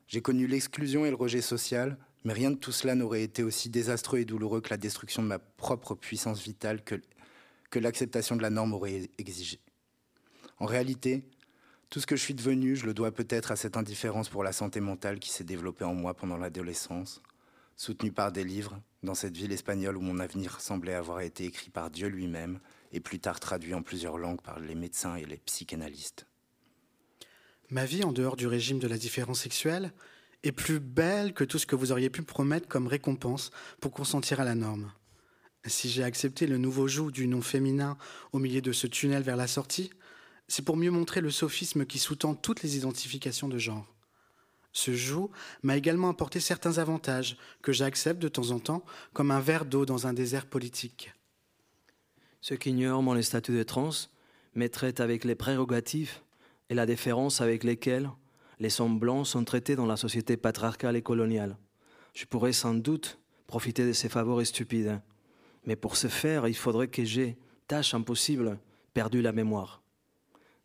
j'ai 0.06 0.22
connu 0.22 0.46
l'exclusion 0.46 1.04
et 1.04 1.10
le 1.10 1.16
rejet 1.16 1.42
social, 1.42 1.98
mais 2.24 2.32
rien 2.32 2.50
de 2.50 2.56
tout 2.56 2.72
cela 2.72 2.94
n'aurait 2.94 3.22
été 3.22 3.42
aussi 3.42 3.68
désastreux 3.68 4.18
et 4.18 4.24
douloureux 4.24 4.60
que 4.60 4.70
la 4.70 4.76
destruction 4.76 5.22
de 5.22 5.28
ma 5.28 5.38
propre 5.38 5.94
puissance 5.94 6.42
vitale 6.42 6.82
que, 6.82 7.00
l'acceptation 7.78 8.34
de 8.34 8.42
la 8.42 8.50
norme 8.50 8.72
aurait 8.72 9.10
exigé. 9.18 9.60
En 10.58 10.66
réalité, 10.66 11.22
tout 11.90 12.00
ce 12.00 12.06
que 12.06 12.16
je 12.16 12.22
suis 12.22 12.34
devenu, 12.34 12.76
je 12.76 12.84
le 12.84 12.94
dois 12.94 13.12
peut-être 13.12 13.50
à 13.50 13.56
cette 13.56 13.76
indifférence 13.76 14.28
pour 14.28 14.44
la 14.44 14.52
santé 14.52 14.80
mentale 14.80 15.18
qui 15.18 15.30
s'est 15.30 15.44
développée 15.44 15.84
en 15.84 15.94
moi 15.94 16.14
pendant 16.14 16.36
l'adolescence, 16.36 17.22
soutenue 17.76 18.12
par 18.12 18.30
des 18.30 18.44
livres, 18.44 18.80
dans 19.02 19.14
cette 19.14 19.36
ville 19.36 19.52
espagnole 19.52 19.96
où 19.96 20.00
mon 20.00 20.18
avenir 20.18 20.60
semblait 20.60 20.94
avoir 20.94 21.20
été 21.20 21.44
écrit 21.44 21.70
par 21.70 21.90
Dieu 21.90 22.08
lui-même 22.08 22.60
et 22.92 23.00
plus 23.00 23.20
tard 23.20 23.40
traduit 23.40 23.74
en 23.74 23.82
plusieurs 23.82 24.18
langues 24.18 24.40
par 24.40 24.60
les 24.60 24.74
médecins 24.74 25.16
et 25.16 25.24
les 25.24 25.38
psychanalystes. 25.38 26.26
Ma 27.70 27.84
vie 27.84 28.04
en 28.04 28.12
dehors 28.12 28.36
du 28.36 28.46
régime 28.46 28.78
de 28.78 28.88
la 28.88 28.98
différence 28.98 29.40
sexuelle 29.40 29.92
est 30.42 30.52
plus 30.52 30.80
belle 30.80 31.32
que 31.32 31.44
tout 31.44 31.58
ce 31.58 31.66
que 31.66 31.76
vous 31.76 31.92
auriez 31.92 32.10
pu 32.10 32.22
promettre 32.22 32.68
comme 32.68 32.86
récompense 32.86 33.50
pour 33.80 33.92
consentir 33.92 34.40
à 34.40 34.44
la 34.44 34.54
norme. 34.54 34.92
Si 35.66 35.88
j'ai 35.88 36.04
accepté 36.04 36.46
le 36.46 36.56
nouveau 36.56 36.88
joug 36.88 37.10
du 37.10 37.26
nom 37.26 37.42
féminin 37.42 37.98
au 38.32 38.38
milieu 38.38 38.60
de 38.60 38.72
ce 38.72 38.86
tunnel 38.86 39.22
vers 39.22 39.36
la 39.36 39.46
sortie, 39.46 39.90
c'est 40.48 40.64
pour 40.64 40.76
mieux 40.76 40.90
montrer 40.90 41.20
le 41.20 41.30
sophisme 41.30 41.86
qui 41.86 41.98
sous-tend 41.98 42.34
toutes 42.34 42.62
les 42.62 42.76
identifications 42.76 43.48
de 43.48 43.58
genre. 43.58 43.86
Ce 44.72 44.94
joug 44.94 45.30
m'a 45.62 45.76
également 45.76 46.08
apporté 46.08 46.40
certains 46.40 46.78
avantages 46.78 47.36
que 47.62 47.72
j'accepte 47.72 48.20
de 48.20 48.28
temps 48.28 48.50
en 48.50 48.58
temps 48.58 48.84
comme 49.12 49.30
un 49.30 49.40
verre 49.40 49.64
d'eau 49.64 49.86
dans 49.86 50.06
un 50.06 50.12
désert 50.12 50.46
politique. 50.46 51.12
Ceux 52.40 52.56
qui 52.56 52.70
ignorent 52.70 53.02
mon 53.02 53.20
statut 53.22 53.56
de 53.56 53.62
trans 53.62 53.90
traitent 54.72 55.00
avec 55.00 55.24
les 55.24 55.34
prérogatives 55.34 56.14
et 56.68 56.74
la 56.74 56.86
déférence 56.86 57.40
avec 57.40 57.62
lesquelles 57.62 58.10
les 58.58 58.80
hommes 58.80 58.98
blancs 58.98 59.26
sont 59.26 59.44
traités 59.44 59.76
dans 59.76 59.86
la 59.86 59.96
société 59.96 60.36
patriarcale 60.36 60.96
et 60.96 61.02
coloniale. 61.02 61.56
Je 62.14 62.24
pourrais 62.24 62.52
sans 62.52 62.74
doute 62.74 63.18
profiter 63.46 63.86
de 63.86 63.92
ces 63.92 64.08
faveurs 64.08 64.44
stupides. 64.44 65.00
Mais 65.64 65.76
pour 65.76 65.96
ce 65.96 66.08
faire, 66.08 66.48
il 66.48 66.56
faudrait 66.56 66.88
que 66.88 67.04
j'ai 67.04 67.36
tâche 67.68 67.94
impossible, 67.94 68.58
perdu 68.94 69.22
la 69.22 69.32
mémoire. 69.32 69.82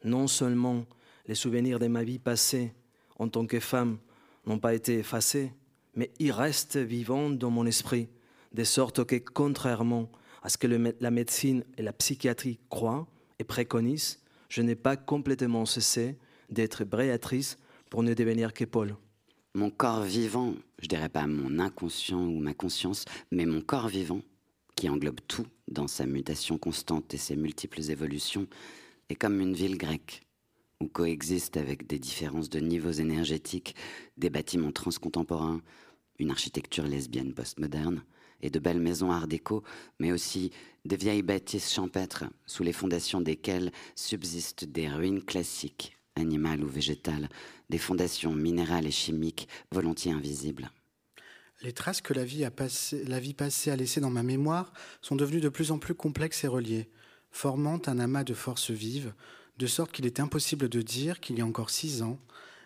Non 0.03 0.27
seulement 0.27 0.85
les 1.27 1.35
souvenirs 1.35 1.79
de 1.79 1.87
ma 1.87 2.03
vie 2.03 2.19
passée 2.19 2.73
en 3.17 3.27
tant 3.29 3.45
que 3.45 3.59
femme 3.59 3.97
n'ont 4.45 4.59
pas 4.59 4.73
été 4.73 4.99
effacés, 4.99 5.51
mais 5.95 6.11
ils 6.19 6.31
restent 6.31 6.77
vivants 6.77 7.29
dans 7.29 7.49
mon 7.49 7.65
esprit, 7.65 8.09
de 8.53 8.63
sorte 8.63 9.05
que, 9.05 9.15
contrairement 9.15 10.09
à 10.41 10.49
ce 10.49 10.57
que 10.57 10.67
la 10.67 11.11
médecine 11.11 11.63
et 11.77 11.81
la 11.81 11.93
psychiatrie 11.93 12.59
croient 12.69 13.07
et 13.39 13.43
préconisent, 13.43 14.19
je 14.49 14.61
n'ai 14.61 14.75
pas 14.75 14.97
complètement 14.97 15.65
cessé 15.65 16.17
d'être 16.49 16.83
Béatrice 16.83 17.57
pour 17.89 18.03
ne 18.03 18.13
devenir 18.13 18.53
que. 18.53 18.65
Mon 19.55 19.69
corps 19.69 20.03
vivant, 20.03 20.55
je 20.79 20.87
dirais 20.87 21.09
pas 21.09 21.27
mon 21.27 21.59
inconscient 21.59 22.21
ou 22.21 22.39
ma 22.39 22.53
conscience, 22.53 23.05
mais 23.31 23.45
mon 23.45 23.61
corps 23.61 23.87
vivant, 23.87 24.21
qui 24.75 24.89
englobe 24.89 25.19
tout 25.27 25.45
dans 25.67 25.87
sa 25.87 26.05
mutation 26.05 26.57
constante 26.57 27.13
et 27.13 27.17
ses 27.17 27.35
multiples 27.35 27.89
évolutions, 27.89 28.47
comme 29.16 29.39
une 29.39 29.53
ville 29.53 29.78
grecque, 29.78 30.22
où 30.80 30.88
coexistent 30.88 31.57
avec 31.57 31.88
des 31.88 31.99
différences 31.99 32.49
de 32.49 32.59
niveaux 32.59 32.91
énergétiques 32.91 33.76
des 34.18 34.30
bâtiments 34.30 34.72
transcontemporains, 34.72 35.61
une 36.20 36.32
architecture 36.32 36.86
lesbienne 36.86 37.34
postmoderne, 37.34 38.03
et 38.43 38.49
de 38.49 38.59
belles 38.59 38.80
maisons 38.80 39.11
art 39.11 39.28
déco, 39.28 39.64
mais 39.99 40.11
aussi 40.11 40.51
de 40.86 40.95
vieilles 40.95 41.24
bâtisses 41.24 41.74
champêtres 41.74 42.26
sous 42.45 42.64
les 42.64 42.74
fondations 42.74 43.22
desquelles 43.22 43.72
subsistent 43.95 44.66
des 44.66 44.89
ruines 44.89 45.24
classiques, 45.24 45.97
animales 46.16 46.64
ou 46.64 46.68
végétales, 46.68 47.30
des 47.70 47.78
fondations 47.78 48.36
minérales 48.36 48.86
et 48.86 48.91
chimiques 48.91 49.47
volontiers 49.72 50.11
invisibles. 50.11 50.70
Les 51.61 51.72
traces 51.72 52.01
que 52.01 52.14
la 52.14 52.26
vie, 52.26 52.43
a 52.43 52.51
la 53.07 53.20
vie 53.22 53.34
passée 53.34 53.72
a 53.72 53.78
laissées 53.78 54.01
dans 54.01 54.09
ma 54.09 54.24
mémoire 54.24 54.74
sont 55.01 55.16
devenues 55.16 55.39
de 55.39 55.49
plus 55.49 55.72
en 55.72 55.80
plus 55.80 55.95
complexes 55.95 56.43
et 56.43 56.47
reliées, 56.47 56.89
formant 57.34 57.81
un 57.88 57.99
amas 57.99 58.23
de 58.23 58.34
forces 58.34 58.71
vives, 58.71 59.13
de 59.57 59.67
sorte 59.67 59.91
qu'il 59.91 60.05
est 60.05 60.21
impossible 60.21 60.69
de 60.69 60.81
dire 60.81 61.19
qu'il 61.19 61.38
y 61.38 61.41
a 61.41 61.45
encore 61.45 61.71
six 61.71 62.01
ans, 62.01 62.17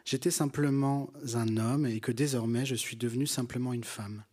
j'étais 0.06 0.30
simplement 0.30 1.10
un 1.34 1.58
homme 1.58 1.88
et 1.88 2.00
que 2.00 2.12
désormais 2.12 2.66
je 2.66 2.76
suis 2.76 2.98
devenue 2.98 3.26
simplement 3.26 3.74
une 3.74 3.84
femme. 3.84 4.24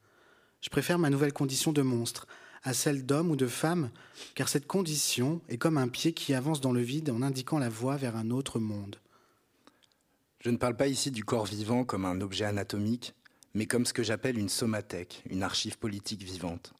Je 0.60 0.68
préfère 0.68 0.98
ma 0.98 1.08
nouvelle 1.08 1.32
condition 1.32 1.72
de 1.72 1.82
monstre 1.82 2.26
à 2.64 2.74
celle 2.74 3.06
d'homme 3.06 3.30
ou 3.30 3.36
de 3.36 3.46
femme, 3.46 3.90
car 4.34 4.48
cette 4.48 4.66
condition 4.66 5.40
est 5.48 5.58
comme 5.58 5.78
un 5.78 5.88
pied 5.88 6.12
qui 6.12 6.34
avance 6.34 6.60
dans 6.60 6.72
le 6.72 6.80
vide 6.80 7.10
en 7.10 7.22
indiquant 7.22 7.58
la 7.58 7.68
voie 7.68 7.96
vers 7.96 8.16
un 8.16 8.30
autre 8.30 8.58
monde. 8.58 8.96
Je 10.40 10.50
ne 10.50 10.56
parle 10.56 10.76
pas 10.76 10.88
ici 10.88 11.10
du 11.10 11.24
corps 11.24 11.44
vivant 11.44 11.84
comme 11.84 12.04
un 12.04 12.20
objet 12.20 12.44
anatomique, 12.44 13.14
mais 13.52 13.66
comme 13.66 13.86
ce 13.86 13.92
que 13.92 14.02
j'appelle 14.02 14.38
une 14.38 14.48
somathèque, 14.48 15.22
une 15.28 15.42
archive 15.42 15.78
politique 15.78 16.22
vivante. 16.22 16.74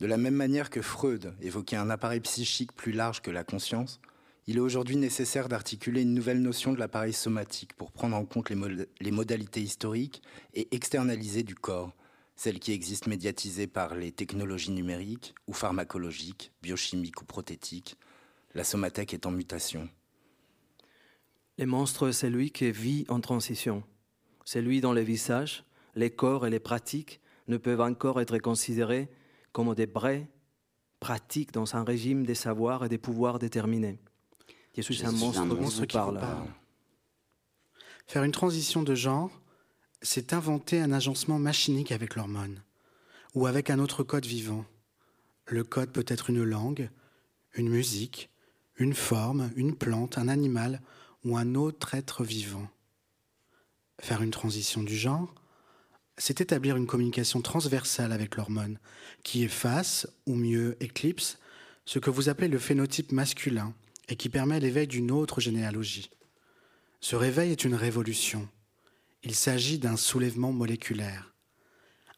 De 0.00 0.06
la 0.06 0.16
même 0.16 0.34
manière 0.34 0.70
que 0.70 0.80
Freud 0.80 1.34
évoquait 1.40 1.76
un 1.76 1.90
appareil 1.90 2.20
psychique 2.20 2.72
plus 2.72 2.92
large 2.92 3.20
que 3.20 3.32
la 3.32 3.42
conscience, 3.42 4.00
il 4.46 4.56
est 4.56 4.60
aujourd'hui 4.60 4.96
nécessaire 4.96 5.48
d'articuler 5.48 6.02
une 6.02 6.14
nouvelle 6.14 6.40
notion 6.40 6.72
de 6.72 6.78
l'appareil 6.78 7.12
somatique 7.12 7.74
pour 7.74 7.90
prendre 7.90 8.16
en 8.16 8.24
compte 8.24 8.48
les, 8.48 8.86
les 9.00 9.10
modalités 9.10 9.60
historiques 9.60 10.22
et 10.54 10.74
externalisées 10.74 11.42
du 11.42 11.54
corps, 11.54 11.92
celles 12.36 12.60
qui 12.60 12.72
existent 12.72 13.10
médiatisées 13.10 13.66
par 13.66 13.96
les 13.96 14.12
technologies 14.12 14.70
numériques 14.70 15.34
ou 15.48 15.52
pharmacologiques, 15.52 16.52
biochimiques 16.62 17.20
ou 17.20 17.24
prothétiques. 17.24 17.96
La 18.54 18.64
somathèque 18.64 19.12
est 19.12 19.26
en 19.26 19.32
mutation. 19.32 19.88
Le 21.58 21.66
monstre, 21.66 22.12
c'est 22.12 22.30
lui 22.30 22.52
qui 22.52 22.70
vit 22.70 23.04
en 23.08 23.20
transition. 23.20 23.82
C'est 24.44 24.62
lui 24.62 24.80
dont 24.80 24.92
les 24.92 25.02
visages, 25.02 25.64
les 25.96 26.10
corps 26.10 26.46
et 26.46 26.50
les 26.50 26.60
pratiques 26.60 27.20
ne 27.48 27.56
peuvent 27.56 27.80
encore 27.80 28.20
être 28.20 28.38
considérés 28.38 29.08
comme 29.58 29.74
des 29.74 29.86
vraies 29.86 30.28
pratiques 31.00 31.50
dans 31.50 31.74
un 31.74 31.82
régime 31.82 32.24
des 32.24 32.36
savoirs 32.36 32.84
et 32.84 32.88
des 32.88 32.96
pouvoirs 32.96 33.40
déterminés. 33.40 33.98
Jésus, 34.72 34.94
c'est 34.94 35.06
un 35.06 35.10
monstre, 35.10 35.40
un 35.40 35.46
monstre 35.46 35.84
qui 35.84 35.96
parle. 35.96 36.20
Faire 38.06 38.22
une 38.22 38.30
transition 38.30 38.84
de 38.84 38.94
genre, 38.94 39.32
c'est 40.00 40.32
inventer 40.32 40.80
un 40.80 40.92
agencement 40.92 41.40
machinique 41.40 41.90
avec 41.90 42.14
l'hormone 42.14 42.62
ou 43.34 43.48
avec 43.48 43.68
un 43.68 43.80
autre 43.80 44.04
code 44.04 44.26
vivant. 44.26 44.64
Le 45.46 45.64
code 45.64 45.90
peut 45.90 46.06
être 46.06 46.30
une 46.30 46.44
langue, 46.44 46.88
une 47.54 47.68
musique, 47.68 48.30
une 48.76 48.94
forme, 48.94 49.50
une 49.56 49.74
plante, 49.74 50.18
un 50.18 50.28
animal 50.28 50.80
ou 51.24 51.36
un 51.36 51.56
autre 51.56 51.96
être 51.96 52.22
vivant. 52.22 52.68
Faire 53.98 54.22
une 54.22 54.30
transition 54.30 54.84
du 54.84 54.96
genre, 54.96 55.34
c'est 56.18 56.40
établir 56.40 56.76
une 56.76 56.86
communication 56.86 57.40
transversale 57.40 58.12
avec 58.12 58.36
l'hormone 58.36 58.78
qui 59.22 59.44
efface, 59.44 60.06
ou 60.26 60.34
mieux 60.34 60.76
éclipse, 60.80 61.38
ce 61.84 61.98
que 61.98 62.10
vous 62.10 62.28
appelez 62.28 62.48
le 62.48 62.58
phénotype 62.58 63.12
masculin 63.12 63.74
et 64.08 64.16
qui 64.16 64.28
permet 64.28 64.60
l'éveil 64.60 64.86
d'une 64.86 65.10
autre 65.10 65.40
généalogie. 65.40 66.10
Ce 67.00 67.16
réveil 67.16 67.52
est 67.52 67.64
une 67.64 67.74
révolution 67.74 68.48
il 69.22 69.34
s'agit 69.34 69.78
d'un 69.78 69.96
soulèvement 69.96 70.52
moléculaire, 70.52 71.34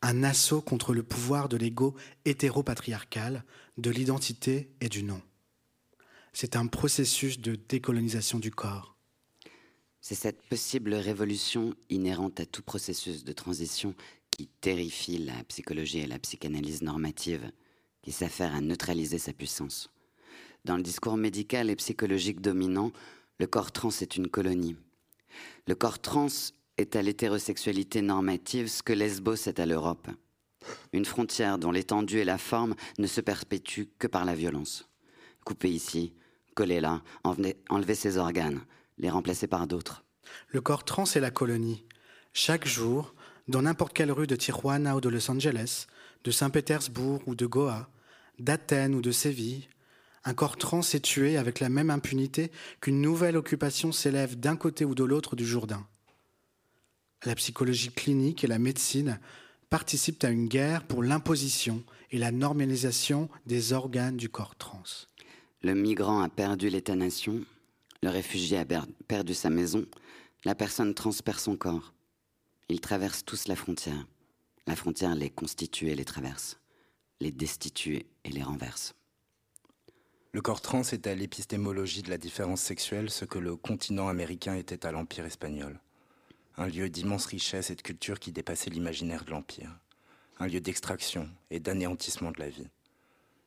un 0.02 0.22
assaut 0.22 0.60
contre 0.60 0.94
le 0.94 1.02
pouvoir 1.02 1.48
de 1.48 1.56
l'ego 1.56 1.96
hétéropatriarcal, 2.24 3.44
de 3.78 3.90
l'identité 3.90 4.70
et 4.80 4.88
du 4.88 5.02
nom. 5.02 5.22
C'est 6.32 6.56
un 6.56 6.66
processus 6.66 7.40
de 7.40 7.56
décolonisation 7.56 8.38
du 8.38 8.50
corps. 8.50 8.96
C'est 10.00 10.14
cette 10.14 10.42
possible 10.42 10.94
révolution 10.94 11.74
inhérente 11.90 12.40
à 12.40 12.46
tout 12.46 12.62
processus 12.62 13.22
de 13.22 13.32
transition 13.32 13.94
qui 14.30 14.46
terrifie 14.46 15.18
la 15.18 15.44
psychologie 15.44 15.98
et 15.98 16.06
la 16.06 16.18
psychanalyse 16.18 16.82
normative, 16.82 17.50
qui 18.02 18.12
s'affaire 18.12 18.54
à 18.54 18.60
neutraliser 18.60 19.18
sa 19.18 19.32
puissance. 19.32 19.90
Dans 20.64 20.76
le 20.76 20.82
discours 20.82 21.16
médical 21.16 21.68
et 21.68 21.76
psychologique 21.76 22.40
dominant, 22.40 22.92
le 23.38 23.46
corps 23.46 23.72
trans 23.72 23.90
est 23.90 24.16
une 24.16 24.28
colonie. 24.28 24.76
Le 25.66 25.74
corps 25.74 25.98
trans 25.98 26.28
est 26.78 26.96
à 26.96 27.02
l'hétérosexualité 27.02 28.00
normative 28.00 28.68
ce 28.68 28.82
que 28.82 28.92
Lesbos 28.92 29.48
est 29.48 29.60
à 29.60 29.66
l'Europe. 29.66 30.08
Une 30.92 31.04
frontière 31.04 31.58
dont 31.58 31.72
l'étendue 31.72 32.18
et 32.18 32.24
la 32.24 32.38
forme 32.38 32.74
ne 32.98 33.06
se 33.06 33.20
perpétuent 33.20 33.88
que 33.98 34.06
par 34.06 34.24
la 34.24 34.34
violence. 34.34 34.88
Couper 35.44 35.70
ici, 35.70 36.14
coller 36.54 36.80
là, 36.80 37.02
enlever 37.24 37.94
ses 37.94 38.18
organes, 38.18 38.60
les 39.00 39.10
remplacer 39.10 39.46
par 39.46 39.66
d'autres. 39.66 40.04
Le 40.48 40.60
corps 40.60 40.84
trans 40.84 41.04
est 41.04 41.20
la 41.20 41.30
colonie. 41.30 41.84
Chaque 42.32 42.66
jour, 42.66 43.14
dans 43.48 43.62
n'importe 43.62 43.92
quelle 43.92 44.12
rue 44.12 44.26
de 44.26 44.36
Tijuana 44.36 44.96
ou 44.96 45.00
de 45.00 45.08
Los 45.08 45.30
Angeles, 45.30 45.86
de 46.24 46.30
Saint-Pétersbourg 46.30 47.22
ou 47.26 47.34
de 47.34 47.46
Goa, 47.46 47.90
d'Athènes 48.38 48.94
ou 48.94 49.02
de 49.02 49.10
Séville, 49.10 49.68
un 50.24 50.34
corps 50.34 50.56
trans 50.56 50.80
est 50.80 51.04
tué 51.04 51.36
avec 51.36 51.60
la 51.60 51.68
même 51.70 51.90
impunité 51.90 52.52
qu'une 52.80 53.00
nouvelle 53.00 53.36
occupation 53.36 53.90
s'élève 53.90 54.38
d'un 54.38 54.56
côté 54.56 54.84
ou 54.84 54.94
de 54.94 55.04
l'autre 55.04 55.34
du 55.34 55.46
Jourdain 55.46 55.86
la 57.26 57.34
psychologie 57.34 57.90
clinique 57.90 58.44
et 58.44 58.46
la 58.46 58.58
médecine 58.58 59.18
participent 59.68 60.24
à 60.24 60.30
une 60.30 60.48
guerre 60.48 60.84
pour 60.84 61.02
l'imposition 61.02 61.82
et 62.10 62.18
la 62.18 62.32
normalisation 62.32 63.28
des 63.46 63.72
organes 63.72 64.16
du 64.16 64.28
corps 64.28 64.56
trans. 64.56 64.82
Le 65.62 65.74
migrant 65.74 66.22
a 66.22 66.28
perdu 66.28 66.70
l'état-nation, 66.70 67.40
le 68.02 68.08
réfugié 68.10 68.58
a 68.58 68.66
perdu 69.08 69.34
sa 69.34 69.50
maison, 69.50 69.86
la 70.44 70.54
personne 70.54 70.94
trans 70.94 71.10
perd 71.24 71.38
son 71.38 71.56
corps. 71.56 71.92
Ils 72.68 72.80
traversent 72.80 73.24
tous 73.24 73.48
la 73.48 73.56
frontière. 73.56 74.06
La 74.66 74.76
frontière 74.76 75.14
les 75.14 75.30
constitue 75.30 75.88
et 75.88 75.96
les 75.96 76.04
traverse, 76.04 76.60
les 77.20 77.32
destitue 77.32 78.06
et 78.24 78.30
les 78.30 78.42
renverse. 78.42 78.94
Le 80.32 80.40
corps 80.40 80.60
trans 80.60 80.82
est 80.82 81.06
à 81.06 81.14
l'épistémologie 81.14 82.02
de 82.02 82.10
la 82.10 82.18
différence 82.18 82.60
sexuelle 82.60 83.10
ce 83.10 83.24
que 83.24 83.38
le 83.38 83.56
continent 83.56 84.08
américain 84.08 84.54
était 84.54 84.86
à 84.86 84.92
l'Empire 84.92 85.26
espagnol 85.26 85.80
un 86.60 86.66
lieu 86.66 86.90
d'immense 86.90 87.24
richesse 87.24 87.70
et 87.70 87.74
de 87.74 87.80
culture 87.80 88.20
qui 88.20 88.32
dépassait 88.32 88.68
l'imaginaire 88.68 89.24
de 89.24 89.30
l'Empire, 89.30 89.74
un 90.38 90.46
lieu 90.46 90.60
d'extraction 90.60 91.26
et 91.50 91.58
d'anéantissement 91.58 92.32
de 92.32 92.38
la 92.38 92.50
vie. 92.50 92.68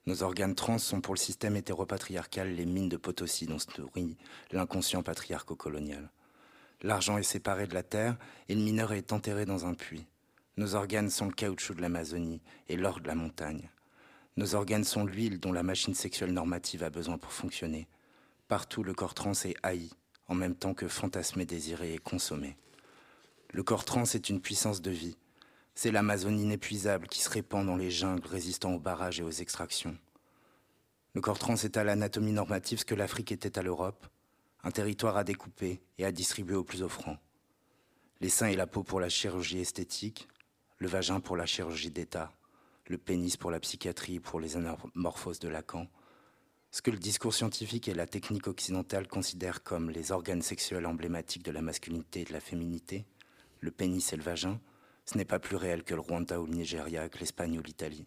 Nos 0.05 0.21
organes 0.21 0.55
trans 0.55 0.79
sont 0.79 0.99
pour 0.99 1.13
le 1.13 1.19
système 1.19 1.55
hétéropatriarcal 1.55 2.53
les 2.53 2.65
mines 2.65 2.89
de 2.89 2.97
Potosi 2.97 3.45
dont 3.45 3.59
se 3.59 3.79
nourrit 3.79 4.17
l'inconscient 4.51 5.01
patriarco-colonial. 5.01 6.11
L'argent 6.81 7.17
est 7.17 7.23
séparé 7.23 7.67
de 7.67 7.73
la 7.73 7.83
terre 7.83 8.17
et 8.49 8.55
le 8.55 8.61
mineur 8.61 8.91
est 8.91 9.13
enterré 9.13 9.45
dans 9.45 9.65
un 9.65 9.73
puits. 9.73 10.05
Nos 10.57 10.75
organes 10.75 11.09
sont 11.09 11.27
le 11.27 11.33
caoutchouc 11.33 11.75
de 11.75 11.81
l'Amazonie 11.81 12.41
et 12.67 12.75
l'or 12.75 12.99
de 12.99 13.07
la 13.07 13.15
montagne. 13.15 13.69
Nos 14.35 14.55
organes 14.55 14.83
sont 14.83 15.05
l'huile 15.05 15.39
dont 15.39 15.53
la 15.53 15.63
machine 15.63 15.95
sexuelle 15.95 16.33
normative 16.33 16.83
a 16.83 16.89
besoin 16.89 17.17
pour 17.17 17.31
fonctionner. 17.31 17.87
Partout, 18.49 18.83
le 18.83 18.93
corps 18.93 19.13
trans 19.13 19.31
est 19.45 19.55
haï, 19.63 19.89
en 20.27 20.35
même 20.35 20.55
temps 20.55 20.73
que 20.73 20.89
fantasmé, 20.89 21.45
désiré 21.45 21.93
et 21.93 21.97
consommé. 21.97 22.57
Le 23.51 23.63
corps 23.63 23.85
trans 23.85 24.03
est 24.03 24.29
une 24.29 24.41
puissance 24.41 24.81
de 24.81 24.91
vie. 24.91 25.15
C'est 25.75 25.91
l'Amazone 25.91 26.39
inépuisable 26.39 27.07
qui 27.07 27.21
se 27.21 27.29
répand 27.29 27.65
dans 27.65 27.75
les 27.75 27.89
jungles 27.89 28.27
résistant 28.27 28.73
aux 28.73 28.79
barrages 28.79 29.19
et 29.19 29.23
aux 29.23 29.31
extractions. 29.31 29.97
Le 31.15 31.21
corps 31.21 31.39
trans 31.39 31.55
est 31.55 31.77
à 31.77 31.83
l'anatomie 31.83 32.31
normative 32.31 32.79
ce 32.79 32.85
que 32.85 32.95
l'Afrique 32.95 33.31
était 33.31 33.57
à 33.57 33.63
l'Europe, 33.63 34.07
un 34.63 34.71
territoire 34.71 35.17
à 35.17 35.23
découper 35.23 35.81
et 35.97 36.05
à 36.05 36.11
distribuer 36.11 36.55
aux 36.55 36.63
plus 36.63 36.83
offrants. 36.83 37.17
Les 38.21 38.29
seins 38.29 38.47
et 38.47 38.55
la 38.55 38.67
peau 38.67 38.83
pour 38.83 38.99
la 38.99 39.09
chirurgie 39.09 39.59
esthétique, 39.59 40.27
le 40.77 40.87
vagin 40.87 41.19
pour 41.19 41.37
la 41.37 41.45
chirurgie 41.45 41.91
d'État, 41.91 42.31
le 42.87 42.97
pénis 42.97 43.35
pour 43.35 43.51
la 43.51 43.59
psychiatrie, 43.59 44.19
pour 44.19 44.39
les 44.39 44.57
anamorphoses 44.57 45.39
de 45.39 45.49
Lacan. 45.49 45.87
Ce 46.71 46.81
que 46.81 46.91
le 46.91 46.97
discours 46.97 47.33
scientifique 47.33 47.87
et 47.87 47.93
la 47.93 48.07
technique 48.07 48.47
occidentale 48.47 49.07
considèrent 49.07 49.63
comme 49.63 49.89
les 49.89 50.11
organes 50.11 50.41
sexuels 50.41 50.85
emblématiques 50.85 51.43
de 51.43 51.51
la 51.51 51.61
masculinité 51.61 52.21
et 52.21 52.25
de 52.25 52.33
la 52.33 52.39
féminité, 52.39 53.05
le 53.59 53.71
pénis 53.71 54.13
et 54.13 54.17
le 54.17 54.23
vagin, 54.23 54.59
ce 55.05 55.17
n'est 55.17 55.25
pas 55.25 55.39
plus 55.39 55.55
réel 55.55 55.83
que 55.83 55.93
le 55.93 56.01
Rwanda 56.01 56.39
ou 56.39 56.45
le 56.45 56.53
Nigeria, 56.53 57.09
que 57.09 57.19
l'Espagne 57.19 57.57
ou 57.59 57.61
l'Italie. 57.61 58.05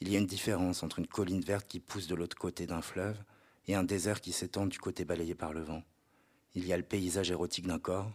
Il 0.00 0.10
y 0.10 0.16
a 0.16 0.18
une 0.18 0.26
différence 0.26 0.82
entre 0.82 0.98
une 0.98 1.06
colline 1.06 1.42
verte 1.42 1.68
qui 1.68 1.78
pousse 1.78 2.06
de 2.06 2.14
l'autre 2.14 2.36
côté 2.36 2.66
d'un 2.66 2.80
fleuve 2.80 3.22
et 3.66 3.74
un 3.74 3.84
désert 3.84 4.20
qui 4.20 4.32
s'étend 4.32 4.66
du 4.66 4.78
côté 4.78 5.04
balayé 5.04 5.34
par 5.34 5.52
le 5.52 5.60
vent. 5.60 5.82
Il 6.54 6.66
y 6.66 6.72
a 6.72 6.76
le 6.76 6.82
paysage 6.82 7.30
érotique 7.30 7.66
d'un 7.66 7.78
corps. 7.78 8.10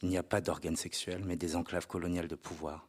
Il 0.00 0.08
n'y 0.08 0.16
a 0.16 0.22
pas 0.22 0.40
d'organes 0.40 0.76
sexuels, 0.76 1.24
mais 1.24 1.36
des 1.36 1.56
enclaves 1.56 1.88
coloniales 1.88 2.28
de 2.28 2.36
pouvoir. 2.36 2.88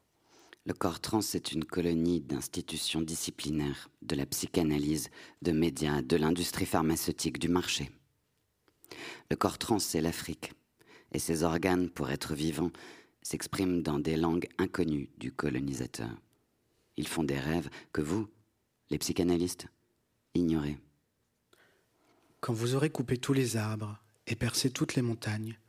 Le 0.66 0.74
corps 0.74 1.00
trans 1.00 1.22
est 1.34 1.52
une 1.52 1.66
colonie 1.66 2.22
d'institutions 2.22 3.02
disciplinaires, 3.02 3.90
de 4.04 4.16
la 4.16 4.28
psychanalyse, 4.28 5.10
de 5.42 5.52
médias, 5.52 6.04
de 6.04 6.16
l'industrie 6.16 6.68
pharmaceutique, 6.68 7.40
du 7.40 7.50
marché. 7.50 7.90
Le 9.32 9.36
corps 9.36 9.58
trans, 9.58 9.80
c'est 9.80 10.02
l'Afrique, 10.02 10.54
et 11.12 11.20
ses 11.20 11.44
organes, 11.44 11.90
pour 11.90 12.12
être 12.12 12.36
vivants, 12.36 12.72
s'expriment 13.30 13.84
dans 13.84 14.00
des 14.00 14.16
langues 14.16 14.48
inconnues 14.58 15.12
du 15.20 15.32
colonisateur. 15.32 16.10
Ils 16.98 17.08
font 17.08 17.24
des 17.24 17.38
rêves 17.38 17.70
que 17.94 18.02
vous, 18.02 18.28
les 18.90 18.98
psychanalystes, 18.98 19.68
ignorez. 20.34 20.80
Quand 22.40 22.54
vous 22.54 22.74
aurez 22.74 22.90
coupé 22.90 23.18
tous 23.18 23.34
les 23.34 23.56
arbres 23.56 24.00
et 24.26 24.36
percé 24.36 24.72
toutes 24.72 24.96
les 24.96 25.04
montagnes, 25.04 25.60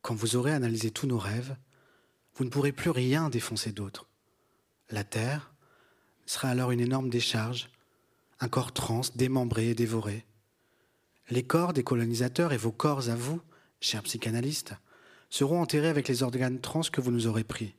quand 0.00 0.14
vous 0.14 0.36
aurez 0.36 0.52
analysé 0.52 0.90
tous 0.90 1.06
nos 1.06 1.18
rêves, 1.18 1.54
vous 2.36 2.46
ne 2.46 2.50
pourrez 2.50 2.72
plus 2.72 2.88
rien 2.88 3.28
défoncer 3.28 3.72
d'autre. 3.72 4.08
La 4.88 5.04
Terre 5.04 5.52
sera 6.24 6.48
alors 6.48 6.70
une 6.70 6.80
énorme 6.80 7.10
décharge, 7.10 7.68
un 8.38 8.48
corps 8.48 8.72
trans 8.72 9.02
démembré 9.16 9.68
et 9.68 9.74
dévoré. 9.74 10.24
Les 11.28 11.42
corps 11.42 11.74
des 11.74 11.84
colonisateurs 11.84 12.54
et 12.54 12.56
vos 12.56 12.72
corps 12.72 13.10
à 13.10 13.16
vous, 13.16 13.42
chers 13.80 14.02
psychanalystes, 14.02 14.72
seront 15.30 15.62
enterrés 15.62 15.88
avec 15.88 16.08
les 16.08 16.22
organes 16.22 16.60
trans 16.60 16.82
que 16.82 17.00
vous 17.00 17.12
nous 17.12 17.26
aurez 17.26 17.44
pris. 17.44 17.74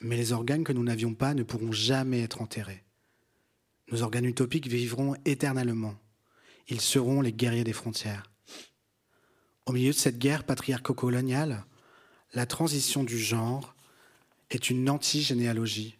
Mais 0.00 0.16
les 0.16 0.32
organes 0.32 0.64
que 0.64 0.72
nous 0.72 0.84
n'avions 0.84 1.14
pas 1.14 1.34
ne 1.34 1.42
pourront 1.42 1.72
jamais 1.72 2.22
être 2.22 2.40
enterrés. 2.40 2.84
Nos 3.90 4.02
organes 4.02 4.24
utopiques 4.24 4.68
vivront 4.68 5.16
éternellement. 5.24 5.94
Ils 6.68 6.80
seront 6.80 7.20
les 7.20 7.32
guerriers 7.32 7.64
des 7.64 7.72
frontières. 7.72 8.30
Au 9.66 9.72
milieu 9.72 9.90
de 9.90 9.96
cette 9.96 10.18
guerre 10.18 10.44
patriarco-coloniale, 10.44 11.64
la 12.32 12.46
transition 12.46 13.02
du 13.02 13.18
genre 13.18 13.74
est 14.50 14.70
une 14.70 14.88
anti-généalogie. 14.88 15.98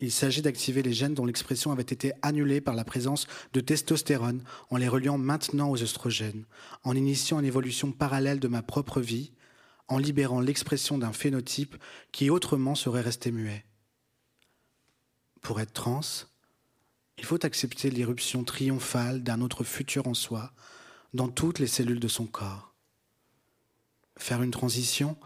Il 0.00 0.10
s'agit 0.10 0.42
d'activer 0.42 0.82
les 0.82 0.92
gènes 0.92 1.14
dont 1.14 1.24
l'expression 1.24 1.70
avait 1.70 1.82
été 1.82 2.12
annulée 2.22 2.60
par 2.60 2.74
la 2.74 2.84
présence 2.84 3.28
de 3.52 3.60
testostérone 3.60 4.42
en 4.70 4.76
les 4.76 4.88
reliant 4.88 5.16
maintenant 5.16 5.70
aux 5.70 5.80
oestrogènes, 5.80 6.44
en 6.82 6.96
initiant 6.96 7.38
une 7.38 7.46
évolution 7.46 7.92
parallèle 7.92 8.40
de 8.40 8.48
ma 8.48 8.62
propre 8.62 9.00
vie 9.00 9.30
en 9.88 9.98
libérant 9.98 10.40
l'expression 10.40 10.98
d'un 10.98 11.12
phénotype 11.12 11.76
qui 12.12 12.30
autrement 12.30 12.74
serait 12.74 13.00
resté 13.00 13.30
muet. 13.30 13.64
Pour 15.40 15.60
être 15.60 15.72
trans, 15.72 16.00
il 17.18 17.24
faut 17.24 17.44
accepter 17.44 17.90
l'irruption 17.90 18.44
triomphale 18.44 19.22
d'un 19.22 19.40
autre 19.40 19.64
futur 19.64 20.06
en 20.06 20.14
soi 20.14 20.52
dans 21.14 21.28
toutes 21.28 21.58
les 21.58 21.66
cellules 21.66 22.00
de 22.00 22.08
son 22.08 22.26
corps. 22.26 22.74
Faire 24.18 24.42
une 24.42 24.50
transition 24.50 25.16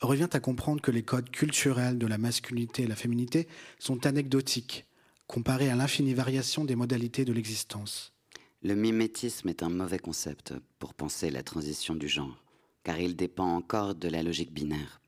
revient 0.00 0.28
à 0.32 0.40
comprendre 0.40 0.80
que 0.80 0.90
les 0.90 1.02
codes 1.02 1.30
culturels 1.30 1.98
de 1.98 2.06
la 2.06 2.18
masculinité 2.18 2.84
et 2.84 2.86
la 2.86 2.96
féminité 2.96 3.48
sont 3.78 4.06
anecdotiques 4.06 4.86
comparés 5.26 5.70
à 5.70 5.76
l'infinie 5.76 6.14
variation 6.14 6.64
des 6.64 6.76
modalités 6.76 7.24
de 7.24 7.32
l'existence. 7.32 8.12
Le 8.62 8.74
mimétisme 8.74 9.48
est 9.48 9.62
un 9.62 9.68
mauvais 9.68 9.98
concept 9.98 10.54
pour 10.78 10.94
penser 10.94 11.30
la 11.30 11.42
transition 11.42 11.94
du 11.94 12.08
genre 12.08 12.42
car 12.88 12.98
il 12.98 13.16
dépend 13.16 13.54
encore 13.54 13.94
de 13.94 14.08
la 14.08 14.22
logique 14.22 14.50
binaire. 14.50 15.02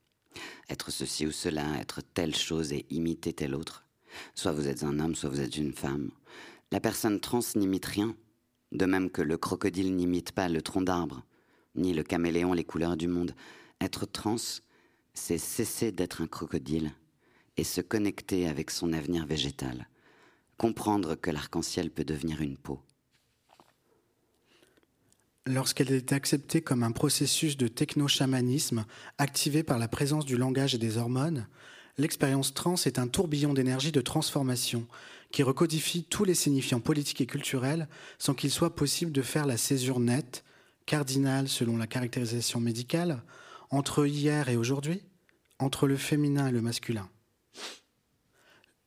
Être 0.69 0.91
ceci 0.91 1.27
ou 1.27 1.33
cela, 1.33 1.65
être 1.81 2.03
telle 2.03 2.37
chose 2.37 2.75
et 2.75 2.85
imiter 2.91 3.33
telle 3.33 3.55
autre. 3.55 3.87
Soit 4.35 4.53
vous 4.53 4.69
êtes 4.69 4.85
un 4.85 4.99
homme, 5.01 5.15
soit 5.15 5.31
vous 5.31 5.41
êtes 5.41 5.57
une 5.57 5.73
femme. 5.73 6.11
La 6.73 6.81
personne 6.81 7.21
trans 7.21 7.41
n'imite 7.55 7.87
rien, 7.87 8.15
de 8.73 8.85
même 8.85 9.09
que 9.09 9.23
le 9.23 9.39
crocodile 9.39 9.97
n'imite 9.97 10.33
pas 10.33 10.51
le 10.51 10.61
tronc 10.61 10.83
d'arbre, 10.83 11.25
ni 11.75 11.95
le 11.95 12.03
caméléon 12.03 12.53
les 12.53 12.65
couleurs 12.65 12.99
du 12.99 13.09
monde. 13.09 13.35
Être 13.81 14.05
trans, 14.05 14.61
c'est 15.15 15.39
cesser 15.39 15.91
d'être 15.91 16.21
un 16.21 16.27
crocodile 16.27 16.93
et 17.57 17.65
se 17.65 17.81
connecter 17.81 18.47
avec 18.47 18.71
son 18.71 18.93
avenir 18.93 19.25
végétal. 19.25 19.89
Comprendre 20.59 21.15
que 21.15 21.31
l'arc-en-ciel 21.31 21.91
peut 21.91 22.05
devenir 22.05 22.43
une 22.43 22.59
peau. 22.59 22.83
Lorsqu'elle 25.53 25.91
est 25.91 26.13
acceptée 26.13 26.61
comme 26.61 26.85
un 26.85 26.93
processus 26.93 27.57
de 27.57 27.67
techno-chamanisme 27.67 28.85
activé 29.19 29.65
par 29.65 29.81
la 29.81 29.89
présence 29.89 30.25
du 30.25 30.37
langage 30.37 30.77
et 30.77 30.79
des 30.79 30.97
hormones, 30.97 31.49
l'expérience 31.99 32.55
trans 32.55 32.77
est 32.87 33.01
un 33.01 33.09
tourbillon 33.09 33.53
d'énergie 33.53 33.91
de 33.91 34.01
transformation 34.01 34.87
qui 35.33 35.43
recodifie 35.43 36.05
tous 36.05 36.23
les 36.23 36.37
signifiants 36.37 36.79
politiques 36.79 37.21
et 37.21 37.27
culturels 37.27 37.89
sans 38.17 38.33
qu'il 38.33 38.53
soit 38.53 38.77
possible 38.77 39.11
de 39.11 39.23
faire 39.23 39.45
la 39.45 39.57
césure 39.57 39.99
nette, 39.99 40.45
cardinale 40.87 41.49
selon 41.49 41.77
la 41.77 41.89
caractérisation 41.89 42.61
médicale, 42.61 43.21
entre 43.71 44.07
hier 44.07 44.51
et 44.51 44.57
aujourd'hui, 44.57 45.03
entre 45.59 45.89
le 45.89 45.97
féminin 45.97 46.47
et 46.47 46.53
le 46.53 46.63
masculin. 46.63 47.09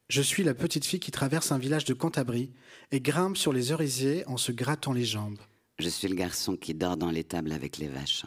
Je 0.07 0.21
suis 0.21 0.45
la 0.45 0.53
petite 0.53 0.85
fille 0.85 1.01
qui 1.01 1.11
traverse 1.11 1.51
un 1.51 1.57
village 1.57 1.83
de 1.83 1.93
Cantabrie 1.93 2.53
et 2.91 3.01
grimpe 3.01 3.35
sur 3.35 3.51
les 3.51 3.63
cerisiers 3.63 4.25
en 4.27 4.37
se 4.37 4.53
grattant 4.53 4.93
les 4.93 5.03
jambes. 5.03 5.39
Je 5.79 5.89
suis 5.89 6.07
le 6.07 6.15
garçon 6.15 6.55
qui 6.55 6.73
dort 6.73 6.97
dans 6.97 7.09
l'étable 7.09 7.51
avec 7.51 7.77
les 7.77 7.87
vaches. 7.87 8.25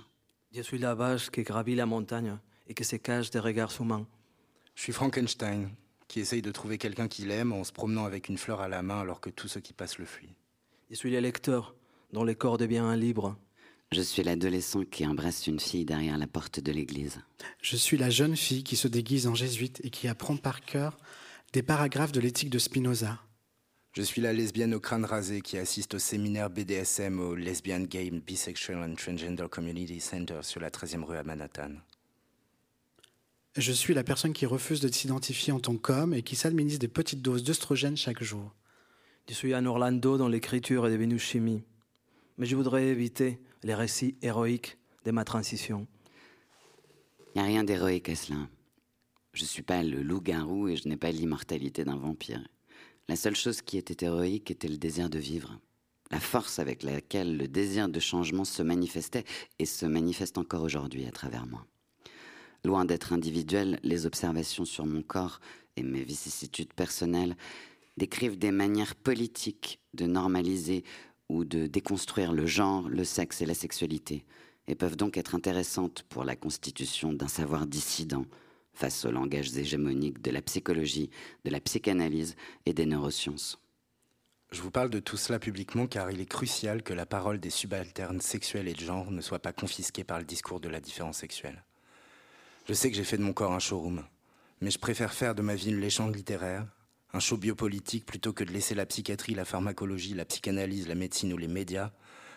Je 0.53 0.63
suis 0.63 0.79
la 0.79 0.95
vache 0.95 1.31
qui 1.31 1.43
gravit 1.43 1.75
la 1.75 1.87
montagne 1.87 2.39
et 2.67 2.75
qui 2.75 2.85
se 2.85 2.97
cache 2.97 3.31
des 3.31 3.39
regards 3.39 3.73
humains. 3.81 4.07
Je 4.75 4.83
suis 4.83 4.93
Frankenstein, 4.93 5.71
qui 6.09 6.21
essaye 6.21 6.43
de 6.43 6.51
trouver 6.51 6.79
quelqu'un 6.79 7.09
qu'il 7.09 7.31
aime 7.31 7.53
en 7.53 7.65
se 7.65 7.73
promenant 7.73 8.05
avec 8.05 8.29
une 8.29 8.39
fleur 8.39 8.61
à 8.61 8.69
la 8.69 8.83
main 8.83 9.01
alors 9.01 9.21
que 9.21 9.31
tout 9.31 9.49
ce 9.49 9.59
qui 9.59 9.73
passe 9.73 9.99
le 9.99 10.07
fuit. 10.07 10.35
Je 10.91 10.97
suis 10.97 11.11
l'électeur, 11.11 11.75
dont 12.13 12.25
le 12.25 12.35
corps 12.35 12.59
devient 12.59 12.79
un 12.79 12.97
livre. 12.97 13.37
Je 13.93 14.03
suis 14.03 14.23
l'adolescent 14.23 14.85
qui 14.85 15.07
embrasse 15.07 15.47
une 15.47 15.61
fille 15.61 15.85
derrière 15.85 16.19
la 16.19 16.27
porte 16.27 16.61
de 16.61 16.73
l'église. 16.73 17.21
Je 17.63 17.77
suis 17.77 17.97
la 17.97 18.11
jeune 18.11 18.37
fille 18.37 18.65
qui 18.65 18.77
se 18.77 18.89
déguise 18.89 19.27
en 19.27 19.35
jésuite 19.35 19.81
et 19.85 19.91
qui 19.91 20.09
apprend 20.09 20.37
par 20.37 20.63
cœur 20.63 20.99
des 21.53 21.63
paragraphes 21.63 22.13
de 22.13 22.21
l'éthique 22.21 22.51
de 22.51 22.59
Spinoza. 22.59 23.21
Je 23.97 24.03
suis 24.03 24.21
la 24.21 24.35
lesbienne 24.35 24.75
au 24.75 24.79
crâne 24.79 25.07
rasé 25.07 25.41
qui 25.41 25.57
assiste 25.57 25.95
au 25.95 25.99
séminaire 25.99 26.51
BDSM 26.51 27.19
au 27.19 27.35
Lesbian 27.35 27.81
Gay, 27.81 28.11
Bisexual 28.11 28.83
and 28.83 28.95
Transgender 28.97 29.47
Community 29.51 30.01
Center 30.01 30.41
sur 30.43 30.61
la 30.61 30.69
13e 30.69 31.03
rue 31.03 31.17
à 31.17 31.23
Manhattan. 31.23 31.71
Je 33.57 33.73
suis 33.73 33.95
la 33.95 34.05
personne 34.05 34.35
qui 34.35 34.45
refuse 34.45 34.81
de 34.81 34.93
s'identifier 34.93 35.51
en 35.55 35.61
tant 35.61 35.79
qu'homme 35.79 36.13
et 36.13 36.21
qui 36.21 36.37
s'administre 36.37 36.81
des 36.81 36.89
petites 36.89 37.23
doses 37.23 37.43
d'œstrogène 37.43 37.97
chaque 37.97 38.23
jour. 38.23 38.53
Je 39.31 39.33
suis 39.33 39.55
un 39.55 39.65
Orlando 39.65 40.19
dont 40.19 40.29
l'écriture 40.29 40.87
est 40.87 40.93
devenue 40.93 41.19
chimie. 41.19 41.63
Mais 42.37 42.45
je 42.45 42.55
voudrais 42.55 42.89
éviter 42.89 43.41
les 43.63 43.75
récits 43.75 44.19
héroïques 44.21 44.77
de 45.07 45.11
ma 45.11 45.25
transition. 45.25 45.87
Il 47.35 47.41
n'y 47.41 47.49
a 47.49 47.51
rien 47.51 47.65
d'héroïque 47.65 48.11
à 48.11 48.15
cela. 48.15 48.41
Je 49.33 49.45
ne 49.45 49.49
suis 49.49 49.63
pas 49.63 49.83
le 49.83 50.03
loup-garou 50.03 50.69
et 50.69 50.77
je 50.77 50.87
n'ai 50.87 50.99
pas 50.99 51.13
l'immortalité 51.13 51.83
d'un 51.83 51.97
vampire. 51.97 52.47
La 53.09 53.17
seule 53.17 53.37
chose 53.37 53.63
qui 53.63 53.79
était 53.79 54.05
héroïque 54.05 54.51
était 54.51 54.69
le 54.69 54.79
désir 54.79 55.09
de 55.09 55.19
vivre, 55.19 55.61
la 56.11 56.21
force 56.21 56.59
avec 56.59 56.83
laquelle 56.83 57.37
le 57.37 57.49
désir 57.49 57.89
de 57.89 58.01
changement 58.01 58.45
se 58.45 58.63
manifestait 58.63 59.25
et 59.59 59.67
se 59.67 59.87
manifeste 59.87 60.39
encore 60.39 60.63
aujourd'hui 60.63 61.07
à 61.07 61.13
travers 61.13 61.47
moi. 61.47 61.67
Loin 62.65 62.85
d'être 62.85 63.13
individuel, 63.13 63.79
les 63.83 64.07
observations 64.07 64.65
sur 64.65 64.87
mon 64.87 65.03
corps 65.03 65.41
et 65.77 65.83
mes 65.83 66.03
vicissitudes 66.03 66.73
personnelles 66.73 67.37
décrivent 67.97 68.39
des 68.39 68.51
manières 68.51 68.95
politiques 68.95 69.81
de 69.95 70.07
normaliser 70.07 70.85
ou 71.29 71.45
de 71.45 71.67
déconstruire 71.67 72.33
le 72.33 72.47
genre, 72.47 72.89
le 72.89 73.05
sexe 73.05 73.41
et 73.41 73.47
la 73.47 73.55
sexualité, 73.55 74.25
et 74.69 74.75
peuvent 74.75 74.97
donc 74.97 75.17
être 75.17 75.35
intéressantes 75.35 76.05
pour 76.09 76.25
la 76.25 76.37
constitution 76.37 77.13
d'un 77.13 77.29
savoir 77.29 77.67
dissident, 77.67 78.27
face 78.77 79.05
aux 79.05 79.11
langages 79.11 79.57
hégémoniques 79.57 80.23
de 80.23 80.31
la 80.31 80.43
psychologie, 80.43 81.11
de 81.45 81.51
la 81.51 81.61
psychanalyse 81.61 82.37
et 82.67 82.73
des 82.73 82.87
neurosciences. 82.87 83.61
Je 84.53 84.63
vous 84.63 84.71
parle 84.71 84.91
de 84.91 85.01
tout 85.01 85.17
cela 85.17 85.39
publiquement 85.39 85.87
car 85.87 86.11
il 86.11 86.21
est 86.21 86.31
crucial 86.31 86.83
que 86.83 86.95
la 86.95 87.07
parole 87.07 87.41
des 87.41 87.51
subalternes 87.51 88.21
sexuelles 88.21 88.69
et 88.69 88.75
de 88.75 88.81
genre 88.81 89.11
ne 89.11 89.21
soit 89.21 89.41
pas 89.41 89.53
confisquée 89.53 90.05
par 90.05 90.19
le 90.19 90.25
discours 90.25 90.61
de 90.61 90.69
la 90.69 90.81
différence 90.81 91.19
sexuelle. 91.19 91.65
Je 92.69 92.75
sais 92.75 92.91
que 92.91 92.97
j'ai 92.97 93.05
fait 93.05 93.19
de 93.19 93.23
mon 93.23 93.33
corps 93.33 93.53
un 93.53 93.59
showroom, 93.59 94.05
mais 94.61 94.71
je 94.71 94.79
préfère 94.79 95.13
faire 95.13 95.35
de 95.35 95.43
ma 95.43 95.55
vie 95.55 95.71
une 95.71 95.81
légende 95.81 96.15
littéraire, 96.15 96.67
un 97.13 97.21
show 97.21 97.37
biopolitique 97.37 98.07
plutôt 98.07 98.33
que 98.33 98.45
de 98.45 98.53
laisser 98.53 98.75
la 98.75 98.87
psychiatrie, 98.87 99.35
la 99.35 99.45
pharmacologie, 99.45 100.15
la 100.15 100.25
psychanalyse, 100.25 100.87
la 100.87 100.95
médecine 100.95 101.33
ou 101.33 101.39
les 101.39 101.49
médias 101.49 101.93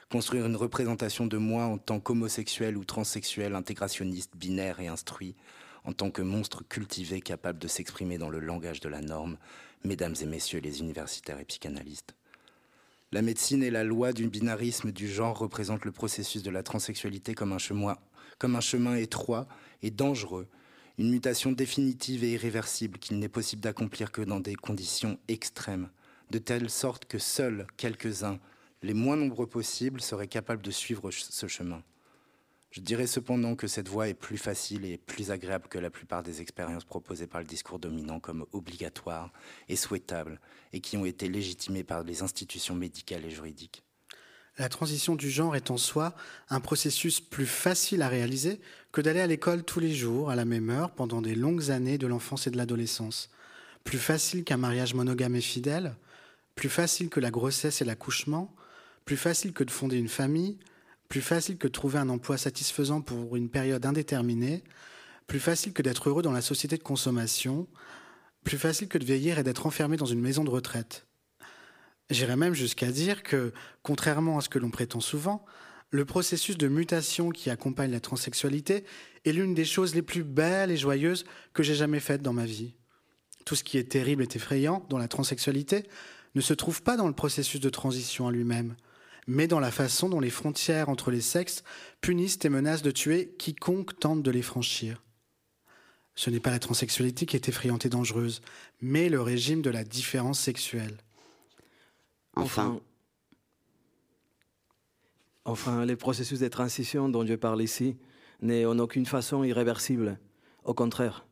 construire 0.10 0.48
une 0.48 0.56
représentation 0.56 1.28
de 1.28 1.38
moi 1.38 1.66
en 1.66 1.78
tant 1.78 2.00
qu'homosexuel 2.00 2.78
ou 2.78 2.84
transsexuel, 2.84 3.54
intégrationniste, 3.54 4.36
binaire 4.36 4.80
et 4.80 4.88
instruit, 4.88 5.36
en 5.90 5.94
tant 5.94 6.12
que 6.12 6.22
monstre 6.22 6.64
cultivé 6.70 7.20
capable 7.20 7.58
de 7.58 7.68
s'exprimer 7.68 8.20
dans 8.20 8.30
le 8.30 8.40
langage 8.40 8.80
de 8.80 8.90
la 8.90 9.02
norme, 9.02 9.40
mesdames 9.84 10.14
et 10.22 10.28
messieurs 10.28 10.60
les 10.60 10.82
universitaires 10.82 11.40
et 11.40 11.46
psychanalystes. 11.46 12.14
La 13.12 13.24
médecine 13.24 13.64
et 13.64 13.72
la 13.72 13.84
loi 13.84 14.14
du 14.14 14.30
binarisme 14.30 14.92
du 14.92 15.08
genre 15.08 15.40
représentent 15.40 15.86
le 15.86 15.92
processus 15.92 16.44
de 16.44 16.52
la 16.52 16.62
transsexualité 16.62 17.34
comme 17.34 17.54
un 17.54 17.58
chemin, 17.58 17.98
comme 18.38 18.56
un 18.56 18.62
chemin 18.62 18.98
étroit 18.98 19.48
et 19.82 19.90
dangereux, 19.90 20.48
une 21.00 21.10
mutation 21.10 21.54
définitive 21.54 22.24
et 22.24 22.34
irréversible 22.34 23.00
qu'il 23.00 23.18
n'est 23.18 23.28
possible 23.28 23.64
d'accomplir 23.64 24.12
que 24.12 24.22
dans 24.22 24.40
des 24.40 24.54
conditions 24.54 25.18
extrêmes, 25.28 25.90
de 26.30 26.38
telle 26.38 26.70
sorte 26.70 27.06
que 27.06 27.18
seuls 27.18 27.66
quelques-uns, 27.78 28.38
les 28.84 28.94
moins 28.94 29.16
nombreux 29.16 29.48
possibles, 29.48 30.02
seraient 30.02 30.28
capables 30.28 30.62
de 30.62 30.70
suivre 30.70 31.10
ce 31.10 31.48
chemin. 31.48 31.82
Je 32.72 32.82
dirais 32.82 33.08
cependant 33.08 33.56
que 33.56 33.66
cette 33.66 33.88
voie 33.88 34.10
est 34.10 34.14
plus 34.14 34.38
facile 34.38 34.86
et 34.86 34.98
plus 34.98 35.32
agréable 35.32 35.68
que 35.70 35.80
la 35.80 35.90
plupart 35.90 36.22
des 36.22 36.42
expériences 36.42 36.86
proposées 36.86 37.26
par 37.26 37.42
le 37.42 37.48
discours 37.48 37.80
dominant 37.80 38.20
comme 38.20 38.46
obligatoires 38.52 39.34
et 39.70 39.76
souhaitables 39.76 40.40
et 40.72 40.80
qui 40.80 40.96
ont 40.96 41.06
été 41.06 41.30
légitimées 41.30 41.84
par 41.84 42.04
les 42.04 42.22
institutions 42.22 42.76
médicales 42.76 43.26
et 43.26 43.32
juridiques. 43.32 43.82
La 44.60 44.70
transition 44.70 45.16
du 45.16 45.32
genre 45.32 45.56
est 45.56 45.72
en 45.72 45.78
soi 45.78 46.14
un 46.50 46.60
processus 46.60 47.22
plus 47.22 47.46
facile 47.46 48.02
à 48.02 48.10
réaliser 48.10 48.60
que 48.92 49.02
d'aller 49.02 49.22
à 49.22 49.28
l'école 49.28 49.64
tous 49.64 49.80
les 49.80 49.94
jours, 49.94 50.30
à 50.30 50.36
la 50.36 50.46
même 50.46 50.70
heure, 50.70 50.92
pendant 50.92 51.22
des 51.22 51.34
longues 51.34 51.72
années 51.72 51.98
de 51.98 52.08
l'enfance 52.08 52.46
et 52.46 52.52
de 52.52 52.58
l'adolescence. 52.58 53.30
Plus 53.84 53.98
facile 53.98 54.44
qu'un 54.44 54.58
mariage 54.58 54.94
monogame 54.94 55.36
et 55.36 55.42
fidèle, 55.42 55.96
plus 56.56 56.70
facile 56.70 57.10
que 57.10 57.22
la 57.22 57.32
grossesse 57.32 57.82
et 57.82 57.86
l'accouchement, 57.86 58.54
plus 59.06 59.18
facile 59.18 59.54
que 59.54 59.64
de 59.64 59.72
fonder 59.72 59.98
une 59.98 60.10
famille, 60.10 60.60
plus 61.10 61.22
facile 61.22 61.58
que 61.58 61.68
de 61.68 61.74
trouver 61.74 61.98
un 61.98 62.08
emploi 62.08 62.38
satisfaisant 62.38 63.02
pour 63.02 63.36
une 63.36 63.50
période 63.50 63.86
indéterminée, 63.86 64.64
plus 65.26 65.40
facile 65.40 65.74
que 65.74 65.82
d'être 65.82 66.08
heureux 66.08 66.22
dans 66.22 66.32
la 66.32 66.42
société 66.42 66.78
de 66.78 66.84
consommation, 66.84 67.68
plus 68.44 68.60
facile 68.60 68.88
que 68.88 69.00
de 69.00 69.06
vieillir 69.06 69.40
et 69.40 69.44
d'être 69.44 69.66
enfermé 69.66 69.98
dans 69.98 70.06
une 70.06 70.22
maison 70.22 70.44
de 70.44 70.52
retraite. 70.52 71.08
J'irais 72.12 72.38
même 72.38 72.54
jusqu'à 72.54 72.92
dire 72.92 73.24
que, 73.24 73.54
contrairement 73.82 74.38
à 74.38 74.42
ce 74.42 74.50
que 74.50 74.60
l'on 74.60 74.70
prétend 74.70 75.00
souvent, 75.00 75.46
le 75.92 76.06
processus 76.06 76.58
de 76.58 76.68
mutation 76.68 77.30
qui 77.32 77.50
accompagne 77.50 77.92
la 77.92 78.00
transsexualité 78.00 78.86
est 79.26 79.32
l'une 79.32 79.56
des 79.56 79.66
choses 79.66 79.96
les 79.96 80.04
plus 80.04 80.24
belles 80.24 80.72
et 80.72 80.78
joyeuses 80.78 81.26
que 81.54 81.64
j'ai 81.64 81.76
jamais 81.76 82.00
faites 82.00 82.22
dans 82.22 82.34
ma 82.34 82.46
vie. 82.46 82.76
Tout 83.46 83.56
ce 83.56 83.64
qui 83.64 83.80
est 83.80 83.92
terrible 83.92 84.24
et 84.24 84.36
effrayant 84.36 84.86
dans 84.90 85.00
la 85.00 85.08
transsexualité 85.08 85.86
ne 86.36 86.42
se 86.42 86.54
trouve 86.54 86.84
pas 86.84 86.98
dans 86.98 87.08
le 87.08 87.14
processus 87.14 87.60
de 87.60 87.70
transition 87.70 88.26
en 88.26 88.30
lui-même, 88.30 88.76
mais 89.28 89.48
dans 89.48 89.60
la 89.60 89.72
façon 89.72 90.10
dont 90.10 90.20
les 90.20 90.30
frontières 90.30 90.90
entre 90.90 91.12
les 91.12 91.22
sexes 91.22 91.64
punissent 92.02 92.40
et 92.44 92.50
menacent 92.50 92.82
de 92.82 92.92
tuer 92.92 93.36
quiconque 93.38 94.00
tente 94.00 94.24
de 94.24 94.32
les 94.32 94.42
franchir. 94.42 95.04
Ce 96.16 96.30
n'est 96.30 96.40
pas 96.40 96.52
la 96.52 96.60
transsexualité 96.60 97.26
qui 97.26 97.36
est 97.36 97.48
effrayante 97.48 97.86
et 97.86 97.90
dangereuse, 97.90 98.42
mais 98.82 99.10
le 99.10 99.22
régime 99.22 99.62
de 99.62 99.70
la 99.70 99.84
différence 99.84 100.40
sexuelle. 100.40 100.98
Enfin, 102.36 102.80
enfin, 105.46 105.86
les 105.86 105.96
processus 105.96 106.40
de 106.40 106.48
transition 106.48 107.10
dont 107.10 107.26
je 107.26 107.36
parle 107.36 107.62
ici 107.62 107.96
n'est 108.42 108.66
en 108.66 108.80
aucune 108.80 109.06
façon 109.06 109.44
irréversible. 109.44 110.20
Au 110.64 110.74
contraire, 110.74 111.26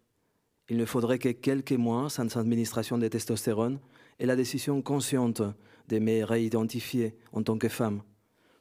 il 0.70 0.78
ne 0.78 0.86
faudrait 0.86 1.20
que 1.20 1.30
quelques 1.30 1.72
mois 1.72 2.10
sans 2.10 2.38
administration 2.38 2.98
de 2.98 3.08
testostérone 3.08 3.80
et 4.20 4.26
la 4.26 4.36
décision 4.36 4.82
consciente 4.82 5.42
de 5.88 6.00
me 6.00 6.24
réidentifier 6.24 7.16
en 7.32 7.44
tant 7.44 7.58
que 7.58 7.70
femme, 7.70 8.02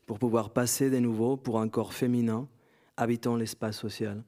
pour 0.07 0.19
pouvoir 0.19 0.53
passer 0.53 0.91
de 0.91 0.99
nouveau 0.99 1.37
pour 1.37 1.61
un 1.61 1.69
corps 1.69 1.95
féminin 1.95 2.49
habitant 2.97 3.37
l'espace 3.37 3.79
social. 3.79 4.25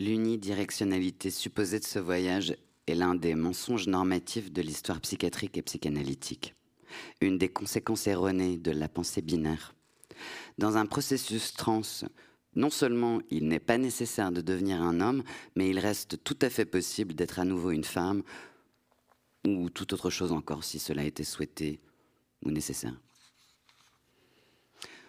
L'unidirectionnalité 0.00 1.30
supposée 1.30 1.80
de 1.80 1.84
ce 1.84 1.98
voyage 1.98 2.56
est 2.86 2.94
l'un 2.94 3.14
des 3.14 3.34
mensonges 3.34 3.86
normatifs 3.86 4.50
de 4.50 4.62
l'histoire 4.62 5.00
psychiatrique 5.00 5.58
et 5.58 5.62
psychanalytique, 5.62 6.54
une 7.20 7.36
des 7.38 7.48
conséquences 7.48 8.06
erronées 8.06 8.58
de 8.58 8.70
la 8.70 8.88
pensée 8.88 9.22
binaire. 9.22 9.74
Dans 10.56 10.76
un 10.76 10.86
processus 10.86 11.52
trans, 11.52 11.82
non 12.54 12.70
seulement 12.70 13.20
il 13.30 13.46
n'est 13.48 13.60
pas 13.60 13.78
nécessaire 13.78 14.32
de 14.32 14.40
devenir 14.40 14.82
un 14.82 15.00
homme, 15.00 15.22
mais 15.54 15.68
il 15.68 15.78
reste 15.78 16.22
tout 16.24 16.38
à 16.40 16.50
fait 16.50 16.64
possible 16.64 17.14
d'être 17.14 17.38
à 17.38 17.44
nouveau 17.44 17.70
une 17.70 17.84
femme 17.84 18.22
ou 19.46 19.70
toute 19.70 19.92
autre 19.92 20.10
chose 20.10 20.32
encore 20.32 20.64
si 20.64 20.78
cela 20.78 21.04
été 21.04 21.24
souhaité 21.24 21.80
ou 22.44 22.50
nécessaire. 22.50 22.98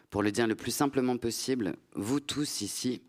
Pour 0.10 0.24
le 0.24 0.32
dire 0.32 0.48
le 0.48 0.56
plus 0.56 0.72
simplement 0.72 1.18
possible, 1.18 1.76
vous 1.94 2.20
tous 2.20 2.62
ici, 2.62 3.02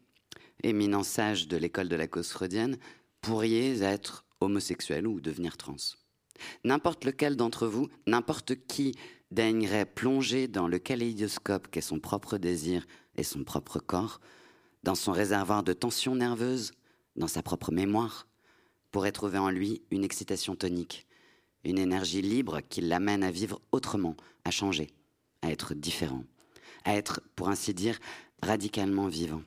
éminents 0.63 1.03
sages 1.03 1.49
de 1.49 1.57
l'école 1.57 1.89
de 1.89 1.97
la 1.97 2.07
cause 2.07 2.29
freudienne, 2.29 2.77
pourriez 3.23 3.83
être 3.83 4.25
homosexuels 4.41 5.07
ou 5.07 5.21
devenir 5.21 5.57
trans. 5.57 5.77
N'importe 6.65 7.05
lequel 7.05 7.37
d'entre 7.37 7.67
vous, 7.67 7.89
n'importe 8.07 8.55
qui 8.67 8.95
daignerait 9.31 9.87
plonger 9.87 10.49
dans 10.49 10.69
le 10.69 10.79
kaléidoscope 10.79 11.69
qu'est 11.69 11.81
son 11.81 12.01
propre 12.01 12.39
désir 12.39 12.87
et 13.17 13.23
son 13.23 13.45
propre 13.45 13.79
corps, 13.79 14.21
dans 14.83 14.95
son 14.95 15.13
réservoir 15.13 15.63
de 15.63 15.73
tension 15.73 16.15
nerveuse, 16.15 16.73
dans 17.17 17.29
sa 17.29 17.43
propre 17.43 17.71
mémoire, 17.71 18.27
pourrait 18.91 19.13
trouver 19.13 19.39
en 19.39 19.51
lui 19.51 19.83
une 19.91 20.05
excitation 20.05 20.57
tonique, 20.57 21.07
une 21.65 21.79
énergie 21.79 22.23
libre 22.23 22.61
qui 22.69 22.81
l'amène 22.81 23.23
à 23.23 23.31
vivre 23.31 23.61
autrement, 23.73 24.17
à 24.45 24.51
changer, 24.51 24.89
à 25.43 25.51
être 25.51 25.75
différent, 25.75 26.25
à 26.85 26.95
être, 26.95 27.21
pour 27.37 27.49
ainsi 27.49 27.75
dire, 27.75 27.99
radicalement 28.43 29.09
vivant. 29.09 29.43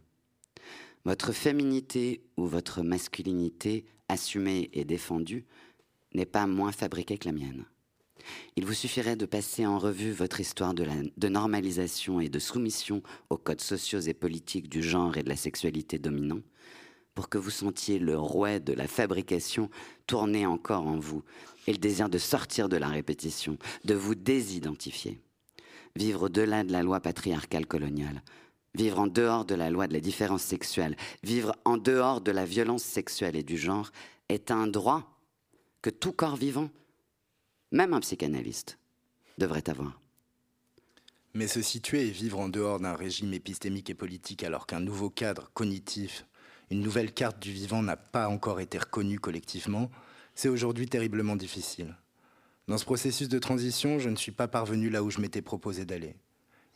Votre 1.06 1.34
féminité 1.34 2.22
ou 2.38 2.46
votre 2.46 2.82
masculinité 2.82 3.86
assumée 4.08 4.70
et 4.74 4.86
défendue 4.86 5.46
n'est 6.14 6.26
pas 6.26 6.48
moins 6.48 6.72
fabriquée 6.72 7.18
que 7.18 7.28
la 7.28 7.34
mienne. 7.34 7.66
Il 8.56 8.66
vous 8.66 8.74
suffirait 8.74 9.16
de 9.16 9.26
passer 9.26 9.66
en 9.66 9.78
revue 9.78 10.12
votre 10.12 10.40
histoire 10.40 10.74
de, 10.74 11.28
normalisation 11.28 12.22
et 12.22 12.30
de 12.30 12.40
soumission 12.40 13.04
aux 13.30 13.38
codes 13.38 13.62
sociaux 13.62 14.00
et 14.00 14.14
politiques 14.14 14.70
du 14.70 14.82
genre 14.82 15.18
et 15.18 15.24
de 15.24 15.30
la 15.30 15.36
sexualité 15.36 16.00
dominant 16.00 16.40
pour 17.16 17.30
que 17.30 17.38
vous 17.38 17.52
sentiez 17.52 18.00
le 18.00 18.18
rouet 18.18 18.60
de 18.60 18.74
la 18.74 18.88
fabrication 18.88 19.70
tourner 20.08 20.46
encore 20.46 20.88
en 20.88 20.98
vous 20.98 21.24
et 21.68 21.72
le 21.72 21.78
désir 21.78 22.10
de 22.10 22.18
sortir 22.18 22.70
de 22.70 22.78
la 22.78 22.88
répétition, 22.88 23.58
de 23.86 23.94
vous 23.94 24.16
désidentifier. 24.16 25.20
Vivre 25.96 26.24
au-delà 26.24 26.64
de 26.64 26.72
la 26.72 26.84
loi 26.84 27.00
patriarcale 27.00 27.66
coloniale, 27.66 28.24
vivre 28.76 29.00
en 29.00 29.08
dehors 29.08 29.46
de 29.46 29.56
la 29.56 29.70
loi 29.70 29.88
de 29.88 29.94
la 29.94 30.00
différence 30.00 30.44
sexuelle, 30.44 30.96
vivre 31.24 31.56
en 31.66 31.78
dehors 31.78 32.22
de 32.22 32.32
la 32.32 32.46
violence 32.46 32.84
sexuelle 32.84 33.36
et 33.36 33.44
du 33.44 33.58
genre 33.58 33.92
est 34.30 34.52
un 34.52 34.68
droit 34.68 35.20
que 35.82 35.90
tout 35.90 36.14
corps 36.14 36.36
vivant, 36.36 36.70
même 37.72 37.94
un 37.94 38.00
psychanalyste, 38.00 38.80
devrait 39.38 39.70
avoir. 39.70 40.00
Mais 41.36 41.48
se 41.48 41.62
situer 41.62 42.08
et 42.08 42.12
vivre 42.12 42.40
en 42.40 42.50
dehors 42.50 42.80
d'un 42.80 42.96
régime 42.96 43.34
épistémique 43.34 43.90
et 43.90 43.96
politique 43.96 44.44
alors 44.44 44.68
qu'un 44.68 44.80
nouveau 44.80 45.10
cadre 45.10 45.52
cognitif, 45.54 46.26
une 46.70 46.82
nouvelle 46.82 47.14
carte 47.14 47.40
du 47.40 47.52
vivant 47.52 47.84
n'a 47.84 47.98
pas 47.98 48.28
encore 48.28 48.60
été 48.60 48.78
reconnue 48.78 49.20
collectivement, 49.20 49.90
c'est 50.36 50.50
aujourd'hui 50.50 50.88
terriblement 50.88 51.36
difficile. 51.36 51.96
Dans 52.68 52.78
ce 52.78 52.86
processus 52.86 53.28
de 53.30 53.40
transition, 53.40 54.00
je 54.00 54.10
ne 54.10 54.16
suis 54.16 54.32
pas 54.32 54.48
parvenu 54.48 54.90
là 54.90 55.04
où 55.04 55.10
je 55.10 55.20
m'étais 55.20 55.42
proposé 55.42 55.86
d'aller. 55.86 56.16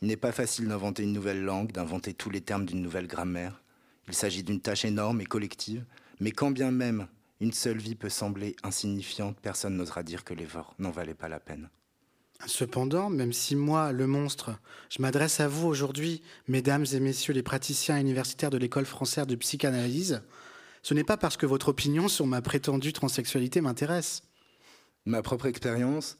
Il 0.02 0.08
n'est 0.08 0.16
pas 0.16 0.32
facile 0.32 0.68
d'inventer 0.68 1.02
une 1.02 1.12
nouvelle 1.12 1.42
langue, 1.42 1.72
d'inventer 1.72 2.14
tous 2.14 2.30
les 2.30 2.40
termes 2.40 2.66
d'une 2.66 2.82
nouvelle 2.82 3.06
grammaire. 3.06 3.62
Il 4.06 4.14
s'agit 4.14 4.42
d'une 4.42 4.60
tâche 4.60 4.84
énorme 4.84 5.20
et 5.20 5.26
collective, 5.26 5.84
mais 6.20 6.30
quand 6.30 6.50
bien 6.50 6.70
même 6.70 7.08
une 7.40 7.52
seule 7.52 7.78
vie 7.78 7.94
peut 7.94 8.08
sembler 8.08 8.56
insignifiante, 8.62 9.38
personne 9.40 9.76
n'osera 9.76 10.02
dire 10.02 10.24
que 10.24 10.34
l'effort 10.34 10.74
n'en 10.78 10.90
valait 10.90 11.14
pas 11.14 11.28
la 11.28 11.40
peine. 11.40 11.68
Cependant, 12.46 13.10
même 13.10 13.32
si 13.32 13.56
moi, 13.56 13.90
le 13.92 14.06
monstre, 14.06 14.58
je 14.90 15.02
m'adresse 15.02 15.40
à 15.40 15.48
vous 15.48 15.66
aujourd'hui, 15.66 16.22
mesdames 16.46 16.86
et 16.92 17.00
messieurs 17.00 17.34
les 17.34 17.42
praticiens 17.42 17.98
universitaires 17.98 18.50
de 18.50 18.58
l'école 18.58 18.86
française 18.86 19.26
de 19.26 19.34
psychanalyse, 19.34 20.22
ce 20.82 20.94
n'est 20.94 21.04
pas 21.04 21.16
parce 21.16 21.36
que 21.36 21.46
votre 21.46 21.68
opinion 21.68 22.08
sur 22.08 22.26
ma 22.26 22.42
prétendue 22.42 22.92
transsexualité 22.92 23.60
m'intéresse. 23.60 24.22
Ma 25.06 25.22
propre 25.22 25.46
expérience, 25.46 26.18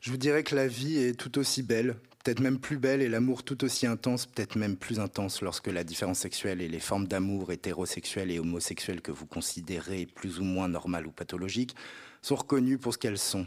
je 0.00 0.10
vous 0.10 0.16
dirais 0.16 0.42
que 0.42 0.54
la 0.54 0.68
vie 0.68 0.98
est 0.98 1.18
tout 1.18 1.38
aussi 1.38 1.62
belle, 1.62 1.96
peut-être 2.22 2.40
même 2.40 2.58
plus 2.58 2.78
belle, 2.78 3.02
et 3.02 3.08
l'amour 3.08 3.42
tout 3.42 3.64
aussi 3.64 3.86
intense, 3.86 4.26
peut-être 4.26 4.56
même 4.56 4.76
plus 4.76 5.00
intense 5.00 5.40
lorsque 5.42 5.68
la 5.68 5.82
différence 5.82 6.18
sexuelle 6.18 6.60
et 6.60 6.68
les 6.68 6.78
formes 6.78 7.08
d'amour 7.08 7.52
hétérosexuelles 7.52 8.30
et 8.30 8.38
homosexuelles 8.38 9.00
que 9.00 9.12
vous 9.12 9.26
considérez 9.26 10.06
plus 10.06 10.38
ou 10.38 10.44
moins 10.44 10.68
normales 10.68 11.06
ou 11.06 11.10
pathologiques 11.10 11.74
sont 12.22 12.36
reconnues 12.36 12.78
pour 12.78 12.92
ce 12.92 12.98
qu'elles 12.98 13.18
sont. 13.18 13.46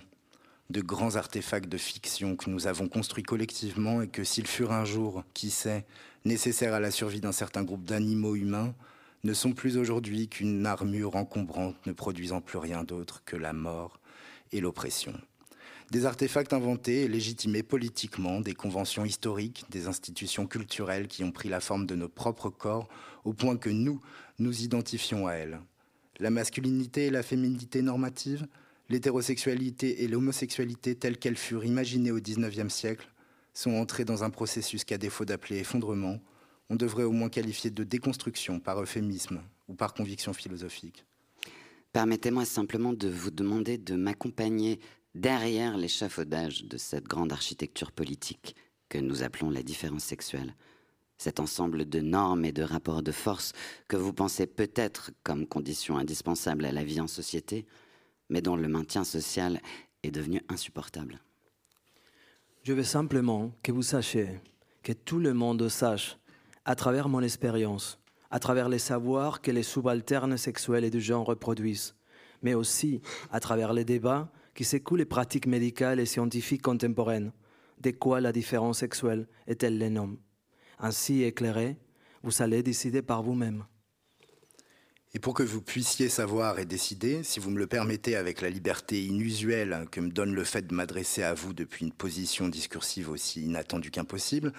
De 0.70 0.82
grands 0.82 1.16
artefacts 1.16 1.70
de 1.70 1.78
fiction 1.78 2.36
que 2.36 2.50
nous 2.50 2.66
avons 2.66 2.88
construits 2.88 3.24
collectivement 3.24 4.02
et 4.02 4.08
que 4.08 4.24
s'ils 4.24 4.48
furent 4.48 4.72
un 4.72 4.86
jour, 4.86 5.24
qui 5.34 5.52
sait, 5.52 5.86
nécessaires 6.26 6.74
à 6.74 6.80
la 6.80 6.92
survie 6.92 7.22
d'un 7.22 7.34
certain 7.34 7.64
groupe 7.64 7.84
d'animaux 7.84 8.36
humains, 8.36 8.74
ne 9.24 9.34
sont 9.34 9.54
plus 9.54 9.78
aujourd'hui 9.78 10.28
qu'une 10.28 10.66
armure 10.66 11.16
encombrante 11.16 11.76
ne 11.86 11.92
produisant 11.92 12.42
plus 12.42 12.58
rien 12.58 12.84
d'autre 12.84 13.24
que 13.26 13.36
la 13.36 13.54
mort 13.54 14.00
et 14.52 14.62
l'oppression. 14.62 15.14
Des 15.92 16.06
artefacts 16.06 16.54
inventés 16.54 17.02
et 17.02 17.08
légitimés 17.08 17.64
politiquement, 17.64 18.40
des 18.40 18.54
conventions 18.54 19.04
historiques, 19.04 19.66
des 19.70 19.88
institutions 19.88 20.48
culturelles 20.48 21.08
qui 21.08 21.24
ont 21.24 21.34
pris 21.34 21.50
la 21.50 21.60
forme 21.60 21.86
de 21.86 21.96
nos 21.96 22.08
propres 22.08 22.50
corps 22.50 22.88
au 23.26 23.34
point 23.34 23.58
que 23.58 23.70
nous 23.70 24.02
nous 24.40 24.64
identifions 24.64 25.28
à 25.28 25.34
elles. 25.34 25.60
La 26.20 26.30
masculinité 26.30 27.08
et 27.08 27.10
la 27.10 27.24
féminité 27.24 27.82
normative, 27.82 28.48
l'hétérosexualité 28.90 30.04
et 30.04 30.08
l'homosexualité 30.08 30.96
telles 30.96 31.18
qu'elles 31.18 31.38
furent 31.38 31.66
imaginées 31.66 32.12
au 32.12 32.22
XIXe 32.22 32.74
siècle, 32.74 33.12
sont 33.54 33.74
entrés 33.74 34.06
dans 34.06 34.24
un 34.24 34.30
processus 34.30 34.86
qu'à 34.86 34.98
défaut 34.98 35.26
d'appeler 35.26 35.60
effondrement, 35.60 36.20
on 36.72 36.78
devrait 36.78 37.04
au 37.04 37.12
moins 37.12 37.28
qualifier 37.28 37.70
de 37.70 37.84
déconstruction 37.84 38.62
par 38.62 38.82
euphémisme 38.82 39.42
ou 39.68 39.74
par 39.76 39.94
conviction 39.94 40.32
philosophique. 40.32 41.06
Permettez-moi 41.92 42.46
simplement 42.46 42.94
de 42.94 43.10
vous 43.10 43.30
demander 43.30 43.78
de 43.78 43.96
m'accompagner 43.96 44.80
derrière 45.14 45.76
l'échafaudage 45.76 46.64
de 46.64 46.78
cette 46.78 47.10
grande 47.10 47.34
architecture 47.34 47.92
politique 47.92 48.56
que 48.88 49.00
nous 49.00 49.22
appelons 49.22 49.50
la 49.50 49.64
différence 49.64 50.06
sexuelle. 50.06 50.56
Cet 51.18 51.42
ensemble 51.42 51.90
de 51.90 52.00
normes 52.00 52.46
et 52.46 52.54
de 52.54 52.64
rapports 52.64 53.04
de 53.04 53.12
force 53.12 53.52
que 53.90 53.98
vous 53.98 54.14
pensez 54.14 54.48
peut-être 54.48 55.12
comme 55.24 55.48
condition 55.48 55.98
indispensable 55.98 56.64
à 56.64 56.72
la 56.72 56.86
vie 56.86 57.02
en 57.02 57.08
société, 57.08 57.66
mais 58.30 58.42
dont 58.42 58.56
le 58.56 58.70
maintien 58.70 59.04
social 59.04 59.60
est 60.04 60.12
devenu 60.12 60.42
insupportable. 60.48 61.20
Je 62.64 62.72
veux 62.72 62.86
simplement 62.86 63.52
que 63.62 63.74
vous 63.74 63.84
sachiez, 63.84 64.40
que 64.84 64.94
tout 64.94 65.20
le 65.20 65.34
monde 65.34 65.68
sache, 65.68 66.18
à 66.66 66.76
travers 66.76 67.10
mon 67.10 67.22
expérience, 67.22 68.00
à 68.30 68.40
travers 68.40 68.70
les 68.70 68.80
savoirs 68.80 69.42
que 69.42 69.52
les 69.52 69.64
subalternes 69.64 70.38
sexuels 70.38 70.84
et 70.84 70.90
de 70.90 71.00
genre 71.00 71.26
reproduisent, 71.26 71.96
mais 72.42 72.54
aussi 72.54 73.02
à 73.32 73.40
travers 73.40 73.74
les 73.74 73.86
débats 73.86 74.32
qui 74.54 74.64
secouent 74.64 74.96
les 74.96 75.06
pratiques 75.06 75.48
médicales 75.48 76.00
et 76.00 76.06
scientifiques 76.06 76.62
contemporaines, 76.62 77.32
de 77.80 77.92
quoi 77.92 78.22
la 78.22 78.32
différence 78.32 78.80
sexuelle 78.80 79.28
est-elle 79.48 79.80
le 79.80 79.90
nom. 79.90 80.18
Ainsi 80.80 81.24
éclairé, 81.24 81.78
vous 82.24 82.42
allez 82.42 82.64
décider 82.64 83.02
par 83.02 83.24
vous-même. 83.24 83.66
Et 85.14 85.20
pour 85.20 85.34
que 85.34 85.44
vous 85.44 85.62
puissiez 85.62 86.08
savoir 86.08 86.60
et 86.60 86.66
décider, 86.66 87.24
si 87.24 87.42
vous 87.42 87.50
me 87.50 87.60
le 87.60 87.68
permettez 87.68 88.16
avec 88.16 88.40
la 88.40 88.50
liberté 88.50 89.04
inusuelle 89.04 89.86
que 89.92 90.00
me 90.00 90.10
donne 90.10 90.34
le 90.34 90.44
fait 90.46 90.66
de 90.66 90.74
m'adresser 90.74 91.22
à 91.24 91.34
vous 91.34 91.54
depuis 91.54 91.86
une 91.86 91.92
position 91.92 92.48
discursive 92.48 93.10
aussi 93.10 93.44
inattendue 93.44 93.92
qu'impossible, 93.92 94.54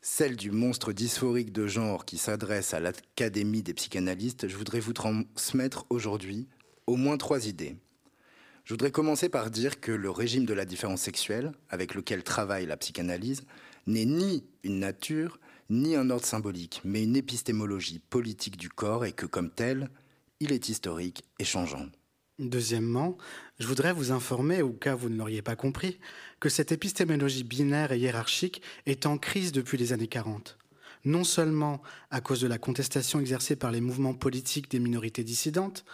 celle 0.00 0.36
du 0.36 0.50
monstre 0.50 0.92
dysphorique 0.92 1.52
de 1.52 1.66
genre 1.66 2.04
qui 2.04 2.18
s'adresse 2.18 2.74
à 2.74 2.80
l'Académie 2.80 3.62
des 3.62 3.74
psychanalystes, 3.74 4.48
je 4.48 4.56
voudrais 4.56 4.80
vous 4.80 4.92
transmettre 4.92 5.86
aujourd'hui 5.90 6.46
au 6.86 6.96
moins 6.96 7.16
trois 7.16 7.46
idées. 7.46 7.76
Je 8.64 8.74
voudrais 8.74 8.90
commencer 8.90 9.28
par 9.28 9.50
dire 9.50 9.80
que 9.80 9.92
le 9.92 10.10
régime 10.10 10.44
de 10.44 10.54
la 10.54 10.64
différence 10.64 11.00
sexuelle, 11.00 11.52
avec 11.70 11.94
lequel 11.94 12.22
travaille 12.22 12.66
la 12.66 12.76
psychanalyse, 12.76 13.44
n'est 13.86 14.04
ni 14.04 14.44
une 14.62 14.80
nature, 14.80 15.40
ni 15.70 15.96
un 15.96 16.10
ordre 16.10 16.26
symbolique, 16.26 16.80
mais 16.84 17.02
une 17.02 17.16
épistémologie 17.16 17.98
politique 17.98 18.56
du 18.56 18.68
corps 18.68 19.04
et 19.04 19.12
que, 19.12 19.26
comme 19.26 19.50
tel, 19.50 19.90
il 20.40 20.52
est 20.52 20.68
historique 20.68 21.24
et 21.38 21.44
changeant. 21.44 21.86
Deuxièmement, 22.38 23.18
je 23.58 23.66
voudrais 23.66 23.92
vous 23.92 24.12
informer, 24.12 24.62
au 24.62 24.70
cas 24.70 24.94
où 24.94 24.98
vous 24.98 25.08
ne 25.08 25.16
l'auriez 25.16 25.42
pas 25.42 25.56
compris, 25.56 25.98
que 26.38 26.48
cette 26.48 26.70
épistémologie 26.70 27.42
binaire 27.42 27.90
et 27.90 27.98
hiérarchique 27.98 28.62
est 28.86 29.06
en 29.06 29.18
crise 29.18 29.50
depuis 29.50 29.76
les 29.76 29.92
années 29.92 30.06
40. 30.06 30.56
Non 31.04 31.24
seulement 31.24 31.82
à 32.12 32.20
cause 32.20 32.40
de 32.40 32.46
la 32.46 32.58
contestation 32.58 33.18
exercée 33.18 33.56
par 33.56 33.72
les 33.72 33.80
mouvements 33.80 34.14
politiques 34.14 34.70
des 34.70 34.78
minorités 34.78 35.24
dissidentes, 35.24 35.84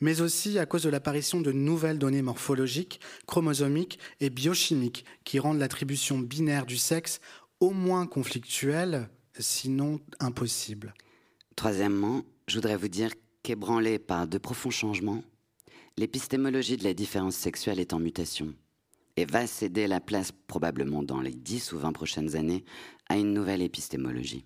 mais 0.00 0.20
aussi 0.20 0.58
à 0.58 0.66
cause 0.66 0.82
de 0.82 0.90
l'apparition 0.90 1.40
de 1.40 1.52
nouvelles 1.52 1.98
données 1.98 2.22
morphologiques, 2.22 3.00
chromosomiques 3.26 3.98
et 4.20 4.28
biochimiques 4.28 5.06
qui 5.24 5.38
rendent 5.38 5.58
l'attribution 5.58 6.18
binaire 6.18 6.66
du 6.66 6.76
sexe 6.76 7.20
au 7.60 7.70
moins 7.70 8.06
conflictuelle, 8.06 9.08
sinon 9.38 10.00
impossible. 10.20 10.92
Troisièmement, 11.56 12.24
je 12.46 12.56
voudrais 12.56 12.76
vous 12.76 12.88
dire 12.88 13.10
qu'ébranlée 13.42 13.98
par 13.98 14.26
de 14.26 14.36
profonds 14.36 14.70
changements, 14.70 15.22
l'épistémologie 15.96 16.76
de 16.76 16.84
la 16.84 16.94
différence 16.94 17.36
sexuelle 17.36 17.80
est 17.80 17.92
en 17.92 18.00
mutation 18.00 18.54
et 19.16 19.24
va 19.24 19.46
céder 19.46 19.86
la 19.86 20.00
place 20.00 20.32
probablement 20.32 21.02
dans 21.02 21.20
les 21.20 21.32
10 21.32 21.72
ou 21.72 21.78
20 21.78 21.92
prochaines 21.92 22.36
années 22.36 22.64
à 23.08 23.16
une 23.16 23.32
nouvelle 23.32 23.62
épistémologie. 23.62 24.44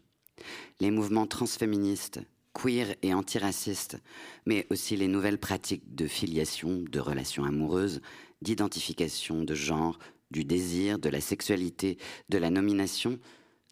Les 0.80 0.90
mouvements 0.90 1.26
transféministes, 1.26 2.20
queer 2.52 2.94
et 3.02 3.14
antiracistes, 3.14 3.98
mais 4.44 4.66
aussi 4.70 4.96
les 4.96 5.08
nouvelles 5.08 5.38
pratiques 5.38 5.94
de 5.94 6.06
filiation, 6.06 6.84
de 6.90 7.00
relations 7.00 7.44
amoureuses, 7.44 8.00
d'identification 8.42 9.42
de 9.42 9.54
genre, 9.54 9.98
du 10.30 10.44
désir, 10.44 10.98
de 10.98 11.08
la 11.08 11.22
sexualité, 11.22 11.96
de 12.28 12.38
la 12.38 12.50
nomination, 12.50 13.18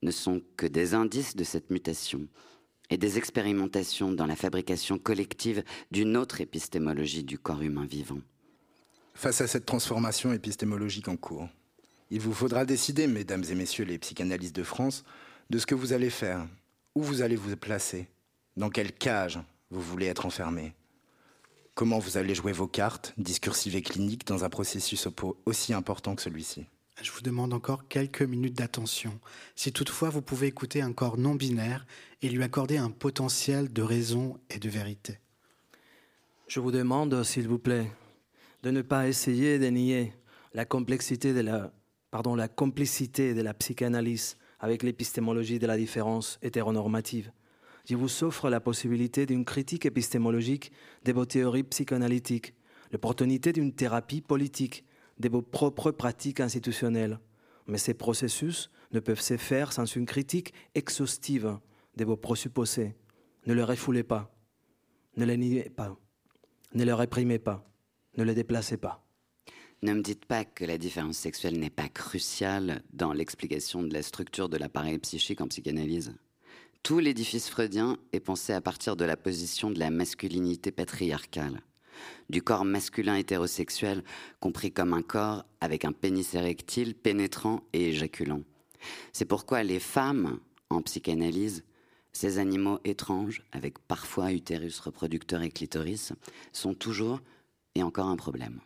ne 0.03 0.11
sont 0.11 0.41
que 0.57 0.67
des 0.67 0.95
indices 0.95 1.37
de 1.37 1.45
cette 1.45 1.71
mutation 1.71 2.29
et 2.91 2.99
des 2.99 3.19
expérimentations 3.19 4.13
dans 4.13 4.27
la 4.27 4.37
fabrication 4.37 4.99
collective 4.99 5.63
d'une 5.91 6.17
autre 6.17 6.41
épistémologie 6.41 7.25
du 7.25 7.39
corps 7.39 7.63
humain 7.63 7.85
vivant. 7.85 8.21
Face 9.15 9.41
à 9.41 9.47
cette 9.47 9.67
transformation 9.67 10.33
épistémologique 10.33 11.09
en 11.09 11.17
cours, 11.17 11.49
il 12.11 12.21
vous 12.21 12.35
faudra 12.35 12.65
décider, 12.65 13.07
mesdames 13.07 13.45
et 13.51 13.55
messieurs 13.55 13.85
les 13.85 13.99
psychanalystes 13.99 14.55
de 14.55 14.63
France, 14.63 15.05
de 15.51 15.59
ce 15.59 15.67
que 15.67 15.75
vous 15.75 15.93
allez 15.93 16.11
faire, 16.11 16.47
où 16.95 17.03
vous 17.03 17.23
allez 17.23 17.37
vous 17.37 17.57
placer, 17.57 18.09
dans 18.57 18.71
quelle 18.71 18.93
cage 18.93 19.39
vous 19.71 19.81
voulez 19.81 20.07
être 20.07 20.27
enfermé, 20.27 20.75
comment 21.75 21.99
vous 21.99 22.17
allez 22.17 22.35
jouer 22.35 22.53
vos 22.53 22.69
cartes, 22.69 23.13
discursives 23.19 23.77
et 23.77 23.83
cliniques, 23.83 24.27
dans 24.27 24.45
un 24.45 24.49
processus 24.49 25.09
aussi 25.45 25.75
important 25.75 26.15
que 26.15 26.23
celui-ci. 26.23 26.67
Je 27.03 27.11
vous 27.11 27.21
demande 27.21 27.53
encore 27.53 27.89
quelques 27.89 28.23
minutes 28.23 28.57
d'attention. 28.57 29.21
Si 29.55 29.71
toutefois 29.71 30.09
vous 30.09 30.23
pouvez 30.23 30.47
écouter 30.47 30.81
un 30.81 30.95
corps 30.95 31.19
non 31.19 31.35
binaire 31.35 31.87
et 32.23 32.31
lui 32.31 32.43
accorder 32.43 32.79
un 32.79 32.91
potentiel 32.91 33.71
de 33.71 33.83
raison 33.83 34.41
et 34.49 34.59
de 34.59 34.69
vérité. 34.71 35.21
Je 36.49 36.59
vous 36.59 36.71
demande, 36.71 37.23
s'il 37.23 37.49
vous 37.49 37.59
plaît, 37.59 37.93
de 38.63 38.71
ne 38.71 38.81
pas 38.81 39.09
essayer 39.09 39.59
de 39.59 39.67
nier 39.67 40.15
la 40.55 40.65
complexité 40.65 41.35
de 41.35 41.41
la, 41.41 41.71
pardon, 42.11 42.35
la 42.35 42.49
complicité 42.49 43.35
de 43.35 43.43
la 43.43 43.53
psychanalyse 43.53 44.39
avec 44.59 44.83
l'épistémologie 44.83 45.59
de 45.59 45.67
la 45.67 45.77
différence 45.77 46.39
hétéronormative. 46.41 47.31
Je 47.85 47.95
vous 47.95 48.25
offre 48.25 48.49
la 48.49 48.61
possibilité 48.61 49.27
d'une 49.27 49.45
critique 49.45 49.85
épistémologique 49.85 50.73
de 51.05 51.13
vos 51.13 51.27
théories 51.27 51.63
psychanalytiques, 51.63 52.55
l'opportunité 52.91 53.53
d'une 53.53 53.75
thérapie 53.75 54.23
politique 54.23 54.86
de 55.19 55.29
vos 55.29 55.43
propres 55.43 55.91
pratiques 55.91 56.41
institutionnelles. 56.41 57.19
Mais 57.67 57.79
ces 57.79 57.95
processus 57.95 58.71
ne 58.93 59.01
peuvent 59.01 59.21
se 59.21 59.37
faire 59.37 59.73
sans 59.73 59.87
une 59.97 60.07
critique 60.07 60.53
exhaustive 60.75 61.59
de 61.97 62.05
vos 62.05 62.17
présupposés. 62.17 62.95
Ne 63.47 63.55
les 63.55 63.65
refoulez 63.65 64.03
pas, 64.03 64.33
ne 65.17 65.25
les 65.25 65.37
niez 65.37 65.71
pas, 65.71 65.97
ne 66.75 66.85
les 66.85 66.93
réprimez 66.93 67.39
pas, 67.39 67.65
ne 68.17 68.25
les 68.25 68.35
déplacez 68.35 68.77
pas. 68.77 69.03
Ne 69.83 69.93
me 69.93 70.03
dites 70.03 70.25
pas 70.25 70.45
que 70.45 70.65
la 70.65 70.79
différence 70.79 71.19
sexuelle 71.19 71.59
n'est 71.59 71.71
pas 71.71 71.89
cruciale 71.89 72.83
dans 72.93 73.13
l'explication 73.13 73.83
de 73.83 73.93
la 73.93 74.03
structure 74.03 74.49
de 74.49 74.57
l'appareil 74.57 74.99
psychique 74.99 75.41
en 75.41 75.49
psychanalyse. 75.49 76.15
Tout 76.83 76.99
l'édifice 76.99 77.49
freudien 77.49 77.99
est 78.13 78.21
pensé 78.21 78.53
à 78.53 78.61
partir 78.61 78.97
de 78.97 79.05
la 79.05 79.17
position 79.17 79.71
de 79.71 79.79
la 79.79 79.91
masculinité 79.91 80.71
patriarcale 80.71 81.61
du 82.31 82.43
corps 82.43 82.65
masculin 82.65 83.17
hétérosexuel, 83.17 84.03
compris 84.41 84.73
comme 84.73 84.93
un 84.93 85.03
corps 85.03 85.45
avec 85.61 85.85
un 85.85 85.93
pénis 85.93 86.35
érectile 86.35 86.95
pénétrant 86.95 87.63
et 87.73 87.89
éjaculant. 87.89 88.43
C'est 89.13 89.25
pourquoi 89.25 89.63
les 89.63 89.81
femmes, 89.81 90.39
en 90.71 90.83
psychanalyse, 90.83 91.65
ces 92.13 92.39
animaux 92.39 92.79
étranges, 92.85 93.43
avec 93.53 93.79
parfois 93.79 94.33
utérus 94.33 94.81
reproducteur 94.81 95.43
et 95.43 95.51
clitoris, 95.51 96.13
sont 96.53 96.75
toujours 96.75 97.21
et 97.75 97.83
encore 97.83 98.07
un 98.09 98.17
problème. 98.17 98.61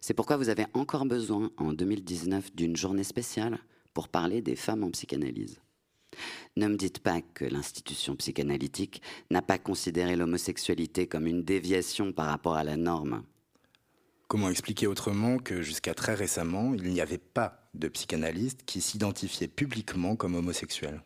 C'est 0.00 0.14
pourquoi 0.14 0.36
vous 0.36 0.48
avez 0.48 0.66
encore 0.74 1.06
besoin, 1.06 1.50
en 1.56 1.72
2019, 1.72 2.54
d'une 2.54 2.76
journée 2.76 3.04
spéciale 3.04 3.58
pour 3.94 4.08
parler 4.08 4.42
des 4.42 4.56
femmes 4.56 4.84
en 4.84 4.90
psychanalyse. 4.90 5.60
Ne 6.56 6.68
me 6.68 6.76
dites 6.76 7.00
pas 7.00 7.20
que 7.20 7.44
l'institution 7.44 8.16
psychanalytique 8.16 9.02
n'a 9.30 9.42
pas 9.42 9.58
considéré 9.58 10.16
l'homosexualité 10.16 11.06
comme 11.06 11.26
une 11.26 11.44
déviation 11.44 12.12
par 12.12 12.26
rapport 12.26 12.56
à 12.56 12.64
la 12.64 12.76
norme. 12.76 13.24
Comment 14.28 14.50
expliquer 14.50 14.86
autrement 14.86 15.38
que 15.38 15.62
jusqu'à 15.62 15.94
très 15.94 16.14
récemment, 16.14 16.74
il 16.74 16.90
n'y 16.90 17.00
avait 17.00 17.16
pas 17.16 17.70
de 17.72 17.88
psychanalyste 17.88 18.60
qui 18.66 18.82
s'identifiait 18.82 19.48
publiquement 19.48 20.16
comme 20.16 20.34
homosexuel? 20.34 21.02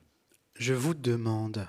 Je 0.56 0.74
vous 0.74 0.94
demande, 0.94 1.68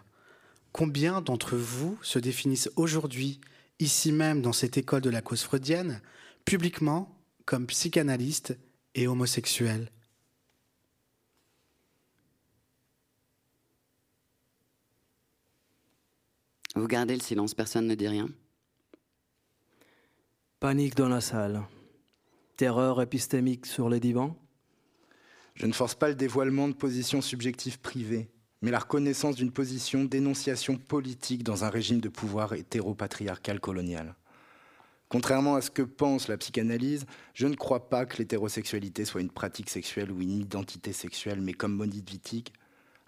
combien 0.71 1.21
d'entre 1.21 1.55
vous 1.55 1.97
se 2.01 2.17
définissent 2.17 2.71
aujourd'hui, 2.75 3.39
ici 3.79 4.11
même 4.11 4.41
dans 4.41 4.51
cette 4.51 4.77
école 4.77 5.01
de 5.01 5.11
la 5.11 5.21
cause 5.21 5.43
freudienne, 5.43 6.01
publiquement 6.43 7.15
comme 7.45 7.67
psychanalyste 7.67 8.57
et 8.95 9.07
homosexuel? 9.07 9.91
Vous 16.75 16.87
gardez 16.87 17.15
le 17.15 17.21
silence, 17.21 17.53
personne 17.53 17.87
ne 17.87 17.95
dit 17.95 18.07
rien 18.07 18.29
Panique 20.59 20.95
dans 20.95 21.09
la 21.09 21.21
salle. 21.21 21.63
Terreur 22.57 23.01
épistémique 23.01 23.67
sur 23.67 23.89
les 23.89 23.99
divans 23.99 24.35
Je 25.53 25.67
ne 25.67 25.73
force 25.73 25.93
pas 25.93 26.09
le 26.09 26.15
dévoilement 26.15 26.67
de 26.67 26.73
positions 26.73 27.21
subjectives 27.21 27.79
privées, 27.79 28.29
mais 28.63 28.71
la 28.71 28.79
reconnaissance 28.79 29.35
d'une 29.35 29.51
position 29.51 30.03
d'énonciation 30.03 30.77
politique 30.77 31.43
dans 31.43 31.63
un 31.63 31.69
régime 31.69 31.99
de 31.99 32.09
pouvoir 32.09 32.53
hétéropatriarcal 32.53 33.59
colonial. 33.59 34.15
Contrairement 35.09 35.53
à 35.53 35.61
ce 35.61 35.69
que 35.69 35.83
pense 35.83 36.27
la 36.27 36.37
psychanalyse, 36.37 37.05
je 37.35 37.45
ne 37.45 37.55
crois 37.55 37.87
pas 37.87 38.07
que 38.07 38.17
l'hétérosexualité 38.17 39.05
soit 39.05 39.21
une 39.21 39.29
pratique 39.29 39.69
sexuelle 39.69 40.11
ou 40.11 40.21
une 40.21 40.31
identité 40.31 40.91
sexuelle, 40.91 41.39
mais 41.39 41.53
comme 41.53 41.75
monolithique, 41.75 42.51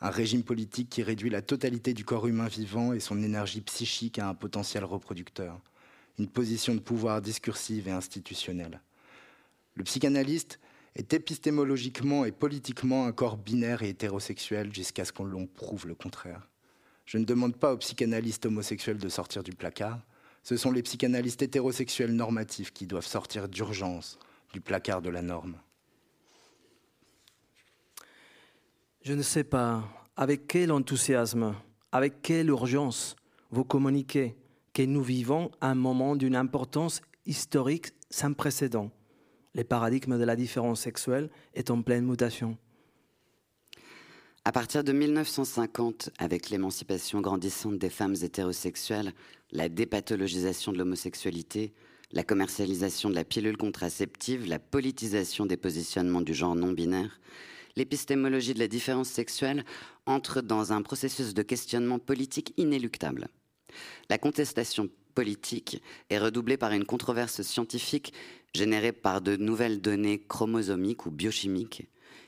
un 0.02 0.10
régime 0.10 0.44
politique 0.44 0.90
qui 0.90 1.04
réduit 1.04 1.30
la 1.30 1.42
totalité 1.42 1.94
du 1.94 2.06
corps 2.06 2.28
humain 2.28 2.48
vivant 2.48 2.94
et 2.94 3.00
son 3.00 3.22
énergie 3.24 3.62
psychique 3.62 4.20
à 4.20 4.28
un 4.28 4.34
potentiel 4.34 4.84
reproducteur, 4.84 5.60
une 6.20 6.28
position 6.28 6.76
de 6.76 6.80
pouvoir 6.80 7.22
discursive 7.22 7.88
et 7.88 7.92
institutionnelle. 7.92 8.82
Le 9.76 9.84
psychanalyste 9.84 10.60
est 10.96 11.14
épistémologiquement 11.14 12.26
et 12.26 12.32
politiquement 12.32 13.06
un 13.06 13.12
corps 13.12 13.38
binaire 13.38 13.84
et 13.84 13.90
hétérosexuel 13.90 14.74
jusqu'à 14.74 15.06
ce 15.06 15.12
qu'on 15.12 15.26
l'on 15.26 15.48
prouve 15.48 15.88
le 15.88 15.96
contraire. 15.96 16.48
Je 17.06 17.18
ne 17.18 17.26
demande 17.26 17.56
pas 17.56 17.74
aux 17.74 17.78
psychanalystes 17.78 18.46
homosexuels 18.46 18.98
de 18.98 19.10
sortir 19.10 19.44
du 19.44 19.52
placard, 19.52 20.02
ce 20.46 20.58
sont 20.58 20.72
les 20.72 20.84
psychanalystes 20.84 21.42
hétérosexuels 21.42 22.16
normatifs 22.16 22.72
qui 22.72 22.86
doivent 22.86 23.08
sortir 23.08 23.50
d'urgence 23.50 24.20
du 24.54 24.62
placard 24.62 25.02
de 25.02 25.10
la 25.10 25.24
norme. 25.24 25.58
Je 29.06 29.14
ne 29.14 29.22
sais 29.22 29.44
pas 29.44 29.84
avec 30.16 30.48
quel 30.48 30.72
enthousiasme, 30.72 31.54
avec 31.92 32.24
quelle 32.24 32.50
urgence 32.50 33.16
vous 33.52 33.64
communiquez 33.64 34.36
que 34.74 34.82
nous 34.82 35.04
vivons 35.04 35.52
un 35.62 35.76
moment 35.76 36.16
d'une 36.16 36.36
importance 36.36 37.02
historique 37.28 37.92
sans 38.10 38.34
précédent. 38.34 38.90
Le 39.54 39.64
paradigme 39.64 40.18
de 40.18 40.24
la 40.24 40.36
différence 40.36 40.82
sexuelle 40.82 41.30
est 41.54 41.70
en 41.70 41.84
pleine 41.84 42.08
mutation. 42.08 42.58
À 44.44 44.52
partir 44.52 44.84
de 44.84 44.92
1950, 44.92 46.10
avec 46.18 46.50
l'émancipation 46.50 47.22
grandissante 47.22 47.78
des 47.78 47.92
femmes 47.92 48.16
hétérosexuelles, 48.24 49.14
la 49.52 49.70
dépathologisation 49.70 50.72
de 50.72 50.80
l'homosexualité, 50.80 51.76
la 52.12 52.24
commercialisation 52.24 53.12
de 53.12 53.16
la 53.16 53.24
pilule 53.24 53.58
contraceptive, 53.58 54.48
la 54.48 54.58
politisation 54.58 55.46
des 55.46 55.58
positionnements 55.58 56.22
du 56.22 56.34
genre 56.34 56.56
non 56.56 56.72
binaire, 56.72 57.20
l'épistémologie 57.76 58.54
de 58.54 58.60
la 58.60 58.68
différence 58.68 59.10
sexuelle 59.10 59.66
entre 60.06 60.42
dans 60.42 60.74
un 60.74 60.82
processus 60.82 61.34
de 61.34 61.42
questionnement 61.42 62.00
politique 62.00 62.54
inéluctable. 62.58 63.28
La 64.10 64.18
contestation 64.18 64.90
politique 65.14 65.82
est 66.10 66.20
redoublée 66.20 66.58
par 66.58 66.72
une 66.72 66.86
controverse 66.86 67.42
scientifique 67.42 68.14
générée 68.54 68.92
par 68.92 69.22
de 69.22 69.36
nouvelles 69.36 69.82
données 69.82 70.20
chromosomiques 70.20 71.06
ou 71.06 71.12
biochimiques 71.12 71.88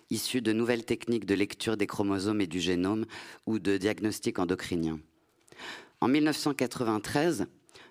issues 0.10 0.42
de 0.42 0.54
nouvelles 0.54 0.86
techniques 0.86 1.26
de 1.26 1.36
lecture 1.36 1.78
des 1.78 1.88
chromosomes 1.88 2.42
et 2.42 2.48
du 2.48 2.60
génome 2.60 3.06
ou 3.46 3.60
de 3.60 3.78
diagnostic 3.78 4.40
endocrinien. 4.40 5.00
En 6.02 6.08
1993, 6.08 7.48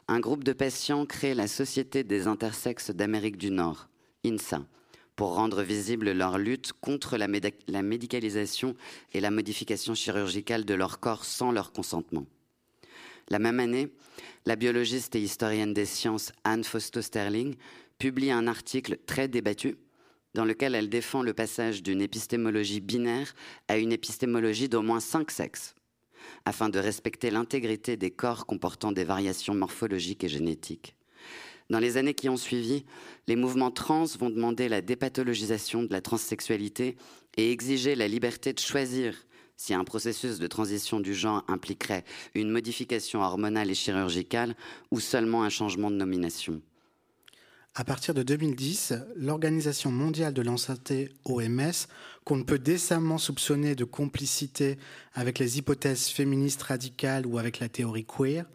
un 0.08 0.20
groupe 0.20 0.44
de 0.44 0.52
patients 0.52 1.06
crée 1.06 1.34
la 1.34 1.48
Société 1.48 2.04
des 2.04 2.26
intersexes 2.26 2.90
d'Amérique 2.90 3.36
du 3.36 3.50
Nord, 3.50 3.88
INSA, 4.24 4.64
pour 5.16 5.34
rendre 5.34 5.62
visible 5.62 6.12
leur 6.12 6.38
lutte 6.38 6.72
contre 6.74 7.16
la, 7.16 7.26
médicalisation 7.82 8.76
et 9.12 9.20
la 9.20 9.30
modification 9.30 9.94
chirurgicale 9.94 10.64
de 10.64 10.74
leur 10.74 11.00
corps 11.00 11.24
sans 11.24 11.50
leur 11.50 11.72
consentement. 11.72 12.26
La 13.28 13.38
même 13.38 13.58
année, 13.58 13.88
la 14.44 14.54
biologiste 14.56 15.16
et 15.16 15.22
historienne 15.22 15.74
des 15.74 15.86
sciences 15.86 16.32
Anne 16.44 16.62
Fausto-Sterling 16.62 17.56
publie 17.98 18.30
un 18.30 18.46
article 18.46 18.98
très 19.06 19.26
débattu 19.26 19.76
dans 20.34 20.44
lequel 20.44 20.74
elle 20.74 20.90
défend 20.90 21.22
le 21.22 21.32
passage 21.32 21.82
d'une 21.82 22.02
épistémologie 22.02 22.80
binaire 22.80 23.34
à 23.68 23.78
une 23.78 23.90
épistémologie 23.90 24.68
d'au 24.68 24.82
moins 24.82 25.00
cinq 25.00 25.30
sexes 25.30 25.74
afin 26.44 26.68
de 26.68 26.78
respecter 26.78 27.30
l'intégrité 27.30 27.96
des 27.96 28.10
corps 28.10 28.46
comportant 28.46 28.92
des 28.92 29.04
variations 29.04 29.54
morphologiques 29.54 30.24
et 30.24 30.28
génétiques. 30.28 30.95
Dans 31.68 31.80
les 31.80 31.96
années 31.96 32.14
qui 32.14 32.28
ont 32.28 32.36
suivi, 32.36 32.84
les 33.26 33.36
mouvements 33.36 33.72
trans 33.72 34.04
vont 34.18 34.30
demander 34.30 34.68
la 34.68 34.80
dépathologisation 34.80 35.82
de 35.82 35.92
la 35.92 36.00
transsexualité 36.00 36.96
et 37.36 37.50
exiger 37.50 37.96
la 37.96 38.08
liberté 38.08 38.52
de 38.52 38.58
choisir 38.60 39.14
si 39.56 39.74
un 39.74 39.84
processus 39.84 40.38
de 40.38 40.46
transition 40.46 41.00
du 41.00 41.14
genre 41.14 41.42
impliquerait 41.48 42.04
une 42.34 42.50
modification 42.50 43.20
hormonale 43.20 43.70
et 43.70 43.74
chirurgicale 43.74 44.54
ou 44.90 45.00
seulement 45.00 45.42
un 45.42 45.48
changement 45.48 45.90
de 45.90 45.96
nomination. 45.96 46.60
À 47.78 47.84
partir 47.84 48.14
de 48.14 48.22
2010, 48.22 48.94
l'Organisation 49.16 49.90
mondiale 49.90 50.32
de 50.32 50.40
la 50.40 50.56
santé 50.56 51.10
OMS, 51.26 51.86
qu'on 52.24 52.36
ne 52.36 52.42
peut 52.42 52.58
décemment 52.58 53.18
soupçonner 53.18 53.74
de 53.74 53.84
complicité 53.84 54.78
avec 55.12 55.38
les 55.38 55.58
hypothèses 55.58 56.06
féministes 56.06 56.62
radicales 56.62 57.26
ou 57.26 57.38
avec 57.38 57.60
la 57.60 57.68
théorie 57.68 58.06
queer, 58.06 58.46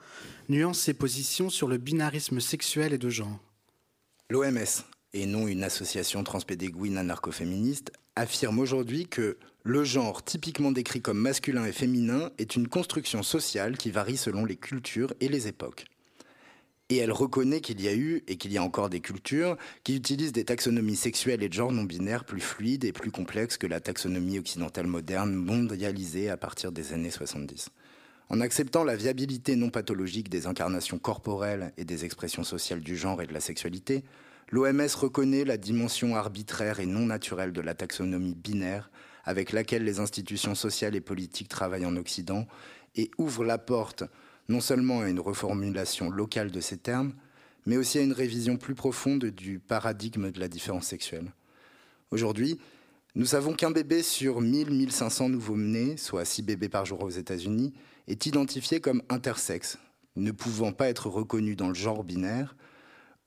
nuance 0.49 0.79
ses 0.79 0.95
positions 0.95 1.51
sur 1.51 1.67
le 1.67 1.77
binarisme 1.77 2.39
sexuel 2.39 2.93
et 2.93 2.97
de 2.97 3.09
genre. 3.09 3.39
L'OMS, 4.31 4.81
et 5.13 5.27
non 5.27 5.47
une 5.47 5.63
association 5.63 6.23
transpédéguine 6.23 6.97
anarcho-féministe, 6.97 7.91
affirme 8.15 8.57
aujourd'hui 8.57 9.05
que 9.05 9.37
le 9.61 9.83
genre 9.83 10.23
typiquement 10.23 10.71
décrit 10.71 11.03
comme 11.03 11.19
masculin 11.19 11.65
et 11.65 11.73
féminin 11.73 12.31
est 12.39 12.55
une 12.55 12.67
construction 12.67 13.21
sociale 13.21 13.77
qui 13.77 13.91
varie 13.91 14.17
selon 14.17 14.45
les 14.45 14.55
cultures 14.55 15.13
et 15.19 15.27
les 15.27 15.47
époques. 15.47 15.85
Et 16.91 16.97
elle 16.97 17.13
reconnaît 17.13 17.61
qu'il 17.61 17.79
y 17.79 17.87
a 17.87 17.95
eu 17.95 18.21
et 18.27 18.35
qu'il 18.35 18.51
y 18.51 18.57
a 18.57 18.63
encore 18.63 18.89
des 18.89 18.99
cultures 18.99 19.55
qui 19.85 19.95
utilisent 19.95 20.33
des 20.33 20.43
taxonomies 20.43 20.97
sexuelles 20.97 21.41
et 21.41 21.47
de 21.47 21.53
genre 21.53 21.71
non 21.71 21.85
binaires 21.85 22.25
plus 22.25 22.41
fluides 22.41 22.83
et 22.83 22.91
plus 22.91 23.11
complexes 23.11 23.55
que 23.55 23.65
la 23.65 23.79
taxonomie 23.79 24.37
occidentale 24.37 24.87
moderne 24.87 25.33
mondialisée 25.33 26.29
à 26.29 26.35
partir 26.35 26.73
des 26.73 26.91
années 26.91 27.09
70. 27.09 27.69
En 28.27 28.41
acceptant 28.41 28.83
la 28.83 28.97
viabilité 28.97 29.55
non 29.55 29.69
pathologique 29.69 30.27
des 30.27 30.47
incarnations 30.47 30.99
corporelles 30.99 31.71
et 31.77 31.85
des 31.85 32.03
expressions 32.03 32.43
sociales 32.43 32.81
du 32.81 32.97
genre 32.97 33.21
et 33.21 33.25
de 33.25 33.33
la 33.33 33.39
sexualité, 33.39 34.03
l'OMS 34.49 34.93
reconnaît 34.97 35.45
la 35.45 35.55
dimension 35.55 36.17
arbitraire 36.17 36.81
et 36.81 36.87
non 36.87 37.05
naturelle 37.05 37.53
de 37.53 37.61
la 37.61 37.73
taxonomie 37.73 38.35
binaire 38.35 38.91
avec 39.23 39.53
laquelle 39.53 39.85
les 39.85 40.01
institutions 40.01 40.55
sociales 40.55 40.97
et 40.97 41.01
politiques 41.01 41.47
travaillent 41.47 41.85
en 41.85 41.95
Occident 41.95 42.47
et 42.97 43.11
ouvre 43.17 43.45
la 43.45 43.57
porte 43.57 44.03
non 44.51 44.61
seulement 44.61 44.99
à 44.99 45.09
une 45.09 45.19
reformulation 45.19 46.09
locale 46.09 46.51
de 46.51 46.59
ces 46.59 46.77
termes, 46.77 47.13
mais 47.65 47.77
aussi 47.77 47.99
à 47.99 48.01
une 48.01 48.11
révision 48.11 48.57
plus 48.57 48.75
profonde 48.75 49.25
du 49.25 49.59
paradigme 49.59 50.29
de 50.29 50.39
la 50.39 50.49
différence 50.49 50.87
sexuelle. 50.87 51.31
Aujourd'hui, 52.11 52.59
nous 53.15 53.25
savons 53.25 53.53
qu'un 53.53 53.71
bébé 53.71 54.03
sur 54.03 54.41
1000-1500 54.41 55.31
nouveaux-nés, 55.31 55.95
soit 55.95 56.25
6 56.25 56.43
bébés 56.43 56.69
par 56.69 56.85
jour 56.85 57.01
aux 57.01 57.09
États-Unis, 57.09 57.73
est 58.07 58.25
identifié 58.25 58.81
comme 58.81 59.01
intersexe, 59.09 59.77
ne 60.17 60.31
pouvant 60.31 60.73
pas 60.73 60.89
être 60.89 61.07
reconnu 61.07 61.55
dans 61.55 61.69
le 61.69 61.73
genre 61.73 62.03
binaire. 62.03 62.55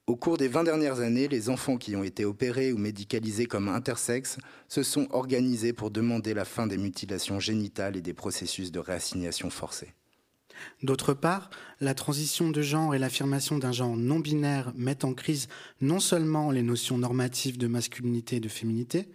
Au 0.06 0.16
cours 0.16 0.36
des 0.36 0.48
20 0.48 0.64
dernières 0.64 1.00
années, 1.00 1.28
les 1.28 1.48
enfants 1.48 1.78
qui 1.78 1.96
ont 1.96 2.04
été 2.04 2.26
opérés 2.26 2.72
ou 2.72 2.76
médicalisés 2.76 3.46
comme 3.46 3.68
intersexes 3.68 4.36
se 4.68 4.82
sont 4.82 5.06
organisés 5.10 5.72
pour 5.72 5.90
demander 5.90 6.34
la 6.34 6.44
fin 6.44 6.66
des 6.66 6.76
mutilations 6.76 7.40
génitales 7.40 7.96
et 7.96 8.02
des 8.02 8.12
processus 8.12 8.70
de 8.70 8.78
réassignation 8.78 9.48
forcée. 9.48 9.94
D'autre 10.82 11.14
part, 11.14 11.50
la 11.80 11.94
transition 11.94 12.50
de 12.50 12.62
genre 12.62 12.94
et 12.94 12.98
l'affirmation 12.98 13.58
d'un 13.58 13.72
genre 13.72 13.96
non 13.96 14.18
binaire 14.18 14.72
mettent 14.76 15.04
en 15.04 15.14
crise 15.14 15.48
non 15.80 16.00
seulement 16.00 16.50
les 16.50 16.62
notions 16.62 16.98
normatives 16.98 17.58
de 17.58 17.66
masculinité 17.66 18.36
et 18.36 18.40
de 18.40 18.48
féminité, 18.48 19.08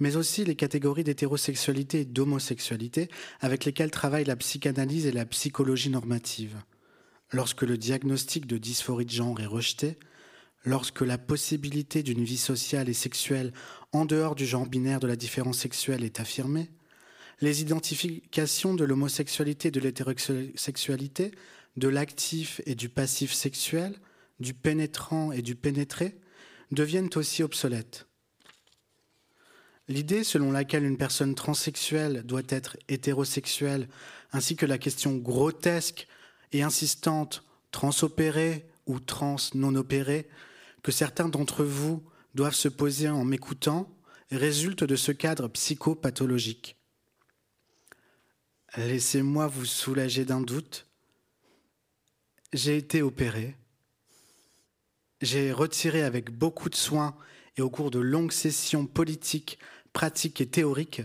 mais 0.00 0.16
aussi 0.16 0.44
les 0.44 0.54
catégories 0.54 1.04
d'hétérosexualité 1.04 2.00
et 2.00 2.04
d'homosexualité 2.04 3.08
avec 3.40 3.64
lesquelles 3.64 3.90
travaillent 3.90 4.24
la 4.24 4.36
psychanalyse 4.36 5.06
et 5.06 5.12
la 5.12 5.26
psychologie 5.26 5.90
normative. 5.90 6.56
Lorsque 7.30 7.62
le 7.62 7.76
diagnostic 7.76 8.46
de 8.46 8.58
dysphorie 8.58 9.04
de 9.04 9.10
genre 9.10 9.40
est 9.40 9.46
rejeté, 9.46 9.98
lorsque 10.64 11.02
la 11.02 11.18
possibilité 11.18 12.02
d'une 12.02 12.24
vie 12.24 12.38
sociale 12.38 12.88
et 12.88 12.94
sexuelle 12.94 13.52
en 13.92 14.04
dehors 14.04 14.34
du 14.34 14.46
genre 14.46 14.66
binaire 14.66 15.00
de 15.00 15.06
la 15.06 15.16
différence 15.16 15.58
sexuelle 15.58 16.04
est 16.04 16.20
affirmée, 16.20 16.70
les 17.40 17.60
identifications 17.60 18.74
de 18.74 18.84
l'homosexualité 18.84 19.68
et 19.68 19.70
de 19.70 19.80
l'hétérosexualité, 19.80 21.32
de 21.76 21.88
l'actif 21.88 22.60
et 22.66 22.74
du 22.74 22.88
passif 22.88 23.32
sexuel, 23.32 23.94
du 24.40 24.54
pénétrant 24.54 25.32
et 25.32 25.42
du 25.42 25.54
pénétré, 25.54 26.18
deviennent 26.70 27.10
aussi 27.14 27.42
obsolètes. 27.42 28.06
L'idée 29.88 30.22
selon 30.22 30.52
laquelle 30.52 30.84
une 30.84 30.98
personne 30.98 31.34
transsexuelle 31.34 32.22
doit 32.24 32.42
être 32.48 32.76
hétérosexuelle, 32.88 33.88
ainsi 34.32 34.54
que 34.54 34.66
la 34.66 34.76
question 34.76 35.16
grotesque 35.16 36.06
et 36.52 36.62
insistante 36.62 37.44
transopérée 37.70 38.66
ou 38.86 39.00
trans 39.00 39.36
non 39.54 39.74
opérée, 39.76 40.28
que 40.82 40.92
certains 40.92 41.28
d'entre 41.28 41.64
vous 41.64 42.02
doivent 42.34 42.54
se 42.54 42.68
poser 42.68 43.08
en 43.08 43.24
m'écoutant, 43.24 43.90
résulte 44.30 44.84
de 44.84 44.96
ce 44.96 45.12
cadre 45.12 45.48
psychopathologique. 45.48 46.77
Laissez-moi 48.76 49.46
vous 49.46 49.64
soulager 49.64 50.24
d'un 50.24 50.40
doute. 50.40 50.86
J'ai 52.52 52.76
été 52.76 53.02
opéré. 53.02 53.56
J'ai 55.20 55.52
retiré 55.52 56.02
avec 56.02 56.30
beaucoup 56.30 56.68
de 56.68 56.74
soin 56.76 57.16
et 57.56 57.62
au 57.62 57.70
cours 57.70 57.90
de 57.90 57.98
longues 57.98 58.32
sessions 58.32 58.86
politiques, 58.86 59.58
pratiques 59.92 60.40
et 60.40 60.48
théoriques 60.48 61.02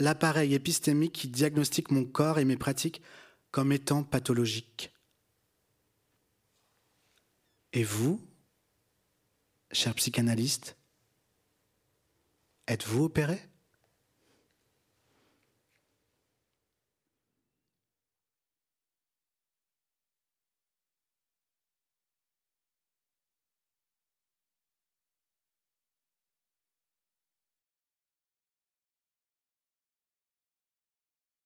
l'appareil 0.00 0.54
épistémique 0.54 1.12
qui 1.12 1.28
diagnostique 1.28 1.90
mon 1.90 2.04
corps 2.04 2.38
et 2.38 2.44
mes 2.44 2.56
pratiques 2.56 3.02
comme 3.50 3.72
étant 3.72 4.02
pathologiques. 4.02 4.92
Et 7.72 7.84
vous, 7.84 8.20
cher 9.70 9.94
psychanalyste, 9.94 10.76
êtes-vous 12.66 13.04
opéré? 13.04 13.49